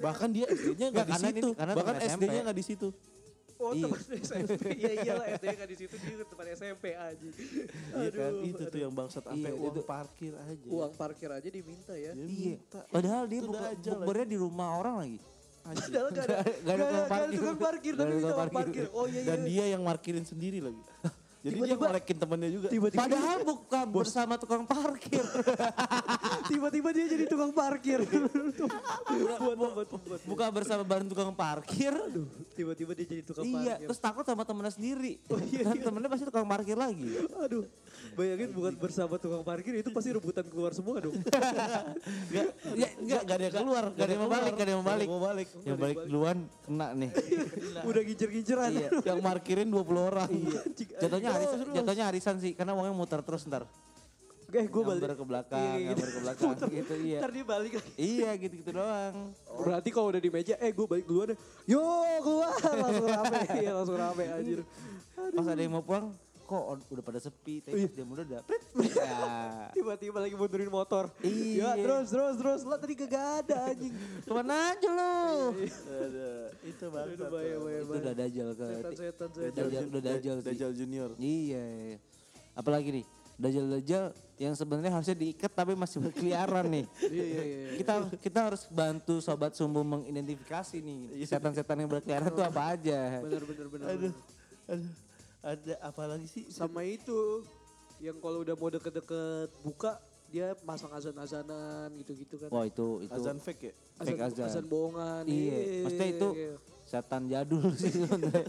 Bahkan 0.00 0.28
dia 0.30 0.46
SD-nya 0.46 0.86
nggak 0.88 0.94
Nggak, 0.94 1.06
di 1.06 1.12
karena 1.12 1.28
situ. 1.30 1.48
Bahkan 1.54 1.96
SD-nya 2.06 2.40
nggak 2.42 2.56
di 2.56 2.64
situ. 2.64 2.88
Oh 3.54 3.70
Iya. 3.70 3.86
teman 3.86 4.00
SMP, 4.26 4.62
iya 4.74 4.92
iyalah 5.00 5.26
SD 5.30 5.44
gak 5.46 5.68
di 5.70 5.76
situ 5.78 5.94
dia 5.96 6.14
tempat 6.20 6.46
SMP 6.52 6.84
aja. 6.92 7.28
Iya 7.94 8.10
kan 8.10 8.32
Aduh, 8.34 8.50
itu 8.50 8.62
tuh 8.66 8.80
yang 8.82 8.92
bangsat 8.92 9.22
sampai 9.22 9.46
Iya, 9.46 9.54
uang 9.54 9.72
itu- 9.72 9.86
parkir 9.86 10.32
aja. 10.34 10.66
Uang 10.68 10.92
parkir 10.92 11.30
aja 11.30 11.48
diminta 11.48 11.94
ya. 11.94 12.12
Dia 12.12 12.26
Iya. 12.26 12.58
minta. 12.58 12.80
Padahal 12.84 13.24
dia 13.24 13.40
buka, 13.40 13.66
bukbernya 13.78 14.26
di 14.26 14.36
rumah 14.36 14.68
orang 14.74 14.94
lagi. 14.98 15.18
Padahal 15.64 16.08
gak 16.10 16.24
ada, 16.26 16.36
Gak 16.66 16.74
ada 16.74 16.74
gak 16.74 16.74
ada, 16.74 16.98
tukang 16.98 17.30
gak 17.30 17.46
ada 17.46 17.54
parkir. 17.56 17.92
tapi 17.94 18.12
minta 18.12 18.34
parkir. 18.34 18.56
parkir. 18.58 18.84
Oh 18.90 19.06
iya 19.06 19.16
iya. 19.16 19.28
Dan 19.30 19.38
dia 19.46 19.64
yang 19.70 19.82
markirin 19.82 20.24
sendiri 20.26 20.58
lagi. 20.58 20.82
Jadi 21.44 21.54
dia 21.54 21.60
Tiba-tiba- 21.68 21.86
ngolekin 21.86 22.16
temennya 22.16 22.50
juga. 22.50 22.66
tiba-tiba 22.72 23.00
Padahal 23.04 23.38
buka 23.44 23.80
bersama 23.84 24.32
tukang 24.34 24.64
parkir. 24.64 25.22
tiba-tiba 26.50 26.88
dia 26.88 27.06
jadi 27.06 27.24
tukang 27.26 27.52
parkir. 27.52 28.00
buka 30.24 30.44
bersama 30.48 30.82
bareng 30.82 31.04
tukang 31.04 31.30
parkir. 31.30 31.92
Tiba-tiba 32.54 32.90
dia 32.94 33.06
jadi 33.06 33.22
tukang 33.22 33.44
Iya, 33.44 33.76
parkir. 33.76 33.84
terus 33.84 33.98
takut 34.00 34.24
sama 34.24 34.42
temennya 34.42 34.72
sendiri. 34.72 35.20
Dan 35.54 35.76
temennya 35.78 36.08
pasti 36.08 36.24
tukang 36.24 36.46
parkir 36.46 36.74
lagi. 36.74 37.04
Aduh, 37.38 37.64
bayangin 38.14 38.48
bukan 38.48 38.72
bersama 38.74 39.14
tukang 39.16 39.42
parkir 39.42 39.74
itu 39.74 39.90
pasti 39.90 40.08
rebutan 40.10 40.44
keluar 40.46 40.70
semua 40.72 40.98
dong. 40.98 41.12
Enggak, 42.24 42.46
Ya, 42.74 42.88
enggak, 42.96 43.20
enggak 43.20 43.34
ada 43.34 43.44
yang 43.44 43.54
keluar. 43.54 43.84
Gak 43.90 44.00
ada 44.00 44.10
yang 44.10 44.22
mau 44.22 44.30
balik, 44.30 44.50
gak 44.50 44.58
ada 44.58 44.70
yang 44.70 44.80
mau 44.80 44.88
balik. 44.88 45.06
Mau 45.06 45.22
balik. 45.22 45.46
Yang 45.60 45.78
balik 45.78 45.96
duluan 46.06 46.36
kena 46.64 46.86
nih. 46.94 47.10
Udah 47.84 48.02
gincer-ginceran. 48.02 48.70
Iya. 48.72 48.88
yang 49.04 49.18
markirin 49.20 49.68
20 49.68 50.00
orang. 50.00 50.30
Jatuhnya 50.74 51.30
arisan, 51.36 51.58
jatuhnya 51.74 52.04
arisan 52.10 52.36
sih, 52.38 52.52
karena 52.54 52.72
uangnya 52.74 52.94
muter 52.94 53.20
terus 53.22 53.42
ntar. 53.46 53.66
Eh, 54.54 54.70
gue 54.70 54.82
balik. 54.86 55.18
Ke 55.18 55.26
belakang, 55.26 55.58
Iya, 55.58 55.74
iya, 55.74 55.88
gambar 55.90 56.08
ke 56.08 56.20
belakang 56.22 56.70
gitu, 56.70 56.94
iya. 57.02 57.18
Ntar 57.18 57.30
dia 57.34 57.44
balik 57.44 57.72
lagi. 57.74 57.90
Iya 57.98 58.30
gitu-gitu 58.38 58.70
doang. 58.70 59.14
Berarti 59.50 59.88
kalau 59.90 60.06
udah 60.14 60.22
di 60.22 60.30
meja, 60.30 60.54
eh 60.62 60.70
gue 60.70 60.86
balik 60.86 61.06
duluan 61.10 61.34
deh. 61.34 61.38
Yo 61.66 61.82
keluar, 62.22 62.54
langsung 62.86 63.08
rame. 63.10 63.38
Iya 63.50 63.70
langsung 63.74 63.98
rame 63.98 64.24
anjir. 64.30 64.60
Pas 65.14 65.46
ada 65.50 65.58
yang 65.58 65.74
mau 65.74 65.82
pulang, 65.82 66.14
kok 66.44 66.62
udah 66.92 67.04
pada 67.04 67.20
sepi, 67.20 67.64
tapi 67.64 67.88
pas 67.88 67.92
dia 67.96 68.04
udah 68.04 68.40
prit. 68.44 68.62
Ya. 68.92 69.18
Tiba-tiba 69.76 70.18
lagi 70.20 70.36
mundurin 70.36 70.68
motor. 70.68 71.08
Iya. 71.24 71.74
Ya 71.74 71.80
terus, 71.80 72.06
terus, 72.12 72.34
terus. 72.36 72.60
Lah 72.68 72.78
tadi 72.78 72.94
kagak 72.94 73.24
ada 73.44 73.72
anjing. 73.72 73.92
Ke 74.28 74.32
mana 74.36 74.76
aja 74.76 74.88
lu? 74.92 75.24
Ada. 75.88 76.30
Itu 76.62 76.84
bangsat. 76.92 77.16
Aduh, 77.16 77.26
bahaya, 77.32 77.56
bahaya, 77.58 77.80
Itu 77.80 77.94
udah 77.96 78.14
dajal 78.14 78.48
ke 78.52 78.64
Setan-setan, 78.64 79.28
setan. 79.32 79.52
Dajjal, 79.56 79.82
udah 79.88 80.02
dajal 80.04 80.36
sih. 80.40 80.46
Dajjal 80.52 80.70
Junior. 80.76 81.10
Iya, 81.16 81.62
iya. 81.64 81.98
Apalagi 82.54 82.88
nih, 83.00 83.04
dajal-dajal 83.34 84.04
yang 84.34 84.54
sebenarnya 84.58 84.90
harusnya 84.90 85.16
diikat 85.16 85.50
tapi 85.54 85.72
masih 85.78 85.98
berkeliaran 86.02 86.66
nih. 86.70 86.86
Iya, 87.14 87.24
iya, 87.24 87.42
iya. 87.42 87.68
Kita 87.78 87.92
kita 88.18 88.40
harus 88.50 88.62
bantu 88.70 89.22
sobat 89.22 89.54
sumbu 89.54 89.80
mengidentifikasi 89.86 90.76
nih 90.82 91.22
setan-setan 91.26 91.78
yang 91.78 91.90
berkeliaran 91.90 92.30
itu 92.30 92.42
apa 92.42 92.62
aja. 92.74 93.22
Aduh. 93.22 93.40
bener. 93.70 93.88
Aduh. 93.88 94.92
Ada 95.44 95.76
apa 95.78 96.02
lagi 96.08 96.24
sih? 96.24 96.48
Sama 96.48 96.80
itu, 96.82 97.44
yang 98.00 98.16
kalau 98.16 98.40
udah 98.40 98.56
mau 98.56 98.72
deket-deket 98.72 99.52
buka, 99.60 100.00
dia 100.26 100.56
masang 100.64 100.88
azan-azanan 100.90 101.92
gitu-gitu 102.00 102.40
kan. 102.40 102.48
Wah 102.48 102.64
itu 102.64 103.04
itu 103.04 103.12
Azan 103.12 103.38
fake 103.38 103.62
ya? 103.62 103.72
fake 104.00 104.22
azan. 104.24 104.46
azan 104.48 104.66
bohongan. 104.66 105.22
Iya, 105.24 105.86
maksudnya 105.86 106.08
itu 106.10 106.28
iya. 106.34 106.52
setan 106.82 107.22
jadul 107.28 107.70
sih 107.78 107.92
sebenarnya. 107.92 108.42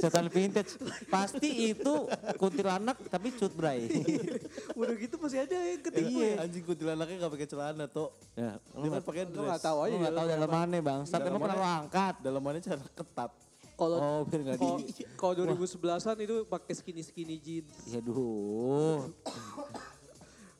setan 0.00 0.26
vintage. 0.26 0.72
Pasti 1.06 1.70
itu 1.70 1.94
kuntilanak 2.34 2.98
tapi 3.06 3.30
cut 3.30 3.52
bray. 3.54 3.86
Udah 4.74 4.96
gitu 4.96 5.20
masih 5.20 5.44
ada 5.44 5.54
yang 5.54 5.82
ketipu 5.84 6.18
Iya, 6.18 6.26
ya. 6.26 6.36
anjing 6.42 6.64
kuntilanaknya 6.64 7.16
gak 7.20 7.32
pakai 7.36 7.46
celana 7.46 7.84
toh. 7.86 8.10
ya, 8.34 8.58
Dia 8.58 8.90
pakai 8.98 9.22
Lu 9.28 9.32
dress. 9.38 9.50
gak 9.54 9.62
tahu 9.62 9.78
aja. 9.84 9.92
Lu 9.92 9.98
gak 10.02 10.16
tahu 10.16 10.26
dalamannya 10.26 10.80
bang. 10.82 11.00
Saat 11.04 11.20
emang 11.22 11.40
pernah 11.44 11.58
lo 11.60 11.68
angkat. 11.84 12.14
Dalamannya 12.24 12.60
cara 12.64 12.82
ketat. 12.90 13.30
Kalau 13.80 13.96
Oh 13.96 14.20
biar 14.28 14.40
gak 14.44 14.56
kalau 14.60 14.76
di. 14.76 14.92
kalau 15.16 15.32
2011-an 15.56 16.16
itu 16.20 16.36
pakai 16.44 16.74
skinny 16.76 17.00
skinny 17.00 17.40
jeans. 17.40 17.72
Ya 17.88 17.96
duh. 17.98 19.08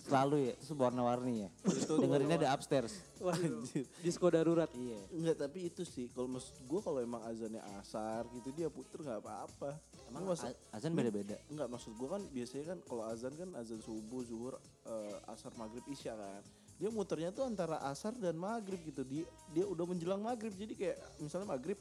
Selalu 0.00 0.50
ya, 0.50 0.54
itu 0.56 0.72
warna-warni 0.74 1.46
ya. 1.46 1.48
Dengerinnya 1.86 2.40
ada 2.40 2.50
upstairs. 2.50 2.98
Waduh, 3.20 3.62
disco 4.00 4.26
darurat. 4.26 4.66
Iya. 4.72 4.98
Enggak, 5.12 5.36
tapi 5.38 5.68
itu 5.68 5.84
sih 5.84 6.08
kalau 6.10 6.26
maksud 6.26 6.56
gue 6.58 6.80
kalau 6.80 6.98
emang 6.98 7.22
azannya 7.22 7.60
asar 7.78 8.26
gitu 8.32 8.50
dia 8.50 8.66
puter 8.66 9.04
nggak 9.04 9.20
apa-apa. 9.20 9.76
Emang 10.08 10.26
maksud, 10.26 10.50
a- 10.50 10.58
azan 10.74 10.96
beda-beda. 10.96 11.38
enggak 11.46 11.68
maksud 11.68 11.94
gue 11.94 12.08
kan 12.08 12.22
biasanya 12.26 12.64
kan 12.66 12.78
kalau 12.82 13.04
azan 13.06 13.32
kan 13.36 13.54
azan 13.54 13.78
subuh, 13.78 14.24
zuhur, 14.24 14.58
eh, 14.82 15.30
asar, 15.30 15.52
maghrib, 15.54 15.84
isya 15.86 16.16
kan. 16.16 16.42
Dia 16.74 16.88
muternya 16.88 17.30
tuh 17.30 17.44
antara 17.44 17.76
asar 17.86 18.16
dan 18.16 18.34
maghrib 18.34 18.80
gitu. 18.82 19.04
Dia 19.04 19.28
dia 19.52 19.62
udah 19.62 19.84
menjelang 19.84 20.18
maghrib 20.18 20.50
jadi 20.50 20.72
kayak 20.74 20.98
misalnya 21.20 21.46
maghrib 21.46 21.78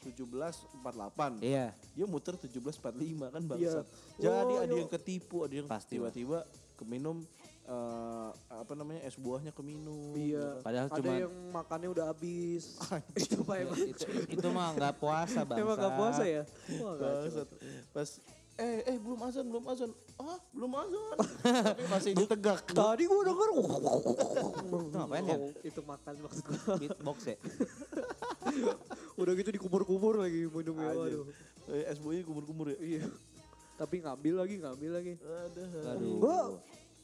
17.48. 0.00 1.40
Iya. 1.40 1.76
Dia 1.92 2.06
muter 2.08 2.34
17.45 2.34 2.80
kan 3.28 3.40
Iya. 3.40 3.48
bangsat. 3.48 3.86
Jadi 4.16 4.52
Oh, 4.56 4.60
ada 4.60 4.72
iya. 4.72 4.80
yang 4.80 4.90
ketipu, 4.90 5.36
ada 5.44 5.54
yang 5.54 5.68
Pasti, 5.68 5.96
tiba-tiba 5.96 6.44
keminum 6.74 7.20
eh, 7.62 8.28
apa 8.50 8.72
namanya 8.74 9.04
es 9.04 9.14
buahnya 9.14 9.54
keminum. 9.54 10.16
Iya. 10.16 10.58
Padahal 10.58 10.88
Ada 10.90 10.96
cuma 10.98 11.12
yang 11.14 11.34
makannya 11.52 11.88
udah 11.88 12.04
habis. 12.10 12.74
itu 13.14 13.36
Pak 13.40 13.56
emang. 13.60 13.78
itu, 13.78 14.04
itu 14.26 14.48
mah 14.50 14.74
nggak 14.74 14.94
puasa 14.98 15.46
bang. 15.46 15.58
Emang 15.62 15.76
gak 15.78 15.94
puasa 15.94 16.22
ya? 16.26 16.42
Wah, 16.82 16.92
gak 16.98 17.10
Bangsat. 17.22 17.48
Pas 17.94 18.10
eh 18.60 18.84
eh 18.84 18.96
belum 19.00 19.16
azan 19.24 19.48
belum 19.48 19.64
azan 19.72 19.88
ah 20.20 20.36
belum 20.52 20.68
azan 20.76 21.16
tapi 21.64 21.84
masih 21.88 22.12
ditegak 22.12 22.60
Tadi 22.68 23.08
gua 23.08 23.22
denger. 23.24 23.48
Itu 24.68 24.76
ngapain 24.92 25.24
ya? 25.24 25.36
itu 25.62 25.80
makan 25.80 26.14
maksud 26.20 26.42
gua. 26.44 26.76
Beatbox 26.76 27.18
ya. 27.24 27.36
Udah 29.20 29.32
gitu 29.36 29.50
dikubur-kubur 29.50 30.16
lagi 30.18 30.48
minumnya. 30.48 30.90
Anjir. 30.90 31.20
Waduh. 31.20 31.24
Eh, 31.70 31.84
es 31.86 31.98
buahnya 32.00 32.24
kumur-kumur 32.24 32.66
ya 32.68 32.78
Iya. 32.80 33.04
Tapi 33.76 34.00
ngambil 34.00 34.34
lagi, 34.40 34.54
ngambil 34.58 34.90
lagi. 34.92 35.12
Aduh. 35.16 35.68
Aduh. 35.86 36.12
Gua 36.18 36.38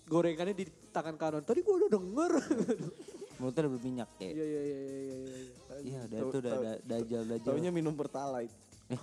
gorengannya 0.07 0.55
di 0.55 0.65
tangan 0.91 1.15
kanan. 1.15 1.43
Tadi 1.43 1.61
gua 1.61 1.75
udah 1.79 1.91
denger. 1.93 2.33
Mulutnya 3.39 3.61
udah 3.63 3.73
berminyak 3.73 4.11
ya. 4.17 4.27
Iya, 4.27 4.45
iya, 4.45 4.61
iya, 4.63 4.79
iya, 4.81 4.97
iya. 4.97 5.17
iya. 5.21 5.41
Iya, 5.77 5.99
udah 6.03 6.17
Tau- 6.17 6.27
itu 6.27 6.39
udah 6.39 6.53
tau- 6.53 6.65
da- 6.65 6.83
dajal 6.83 7.23
dajal. 7.27 7.47
Taunya 7.47 7.71
minum 7.71 7.93
pertalite 7.93 8.55
Min- 8.89 9.03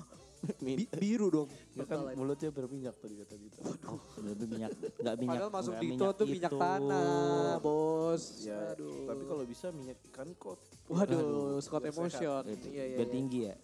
Bi- 0.60 0.92
biru 0.92 1.28
dong. 1.30 1.48
ya 1.72 1.84
kan 1.84 2.04
mulutnya 2.14 2.50
berminyak 2.50 2.96
tadi 2.96 3.16
kata 3.16 3.36
Dito 3.36 3.60
Oh, 3.64 4.00
udah 4.20 4.34
berminyak. 4.34 4.72
Enggak 5.00 5.16
minyak. 5.16 5.32
Padahal 5.34 5.52
masuk 5.52 5.72
nggak 5.72 5.84
Dito 5.86 6.08
tuh 6.14 6.26
minyak 6.28 6.52
itu. 6.52 6.60
tanah, 6.60 7.52
bos. 7.58 8.24
ya 8.40 8.60
Aduh. 8.72 9.08
tapi 9.08 9.24
kalau 9.24 9.44
bisa 9.44 9.68
minyak 9.70 9.98
ikan 10.10 10.30
kot 10.34 10.60
Waduh, 10.86 11.58
Scott 11.58 11.84
Emotion. 11.84 12.44
Itu, 12.46 12.68
Iya, 12.70 12.84
iya, 12.86 12.96
biar 12.98 13.08
iya. 13.08 13.14
tinggi 13.14 13.40
ya. 13.48 13.56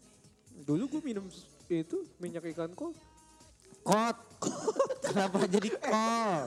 Dulu 0.59 0.84
gue 0.88 1.01
minum 1.03 1.25
itu 1.67 1.97
minyak 2.17 2.43
ikan 2.49 2.71
kol. 2.71 2.95
Kot. 3.82 4.17
Kenapa 5.03 5.38
jadi 5.45 5.69
kol? 5.75 6.39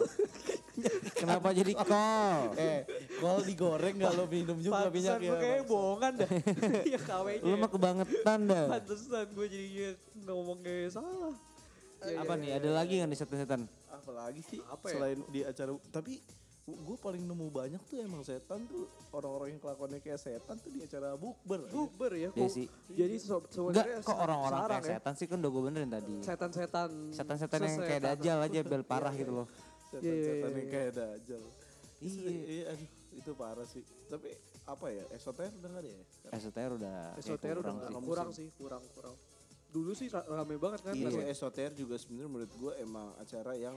Kenapa 1.12 1.48
jadi 1.52 1.72
kol? 1.76 2.56
eh 2.56 2.88
kalau 3.20 3.40
digoreng 3.44 3.94
gak 4.00 4.12
lo 4.16 4.24
minum 4.24 4.56
juga 4.56 4.88
Pantesan 4.88 5.20
minyaknya 5.20 5.28
gue 5.28 5.42
kayak 5.44 5.64
bohongan 5.68 6.12
dah. 6.16 6.28
ya 6.94 7.00
kawenya. 7.02 7.44
Lu 7.44 7.56
mah 7.58 7.70
kebangetan 7.70 8.38
dah. 8.48 8.64
Pantesan 8.70 9.26
gue 9.30 9.46
jadinya 9.46 9.88
ngomongnya 10.24 10.88
salah. 10.88 11.34
Ya, 12.02 12.18
Apa 12.18 12.34
ya, 12.34 12.40
nih? 12.40 12.48
ya, 12.48 12.54
Ada 12.58 12.68
ya. 12.68 12.74
lagi 12.74 12.92
nggak 12.98 13.08
nih 13.08 13.18
setan-setan? 13.18 13.62
apalagi 13.92 14.42
sih 14.42 14.58
Apa 14.66 14.88
ya? 14.88 14.92
selain 14.98 15.18
di 15.30 15.40
acara 15.46 15.70
tapi 15.94 16.18
gue 16.62 16.96
paling 16.96 17.18
nemu 17.20 17.46
banyak 17.48 17.82
tuh 17.84 17.98
emang 17.98 18.22
setan 18.22 18.62
tuh 18.64 18.86
orang-orang 19.10 19.50
yang 19.50 19.60
kelakuannya 19.60 19.98
kayak 19.98 20.14
setan 20.16 20.54
tuh 20.56 20.70
di 20.70 20.80
acara 20.80 21.14
bukber. 21.14 21.66
Bukber 21.66 22.12
ya. 22.12 22.30
Iya 22.30 22.46
kok- 22.46 22.54
sih. 22.54 22.66
Jadi 22.88 23.14
so- 23.16 23.42
Enggak, 23.42 23.50
sebenarnya 23.82 23.98
kok 24.00 24.14
orang-orang 24.16 24.68
kayak 24.70 24.82
ya. 24.84 24.90
setan 24.96 25.14
sih 25.16 25.26
kan 25.26 25.36
udah 25.38 25.50
gue 25.50 25.62
benerin 25.64 25.90
tadi. 25.90 26.14
Setan-setan. 26.20 26.90
Setan-setan 27.10 27.58
yang 27.60 27.76
kayak 27.80 28.02
dajal 28.04 28.38
aja 28.40 28.58
bel 28.70 28.84
parah 28.84 29.10
gitu 29.12 29.32
loh. 29.34 29.46
Setan-setan 29.88 30.06
Iya, 30.06 30.38
iya, 30.38 30.46
yang 30.46 30.54
iya. 30.56 30.70
kayak 30.70 30.90
dajal. 30.94 31.42
Iya. 32.00 32.30
Iya, 32.30 32.64
aduh 32.70 32.88
itu 33.12 33.30
parah 33.34 33.66
sih. 33.66 33.82
Tapi 34.06 34.28
apa 34.62 34.86
ya, 34.88 35.04
esoter 35.10 35.50
udah 35.52 35.68
gak 35.68 35.82
ada 35.82 35.90
ya? 35.90 36.02
SOTR 36.32 36.70
udah 36.72 36.96
Esoter 37.18 37.54
udah 37.54 37.62
kurang 37.64 37.76
nggak- 37.76 37.90
sih. 37.92 38.06
kurang 38.06 38.28
sih, 38.32 38.48
kurang 38.54 38.82
kurang. 38.92 39.14
Dulu 39.68 39.90
sih 39.92 40.06
ra- 40.06 40.24
rame 40.24 40.56
banget 40.56 40.80
kan. 40.80 40.94
Iya, 40.94 41.26
esoter 41.26 41.74
juga 41.74 41.98
sebenarnya 41.98 42.30
menurut 42.30 42.52
gue 42.54 42.72
emang 42.78 43.10
acara 43.18 43.52
yang 43.52 43.74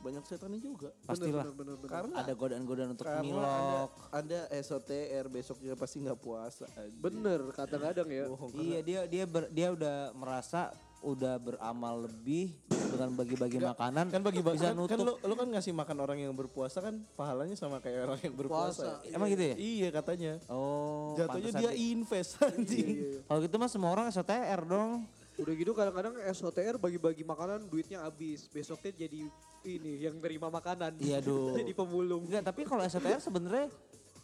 banyak 0.00 0.22
setannya 0.22 0.58
juga. 0.58 0.88
Pastilah. 1.02 1.42
Bener, 1.42 1.54
bener, 1.54 1.74
bener. 1.76 1.92
Karena 1.92 2.14
Ada 2.18 2.32
godaan-godaan 2.32 2.90
untuk 2.90 3.04
karena 3.04 3.20
milok. 3.22 3.90
ada, 4.10 4.40
ada 4.42 4.58
SOTR 4.58 5.24
besoknya 5.26 5.72
pasti 5.74 6.00
nggak 6.00 6.18
puasa. 6.18 6.64
anjing. 6.72 6.98
Bener, 6.98 7.40
kadang-kadang 7.50 8.08
ya. 8.08 8.24
Bohong. 8.26 8.50
Iya 8.54 8.78
dia 8.80 9.00
dia 9.04 9.24
ber- 9.24 9.48
dia 9.48 9.68
udah 9.68 9.96
merasa 10.12 10.72
udah 11.00 11.36
beramal 11.36 12.04
lebih 12.04 12.52
dengan 12.68 13.14
bagi-bagi 13.14 13.56
makanan 13.56 14.10
kan 14.10 14.20
bagi 14.20 14.42
bisa 14.42 14.66
kan, 14.66 14.76
nutup. 14.76 14.90
kan 14.90 14.98
lu, 15.00 15.12
lu 15.16 15.34
kan 15.34 15.48
ngasih 15.48 15.72
makan 15.72 15.96
orang 15.98 16.18
yang 16.18 16.34
berpuasa 16.34 16.82
kan 16.82 17.00
pahalanya 17.14 17.54
sama 17.54 17.78
kayak 17.78 18.04
orang 18.04 18.20
yang 18.20 18.34
berpuasa. 18.34 19.00
Puasa. 19.00 19.08
Emang 19.08 19.28
gitu 19.28 19.40
ya? 19.42 19.54
Iya 19.56 19.88
katanya. 19.90 20.32
Oh, 20.46 21.16
Jatuhnya 21.16 21.56
dia 21.56 21.70
di- 21.70 21.94
invest 21.94 22.36
Iya, 22.36 22.52
anjing. 22.52 22.88
Kalau 23.24 23.40
gitu 23.40 23.56
mah 23.56 23.68
semua 23.68 23.90
orang 23.90 24.08
SOTR 24.08 24.60
dong. 24.62 25.08
Udah 25.40 25.54
gitu 25.56 25.72
kadang-kadang 25.72 26.14
SOTR 26.30 26.76
bagi-bagi 26.76 27.24
makanan 27.24 27.64
duitnya 27.72 28.04
habis. 28.04 28.44
Besoknya 28.52 28.92
jadi 28.92 29.24
ini 29.64 29.92
yang 30.04 30.20
terima 30.20 30.52
makanan. 30.52 31.00
Iya, 31.00 31.24
duh. 31.24 31.52
jadi 31.58 31.72
pemulung. 31.72 32.28
Enggak, 32.28 32.44
tapi 32.52 32.68
kalau 32.68 32.84
SOTR 32.84 33.20
sebenarnya 33.24 33.72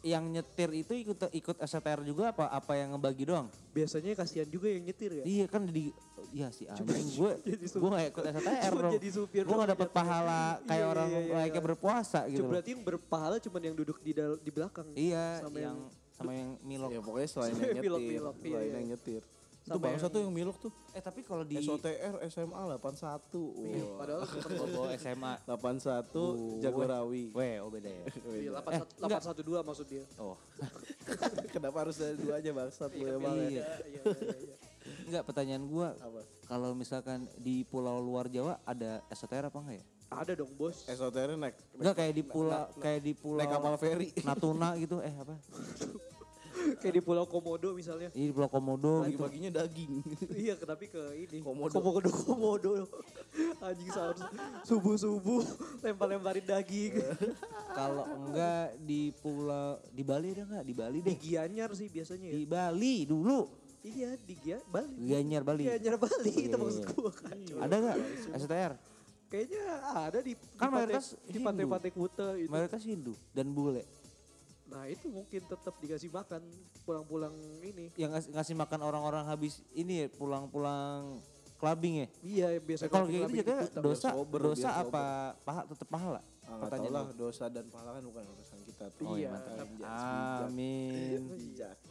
yang 0.06 0.22
nyetir 0.30 0.70
itu 0.70 0.92
ikut 0.94 1.18
ikut 1.34 1.56
SOTR 1.66 2.06
juga 2.06 2.30
apa 2.30 2.46
apa 2.52 2.72
yang 2.78 2.94
ngebagi 2.94 3.26
doang? 3.26 3.48
Biasanya 3.74 4.14
kasihan 4.14 4.46
juga 4.46 4.70
yang 4.70 4.86
nyetir 4.86 5.10
ya. 5.18 5.24
Iya 5.26 5.46
kan 5.50 5.66
di 5.66 5.90
iya 6.30 6.50
sih 6.54 6.66
anjing 6.70 6.86
gue 7.22 7.32
jadi 7.42 7.64
gue 7.64 7.90
gak 7.90 8.08
ikut 8.14 8.24
SOTR 8.38 8.72
dong. 8.76 8.92
jadi 8.98 9.08
supir 9.10 9.42
Gue 9.42 9.56
gak 9.56 9.70
dapet 9.74 9.90
pahala 9.90 10.62
kayak 10.62 10.78
Iya, 10.78 10.86
orang 10.86 11.08
iya, 11.10 11.20
iya, 11.22 11.44
iya. 11.50 11.60
berpuasa 11.62 12.20
gitu. 12.30 12.44
Cuma 12.44 12.58
berarti 12.58 12.70
yang 12.76 12.82
berpahala 12.86 13.36
cuma 13.42 13.56
yang 13.58 13.74
duduk 13.74 13.98
di 14.04 14.12
dal- 14.14 14.38
di 14.38 14.50
belakang. 14.54 14.86
Iya, 14.94 15.42
sama 15.42 15.58
yang 15.58 15.78
sama 16.16 16.32
yang 16.32 16.50
milok. 16.64 16.90
Ya 16.94 17.00
pokoknya 17.02 17.28
selain 17.28 17.52
yang 17.52 17.76
nyetir, 17.76 17.92
iya, 17.98 18.20
selain 18.30 18.68
iya. 18.70 18.76
yang 18.78 18.86
nyetir. 18.94 19.22
Itu 19.66 19.78
bangsa 19.78 20.06
yang- 20.06 20.14
tuh 20.14 20.20
yang 20.22 20.30
milok 20.32 20.56
tuh. 20.60 20.72
Eh 20.90 21.00
tapi 21.00 21.20
kalau 21.20 21.42
di 21.42 21.58
SOTR 21.58 22.22
SMA 22.24 22.54
81. 22.54 23.50
Iya, 23.58 23.82
Wah. 23.82 23.98
padahal 23.98 24.20
bukan 24.22 24.50
Bobo 24.56 24.82
SMA 24.94 25.32
81 25.42 26.06
Uh, 26.16 26.58
Jagorawi. 26.60 27.24
Weh, 27.30 27.58
oh 27.58 27.66
beda 27.68 27.90
ya. 27.90 28.04
Iya, 28.24 28.50
Beda. 28.54 28.62
81 28.62 29.42
812 29.42 29.66
maksud 29.66 29.86
dia. 29.86 30.04
Oh. 30.16 30.38
Kenapa 31.52 31.76
harus 31.82 31.98
ada 31.98 32.14
duanya 32.14 32.52
bangsat 32.52 32.90
lu 32.92 33.04
emang 33.08 33.34
Iya. 33.36 33.42
ya? 33.42 33.50
Iya, 33.50 33.66
iya, 33.84 34.02
iya, 34.06 34.36
iya. 34.40 34.56
Enggak, 35.02 35.22
pertanyaan 35.24 35.64
gua 35.64 35.88
Apa? 35.96 36.22
kalau 36.44 36.70
misalkan 36.72 37.26
di 37.36 37.62
pulau 37.64 37.98
luar 37.98 38.26
Jawa 38.28 38.62
ada 38.62 39.02
SOTR 39.08 39.50
apa 39.50 39.58
enggak 39.60 39.76
ya? 39.76 39.86
Ada 40.08 40.32
dong, 40.36 40.54
Bos. 40.54 40.86
SOTR 40.86 41.34
naik. 41.34 41.58
Enggak 41.74 41.94
kayak 41.96 42.14
di 42.14 42.22
pulau 42.22 42.70
kayak 42.76 43.00
di 43.02 43.12
pulau 43.12 43.42
Naik 43.42 43.50
kapal 43.50 43.74
feri. 43.74 44.14
Natuna 44.22 44.78
gitu, 44.78 45.02
eh 45.02 45.10
apa? 45.12 45.34
Kayak 46.82 46.94
di 46.98 47.02
Pulau 47.02 47.24
Komodo 47.28 47.68
misalnya. 47.72 48.08
Iya 48.12 48.26
di 48.30 48.34
pulau 48.34 48.50
Komodo 48.50 49.04
gitu. 49.06 49.20
Bagi-baginya 49.20 49.50
daging. 49.62 49.92
iya, 50.44 50.54
tapi 50.58 50.90
ke 50.90 51.02
ini. 51.16 51.38
Komodo. 51.42 51.72
Komodo 51.76 52.10
Komodo. 52.10 52.72
Anjing 53.66 53.90
sahur 53.92 54.16
subuh-subuh 54.64 55.42
lempar-lemparin 55.84 56.44
daging. 56.44 57.00
Kalau 57.72 58.04
enggak 58.04 58.76
di 58.82 59.12
pulau 59.20 59.80
di 59.92 60.02
Bali 60.02 60.32
ada 60.32 60.42
enggak? 60.44 60.64
Di 60.64 60.74
Bali 60.74 60.98
di 61.00 61.06
deh. 61.12 61.16
Gianyar 61.16 61.70
sih 61.76 61.88
biasanya 61.88 62.32
ya. 62.32 62.36
Di 62.36 62.46
Bali 62.48 62.96
dulu. 63.08 63.48
Iya, 63.86 64.18
di 64.18 64.34
Gia 64.42 64.58
Bali. 64.66 64.98
Gianyar 64.98 65.42
Bali. 65.46 65.62
Gianyar 65.62 65.96
Bali 66.00 66.26
Iya, 66.26 66.50
itu 66.50 66.56
iya, 66.56 66.58
maksud 66.58 66.82
iya. 66.82 66.90
gua 66.90 67.10
kan. 67.14 67.36
Ada 67.62 67.74
enggak 67.78 67.96
SOTR? 68.34 68.72
Kayaknya 69.26 69.62
ada 69.90 70.18
di 70.22 70.32
Kan 70.54 70.70
di 70.70 70.74
mayoritas 70.74 71.06
pantai, 71.18 71.32
di 71.34 71.38
pantai-pantai 71.42 71.90
Kuta 71.90 72.28
itu. 72.38 72.50
Mayoritas 72.50 72.82
Hindu 72.86 73.14
dan 73.34 73.50
bule. 73.50 73.82
Nah, 74.66 74.82
itu 74.84 75.06
mungkin 75.06 75.40
tetap 75.40 75.74
dikasih 75.76 76.10
makan 76.10 76.42
pulang-pulang 76.82 77.32
ini. 77.60 77.94
Yang 77.94 78.10
ngasih, 78.12 78.30
ngasih 78.32 78.54
makan 78.56 78.80
orang-orang 78.82 79.24
habis 79.24 79.62
ini 79.72 80.02
ya 80.02 80.08
pulang-pulang 80.10 81.22
clubbing 81.56 81.94
ya. 81.96 82.08
Iya, 82.20 82.46
biasa 82.58 82.82
Eh, 82.82 82.90
kalau 82.90 83.06
kayak 83.06 83.30
gitu 83.32 83.46
Kuta. 83.46 83.80
dosa 83.80 84.08
sober, 84.12 84.38
dosa 84.44 84.68
apa 84.76 85.04
paha 85.40 85.62
tetap 85.64 85.88
pahala? 85.88 86.20
Ah, 86.42 86.58
Pertanyaan 86.60 86.92
lah 86.92 87.04
gua. 87.06 87.18
dosa 87.24 87.44
dan 87.46 87.64
pahala 87.66 87.90
kan 87.92 88.04
bukan 88.04 88.22
urusan 88.28 88.58
kita 88.62 88.84
tuh. 88.92 89.04
Oh 89.04 89.14
iya, 89.14 89.26
Iya. 89.26 89.30
mantap. 89.32 89.66
Amin. 90.44 91.20
Bijak. 91.30 91.76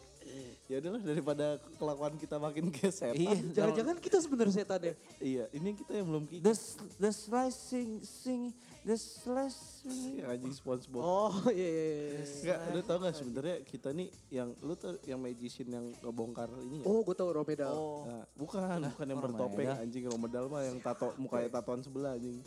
Ya 0.65 0.81
udahlah 0.81 0.97
daripada 0.99 1.45
kelakuan 1.77 2.17
kita 2.17 2.35
makin 2.35 2.67
geser. 2.67 3.13
Iya, 3.13 3.37
Jangan-jangan 3.55 4.01
kita 4.01 4.17
sebenarnya 4.17 4.53
setan 4.57 4.81
ya? 4.81 4.93
Iya, 5.21 5.45
ini 5.53 5.69
kita 5.75 5.91
yang 5.93 6.07
belum 6.09 6.23
the 6.25 6.33
kikis. 6.41 6.57
s- 6.57 6.77
the 6.97 7.11
slicing 7.13 7.89
sing 8.01 8.41
the 8.85 8.95
slicing. 8.95 10.21
Ya, 10.21 10.29
anjing 10.29 10.53
SpongeBob. 10.53 11.01
Oh, 11.01 11.33
iya 11.57 11.67
iya 11.67 11.85
iya. 11.89 12.21
Enggak, 12.21 12.59
lu 12.69 12.79
tau 12.85 12.97
gak 13.01 13.15
sebenarnya 13.17 13.57
kita 13.65 13.89
nih 13.89 14.07
yang 14.29 14.53
lu 14.61 14.77
tuh 14.77 15.01
yang 15.09 15.17
magician 15.17 15.67
yang 15.73 15.85
ngebongkar 16.05 16.53
ini 16.61 16.81
ya? 16.81 16.85
Oh, 16.85 17.01
gue 17.01 17.15
tau 17.17 17.33
Romedal. 17.33 17.73
Nah, 18.05 18.23
bukan, 18.37 18.79
bukan 18.93 19.05
yang 19.09 19.19
oh, 19.19 19.25
bertopeng 19.25 19.67
Romeda. 19.73 19.81
anjing 19.81 20.05
Romedal 20.05 20.45
mah 20.47 20.61
yang 20.63 20.77
tato 20.77 21.17
mukanya 21.17 21.49
tatoan 21.49 21.81
sebelah 21.81 22.13
anjing. 22.13 22.37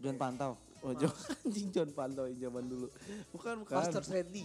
John 0.00 0.16
Pantau. 0.20 0.52
Oh, 0.80 0.92
John, 0.96 1.12
anjing 1.48 1.68
John 1.72 1.90
Pantau 1.96 2.24
yang 2.28 2.52
zaman 2.52 2.64
dulu. 2.68 2.88
Bukan, 3.32 3.64
bukan. 3.64 3.74
Master 3.80 4.04
Sandy. 4.04 4.44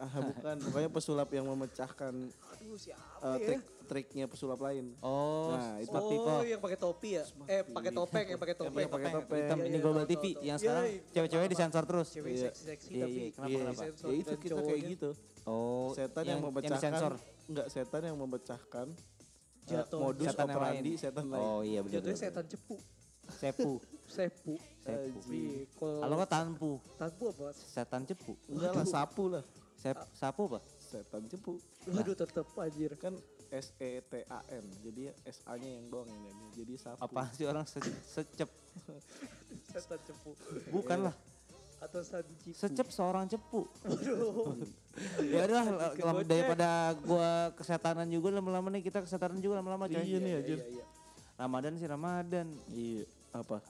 Ah, 0.00 0.08
bukan, 0.24 0.56
pokoknya 0.64 0.88
pesulap 0.88 1.28
yang 1.28 1.44
memecahkan 1.44 2.14
Aduh, 2.56 2.72
siapa 2.74 3.36
ya? 3.36 3.52
trik 3.52 3.60
triknya 3.84 4.24
pesulap 4.24 4.56
lain. 4.56 4.96
Oh, 4.98 5.52
Nah, 5.52 5.76
itu 5.76 5.92
Smart 5.92 6.08
People. 6.08 6.32
Oh, 6.32 6.40
yang 6.42 6.56
pakai 6.56 6.78
topi 6.78 7.08
ya? 7.12 7.24
Eh, 7.44 7.60
pakai 7.62 7.92
topeng, 7.92 8.26
yang 8.26 8.40
pakai 8.40 8.56
topeng. 8.56 8.80
Yang 8.80 8.92
pakai 8.96 9.10
topeng. 9.12 9.40
hitam 9.44 9.58
Iya, 9.58 9.66
ini 9.66 9.70
iya, 9.70 9.82
Global 9.82 10.00
tahu, 10.00 10.10
TV 10.10 10.24
yang 10.24 10.40
Iya, 10.40 10.54
sekarang 10.56 10.84
iya. 10.86 11.00
cewek-cewek 11.12 11.46
disensor 11.50 11.84
terus. 11.84 12.08
Cewek 12.08 12.32
Iya. 12.32 12.42
seksi-seksi 12.48 12.88
Iya, 12.88 13.02
tapi 13.02 13.12
iya, 13.12 13.28
kenapa, 13.28 13.50
Iya, 13.50 13.58
kenapa? 13.60 13.82
ya 13.84 14.14
itu 14.16 14.34
kita 14.38 14.60
kayak 14.62 14.82
gitu. 14.88 15.10
Oh, 15.42 15.88
Setan 15.92 16.24
yang, 16.24 16.40
memecahkan 16.40 16.92
enggak 17.44 17.66
setan 17.68 18.00
yang 18.06 18.16
memecahkan 18.16 18.86
eh, 18.88 19.68
Jatuh. 19.68 19.98
modus 20.00 20.26
Setan 20.26 20.46
operandi 20.48 20.80
lain. 20.88 20.96
setan 20.96 21.26
lain. 21.28 21.44
Oh 21.44 21.60
iya 21.60 21.80
benar. 21.84 21.94
Jatuhnya 22.00 22.16
setan 22.16 22.44
cepu. 22.48 22.76
Sepu. 23.28 23.72
Sepu. 24.08 24.54
Sepu. 24.86 25.18
Iya, 25.28 25.68
kalau 25.76 26.00
Kalau 26.00 26.14
nggak 26.16 26.32
tanpu, 26.32 26.70
tanpu 26.96 27.24
apa? 27.28 27.52
setan 27.52 28.02
cepu. 28.02 28.32
Enggak 28.48 28.72
lah, 28.72 28.86
sapu 28.88 29.24
lah. 29.28 29.44
Sep, 29.80 29.96
sapu 30.12 30.44
apa? 30.46 30.60
Setan 30.76 31.24
cepu. 31.24 31.56
Waduh, 31.86 32.12
tetep 32.12 32.44
anjir. 32.54 32.92
Kan 32.94 33.16
S 33.48 33.72
E 33.78 33.98
T 34.02 34.28
A 34.28 34.44
N. 34.50 34.64
Jadi 34.78 35.08
S 35.24 35.40
A-nya 35.44 35.68
yang 35.70 35.88
doang 35.88 36.04
yang 36.06 36.20
lainnya. 36.20 36.48
Jadi 36.52 36.74
sapu. 36.76 37.00
Apa 37.00 37.32
sih 37.32 37.48
orang 37.48 37.64
se 37.64 37.80
secep? 38.04 38.50
Setan 39.72 40.00
cepu. 40.02 40.36
Bukan 40.68 41.08
lah. 41.08 41.14
Atau 41.80 42.04
sanci. 42.04 42.52
Secep 42.52 42.92
seorang 42.92 43.24
cepu. 43.24 43.64
Waduh. 43.80 44.52
ya 45.32 45.48
udah 45.48 45.62
lama- 45.96 46.26
daripada 46.26 46.68
gua 47.00 47.30
kesetanan 47.56 48.04
juga 48.04 48.28
lama-lama 48.30 48.68
nih 48.68 48.84
kita 48.84 49.00
kesetanan 49.00 49.40
juga 49.40 49.64
lama-lama 49.64 49.88
coy. 49.88 49.96
Iya 49.96 50.18
nih 50.20 50.28
Iya, 50.28 50.38
aja. 50.38 50.54
iya, 50.54 50.64
iya. 50.76 50.84
Ramadan 51.40 51.72
sih 51.74 51.88
Ramadan. 51.88 52.46
Iya. 52.68 53.04
Apa? 53.32 53.64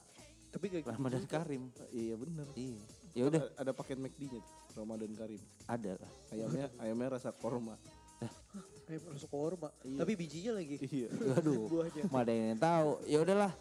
Tapi 0.50 0.64
kayak 0.66 0.82
gitu. 0.82 0.90
Ramadan 0.90 1.22
Karim. 1.24 1.62
Iya 1.94 2.14
bener. 2.18 2.46
Iya. 2.58 2.82
Ya 3.11 3.26
udah 3.26 3.40
Ada, 3.42 3.50
ada 3.58 3.72
paket 3.74 3.98
McD-nya. 3.98 4.42
Ramadan 4.70 5.11
Karim. 5.18 5.40
ada 5.66 5.92
lah. 5.98 6.11
Ayamnya 6.30 6.66
ayamnya 6.78 7.08
rasa 7.18 7.34
korma. 7.34 7.74
Kayak 8.86 9.02
masuk 9.11 9.30
korma. 9.30 9.68
Iya. 9.82 9.98
Tapi 10.02 10.12
bijinya 10.14 10.52
lagi. 10.58 10.76
Iya. 10.78 11.08
Aduh. 11.42 11.66
Buahnya. 11.66 12.02
Mana 12.06 12.22
ada 12.22 12.32
yang 12.32 12.61
tahu. 12.61 12.90
Ya 13.06 13.18
udahlah. 13.18 13.52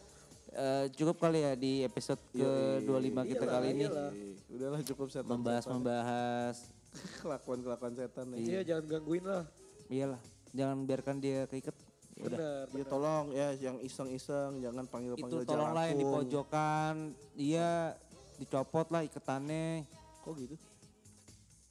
Eh, 0.50 0.86
cukup 0.98 1.22
kali 1.22 1.46
ya 1.46 1.54
di 1.54 1.86
episode 1.86 2.18
ke-25 2.34 3.18
kita 3.22 3.38
Iyalah, 3.38 3.54
kali 3.54 3.68
ini 3.70 3.84
iyalah. 3.86 4.10
Iya. 4.10 4.34
Udahlah 4.50 4.80
cukup 4.82 5.08
setan. 5.14 5.30
membahas-membahas 5.30 6.56
kelakuan-kelakuan 7.22 7.94
setan 7.94 8.26
nih. 8.34 8.38
Iya, 8.42 8.60
jangan 8.66 8.86
gangguin 8.90 9.26
lah. 9.26 9.46
iyalah 9.90 10.22
jangan 10.54 10.86
biarkan 10.86 11.18
dia 11.18 11.50
keikat 11.50 11.74
Ya 12.20 12.28
udah 12.28 12.38
Benar. 12.68 12.76
Ya 12.76 12.86
tolong 12.92 13.26
ya 13.32 13.48
yang 13.56 13.78
iseng-iseng 13.80 14.60
jangan 14.60 14.84
itu 14.84 14.92
panggil-panggil 14.92 15.42
tolong 15.48 15.72
lah 15.72 15.86
yang 15.88 15.98
di 15.98 16.06
pojokan 16.06 16.94
dia 17.32 17.96
dicopot 18.40 18.88
lah 18.88 19.04
iketannya 19.04 19.84
Kok 20.20 20.34
gitu? 20.36 20.56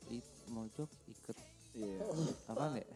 I, 0.08 0.20
mojok 0.46 0.88
iket 1.06 1.36
Iya. 1.72 2.00
apaan 2.46 2.74
ya 2.74 2.86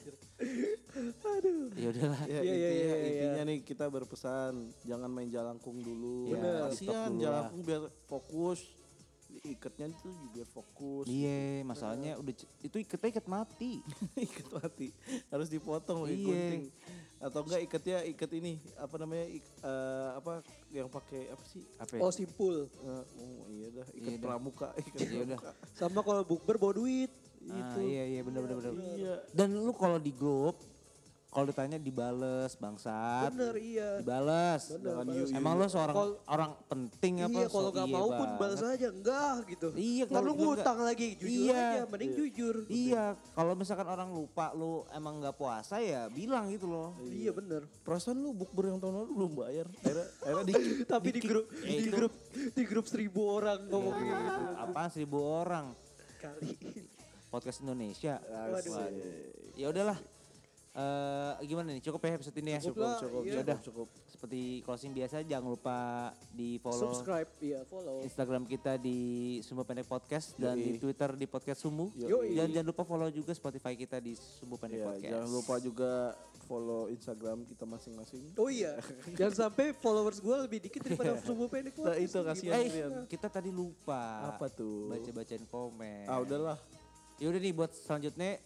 ya 1.82 1.88
udahlah 1.88 2.22
Ya, 2.24 2.40
Iya, 2.40 2.42
iya, 2.42 2.52
intinya, 2.52 2.70
iya, 2.72 2.96
iya. 2.98 3.10
intinya 3.22 3.42
nih 3.44 3.58
kita 3.62 3.84
berpesan 3.86 4.52
jangan 4.82 5.06
main 5.06 5.28
jalangkung 5.28 5.78
dulu. 5.78 6.28
Iya, 6.28 6.34
Bener. 6.34 6.54
Kasihan 6.68 7.10
jalangkung 7.14 7.60
biar 7.62 7.82
fokus. 8.04 8.60
Ikatnya 9.44 9.88
itu 9.88 10.08
juga 10.28 10.44
fokus. 10.46 11.08
iya 11.08 11.62
masalahnya 11.62 12.20
udah 12.20 12.34
itu 12.60 12.76
iketnya 12.76 13.08
iket 13.10 13.26
mati 13.26 13.80
Ikat 14.28 14.48
mati. 14.52 14.88
Harus 15.28 15.48
dipotong 15.48 16.02
pakai 16.02 16.12
Iya. 16.12 16.26
gunting. 16.26 16.64
Atau 17.22 17.46
enggak 17.46 17.62
ikatnya 17.62 18.02
ikat 18.02 18.30
ini 18.34 18.58
apa 18.74 18.98
namanya 18.98 19.30
ik- 19.30 19.54
eh, 19.62 20.10
apa 20.18 20.42
yang 20.74 20.90
pakai 20.90 21.30
apa 21.30 21.44
sih? 21.46 21.62
Apa 21.78 21.92
ya? 21.94 22.00
Oh 22.02 22.10
simpul. 22.10 22.66
Eh, 22.66 23.02
oh 23.22 23.46
iya 23.46 23.68
dah, 23.70 23.86
ikat 23.94 24.10
Iya 24.10 24.18
pramuka, 24.18 24.68
ikat 24.74 24.98
Iya 25.06 25.22
pramuka. 25.30 25.50
Sama 25.70 26.02
kalau 26.02 26.26
bukber 26.26 26.58
bawa 26.58 26.74
duit. 26.74 27.14
Ah, 27.42 27.74
iya 27.78 28.06
iya 28.06 28.20
benar 28.22 28.42
benar 28.42 28.56
benar. 28.58 28.74
Iya. 28.74 29.14
Dan 29.30 29.54
lu 29.54 29.70
kalau 29.74 29.98
di 29.98 30.10
grup 30.10 30.58
kalau 31.32 31.48
ditanya 31.48 31.80
dibales 31.80 32.52
bangsat. 32.54 33.32
Bener 33.32 33.56
iya. 33.56 34.04
Dibales. 34.04 34.68
Yu, 34.68 35.32
Emang 35.32 35.56
lu 35.56 35.64
seorang 35.64 35.96
Kalau- 35.96 36.20
orang 36.28 36.52
penting 36.68 37.24
apa? 37.24 37.32
Iya 37.32 37.46
kalau 37.48 37.70
So, 37.72 37.74
gak 37.74 37.88
iya 37.88 37.94
mau 37.96 38.08
pun 38.12 38.28
balas 38.36 38.60
aja. 38.60 38.88
Enggak 38.92 39.34
gitu. 39.48 39.68
Iya, 39.72 40.04
kalau 40.06 40.24
lu 40.28 40.34
ngutang 40.36 40.78
lagi. 40.84 41.16
Jujur 41.16 41.32
Iya. 41.48 41.56
aja. 41.56 41.82
Mending 41.88 42.12
jujur. 42.12 42.56
Iya, 42.68 43.04
kalau 43.32 43.52
misalkan 43.56 43.88
orang 43.88 44.12
lupa 44.12 44.52
lu 44.52 44.84
emang 44.92 45.24
nggak 45.24 45.32
puasa 45.32 45.80
ya 45.80 46.04
bilang 46.06 46.52
gitu 46.52 46.68
loh. 46.68 46.92
Iya 47.00 47.32
bener. 47.32 47.64
Perasaan 47.80 48.20
lu 48.20 48.36
bukber 48.36 48.68
yang 48.68 48.76
tahun 48.76 48.92
lalu 49.00 49.10
belum 49.16 49.32
bayar. 49.32 49.66
Tapi 50.92 51.08
di 51.10 51.20
grup 51.24 51.48
di 51.48 51.88
grup 51.88 52.12
di 52.52 52.62
grup 52.62 52.84
seribu 52.84 53.40
orang 53.40 53.72
ngomong 53.72 53.94
kayak 53.96 54.20
gitu. 54.20 54.42
Apa 54.68 54.80
seribu 54.92 55.16
orang 55.16 55.72
Kali. 56.20 56.60
podcast 57.32 57.64
Indonesia. 57.64 58.20
Waduh. 58.20 58.84
Ya 59.56 59.72
udahlah. 59.72 60.11
Eh 60.72 61.32
gimana 61.44 61.76
nih? 61.76 61.84
Cukup 61.84 62.00
ya 62.00 62.16
episode 62.16 62.36
ini 62.40 62.50
ya. 62.56 62.60
Cukup 62.64 62.80
lah, 62.80 62.96
cukup, 62.96 63.22
iya. 63.22 63.32
Ya 63.36 63.40
udah. 63.44 63.58
cukup. 63.60 63.88
Seperti 64.08 64.40
closing 64.64 64.96
biasa 64.96 65.20
jangan 65.20 65.52
lupa 65.52 65.76
di 66.32 66.56
follow 66.56 66.88
Subscribe, 66.88 67.28
iya 67.44 67.60
follow. 67.68 68.00
Instagram 68.00 68.48
kita 68.48 68.80
di 68.80 68.98
Sumbu 69.44 69.68
Pendek 69.68 69.84
Podcast 69.84 70.32
dan 70.40 70.56
di. 70.56 70.80
Twitter 70.80 71.12
di 71.12 71.28
Podcast 71.28 71.60
Sumbu. 71.60 71.92
Yoi. 71.92 72.32
Dan 72.32 72.48
jangan 72.48 72.68
lupa 72.72 72.82
follow 72.88 73.12
juga 73.12 73.36
Spotify 73.36 73.76
kita 73.76 74.00
di 74.00 74.16
Sumbu 74.16 74.56
Pendek 74.56 74.80
Ya, 74.80 74.86
Podcast. 74.88 75.12
jangan 75.12 75.28
lupa 75.28 75.54
juga 75.60 75.92
follow 76.42 76.82
Instagram 76.88 77.44
kita 77.44 77.64
masing-masing. 77.64 78.22
Oh 78.34 78.48
iya, 78.48 78.72
jangan 79.12 79.48
sampai 79.48 79.76
followers 79.76 80.18
gue 80.18 80.36
lebih 80.40 80.58
dikit 80.62 80.80
daripada 80.82 81.20
sumbu 81.20 81.46
pendek 81.46 81.76
Nah, 81.78 81.96
itu 81.96 82.12
Gimana? 82.12 82.28
kasihan. 82.32 82.60
Eh, 82.60 82.68
kita 83.08 83.28
tadi 83.28 83.52
lupa. 83.52 84.32
Apa 84.34 84.48
tuh? 84.48 84.88
Baca-bacain 84.88 85.44
komen. 85.46 86.08
Ah 86.08 86.16
udahlah. 86.16 86.56
Ya 87.20 87.28
udah 87.28 87.40
nih 87.40 87.52
buat 87.52 87.70
selanjutnya 87.76 88.40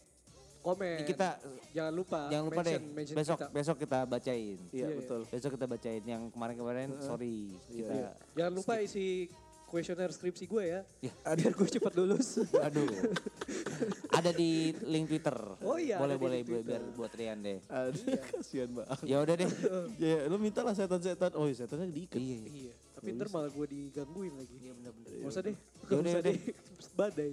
Komen. 0.66 0.96
ini 0.96 1.04
kita 1.06 1.28
jangan 1.70 1.94
lupa. 1.94 2.20
jangan 2.26 2.44
lupa 2.44 2.60
deh 2.60 2.74
mention- 2.74 2.90
mention 2.92 3.14
besok 3.14 3.38
kita. 3.38 3.48
besok 3.50 3.76
kita 3.78 3.98
bacain. 4.04 4.58
Iya 4.68 4.84
Iya, 4.84 4.96
betul. 4.96 5.20
Besok 5.24 5.50
kita 5.54 5.66
bacain 5.66 6.02
yang 6.04 6.22
kemarin-kemarin 6.28 6.88
sorry 6.98 7.54
kita 7.68 7.94
Iya. 7.94 8.08
Jangan 8.34 8.52
lupa 8.52 8.74
isi 8.80 9.30
kuesioner 9.66 10.08
skripsi 10.08 10.44
gue 10.44 10.64
ya. 10.64 10.80
Ya. 11.00 11.12
Biar 11.38 11.52
gue 11.52 11.68
cepat 11.68 11.92
lulus. 11.94 12.38
aduh. 12.56 12.86
Ada 14.10 14.30
di 14.32 14.50
link 14.84 15.06
Twitter. 15.06 15.34
Oh 15.60 15.74
iya, 15.76 15.98
Boleh 15.98 16.16
boleh 16.16 16.40
Twitter. 16.40 16.62
biar 16.64 16.82
buat 16.92 17.12
Rian 17.12 17.38
deh. 17.40 17.58
Aduh, 17.66 18.02
kasihan 18.30 18.70
banget. 18.72 18.98
Ya 19.04 19.16
udah 19.20 19.34
deh. 19.36 19.46
Ya, 20.02 20.26
lu 20.26 20.36
minta 20.36 20.60
lah 20.60 20.72
setan-setan. 20.72 21.30
Oh, 21.32 21.46
iya, 21.46 21.54
setannya 21.56 21.86
diikat. 21.88 22.16
iya. 22.16 22.38
iya. 22.44 22.72
Tapi 22.96 23.12
ntar 23.12 23.28
malah 23.28 23.50
gue 23.50 23.66
digangguin 23.66 24.34
lagi. 24.34 24.54
Iya 24.56 24.72
benar-benar. 24.72 25.10
Gak 25.12 25.28
usah 25.28 25.42
deh. 25.42 25.54
Ya 25.54 25.84
Gak 25.84 25.94
udah, 25.96 26.02
usah 26.08 26.20
udah. 26.20 26.32
deh. 26.32 26.38
Badai. 26.98 27.32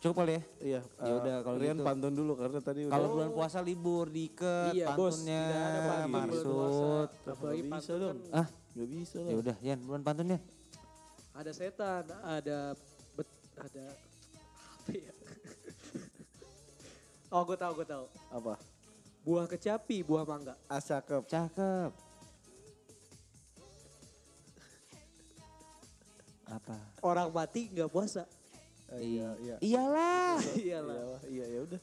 Cukup 0.00 0.24
kali 0.24 0.32
ya. 0.32 0.42
Iya. 0.58 0.80
Ya 0.98 1.12
udah, 1.12 1.36
kalau 1.44 1.56
Rian 1.60 1.76
gitu. 1.76 1.84
pantun 1.84 2.12
dulu 2.16 2.32
karena 2.32 2.58
tadi 2.58 2.88
udah. 2.88 2.92
Kalau 2.96 3.08
bulan 3.12 3.30
puasa 3.30 3.58
libur 3.60 4.08
diikat 4.08 4.72
Iya 4.72 4.96
bos. 4.96 5.20
pantunnya 5.20 5.42
Tidak 5.44 5.60
ada 5.60 5.80
bulan 5.84 6.08
maksud. 6.08 7.08
Apalagi 7.28 7.62
pantun 7.68 7.96
dong. 8.00 8.16
kan 8.24 8.34
Ah, 8.34 8.46
Gak 8.70 8.88
bisa 8.88 9.16
ya 9.18 9.24
lah. 9.26 9.34
udah 9.36 9.56
Yan, 9.60 9.78
bulan 9.84 10.00
pantunnya. 10.00 10.38
ada 11.30 11.52
setan, 11.52 12.04
ada 12.22 12.58
bet, 13.14 13.28
ada 13.54 13.84
apa 14.74 14.90
ya? 14.90 15.12
oh 17.32 17.42
gue 17.44 17.56
tahu 17.56 17.72
gue 17.76 17.86
tahu. 17.86 18.04
Apa? 18.30 18.54
Buah 19.20 19.44
kecapi, 19.46 20.00
buah 20.00 20.24
mangga. 20.24 20.56
Asakep. 20.66 21.28
Cakep. 21.28 21.92
Apa? 26.46 26.76
Orang 27.00 27.28
mati 27.30 27.68
nggak 27.68 27.88
puasa. 27.88 28.24
Iya, 28.98 29.28
iya. 29.38 29.54
Iyalah. 29.60 30.36
Iyalah. 30.66 30.96
Iya, 30.96 31.18
iya, 31.30 31.44
ya 31.46 31.60
udah. 31.62 31.80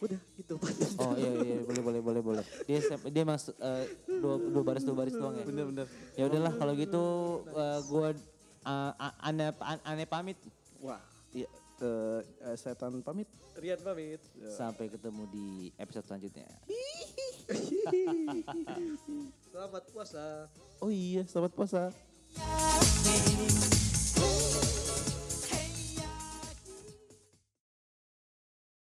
Udah 0.00 0.20
gitu. 0.34 0.54
Oh 1.00 1.12
iya 1.12 1.28
iya 1.44 1.60
boleh 1.60 1.82
boleh 1.84 2.00
boleh 2.00 2.22
boleh. 2.24 2.44
Dia 2.64 2.80
dia 3.06 3.24
mas 3.24 3.48
eh, 3.48 3.84
dua, 4.08 4.36
dua 4.36 4.62
baris 4.64 4.80
dua 4.80 4.96
baris 4.96 5.12
doang 5.12 5.36
ya. 5.36 5.44
Bener, 5.44 5.64
bener. 5.68 5.86
Ya 6.16 6.24
udahlah 6.24 6.52
kalau 6.56 6.72
gitu 6.72 7.04
eh, 7.46 7.78
gua 7.84 8.08
eh, 8.12 8.92
a- 8.96 9.16
ane 9.22 9.52
an- 9.56 9.84
ane 9.84 10.04
pamit 10.04 10.36
Wah. 10.80 11.00
Iya. 11.30 11.48
eh, 11.80 12.20
eh, 12.44 12.56
setan 12.56 13.00
pamit. 13.00 13.28
Rian 13.56 13.76
pamit. 13.80 14.20
sampai 14.56 14.88
ketemu 14.88 15.28
di 15.28 15.46
episode 15.76 16.08
selanjutnya. 16.08 16.48
Selamat 19.52 19.84
puasa. 19.92 20.48
Oh 20.80 20.88
iya, 20.88 21.28
selamat 21.28 21.52
puasa. 21.52 21.92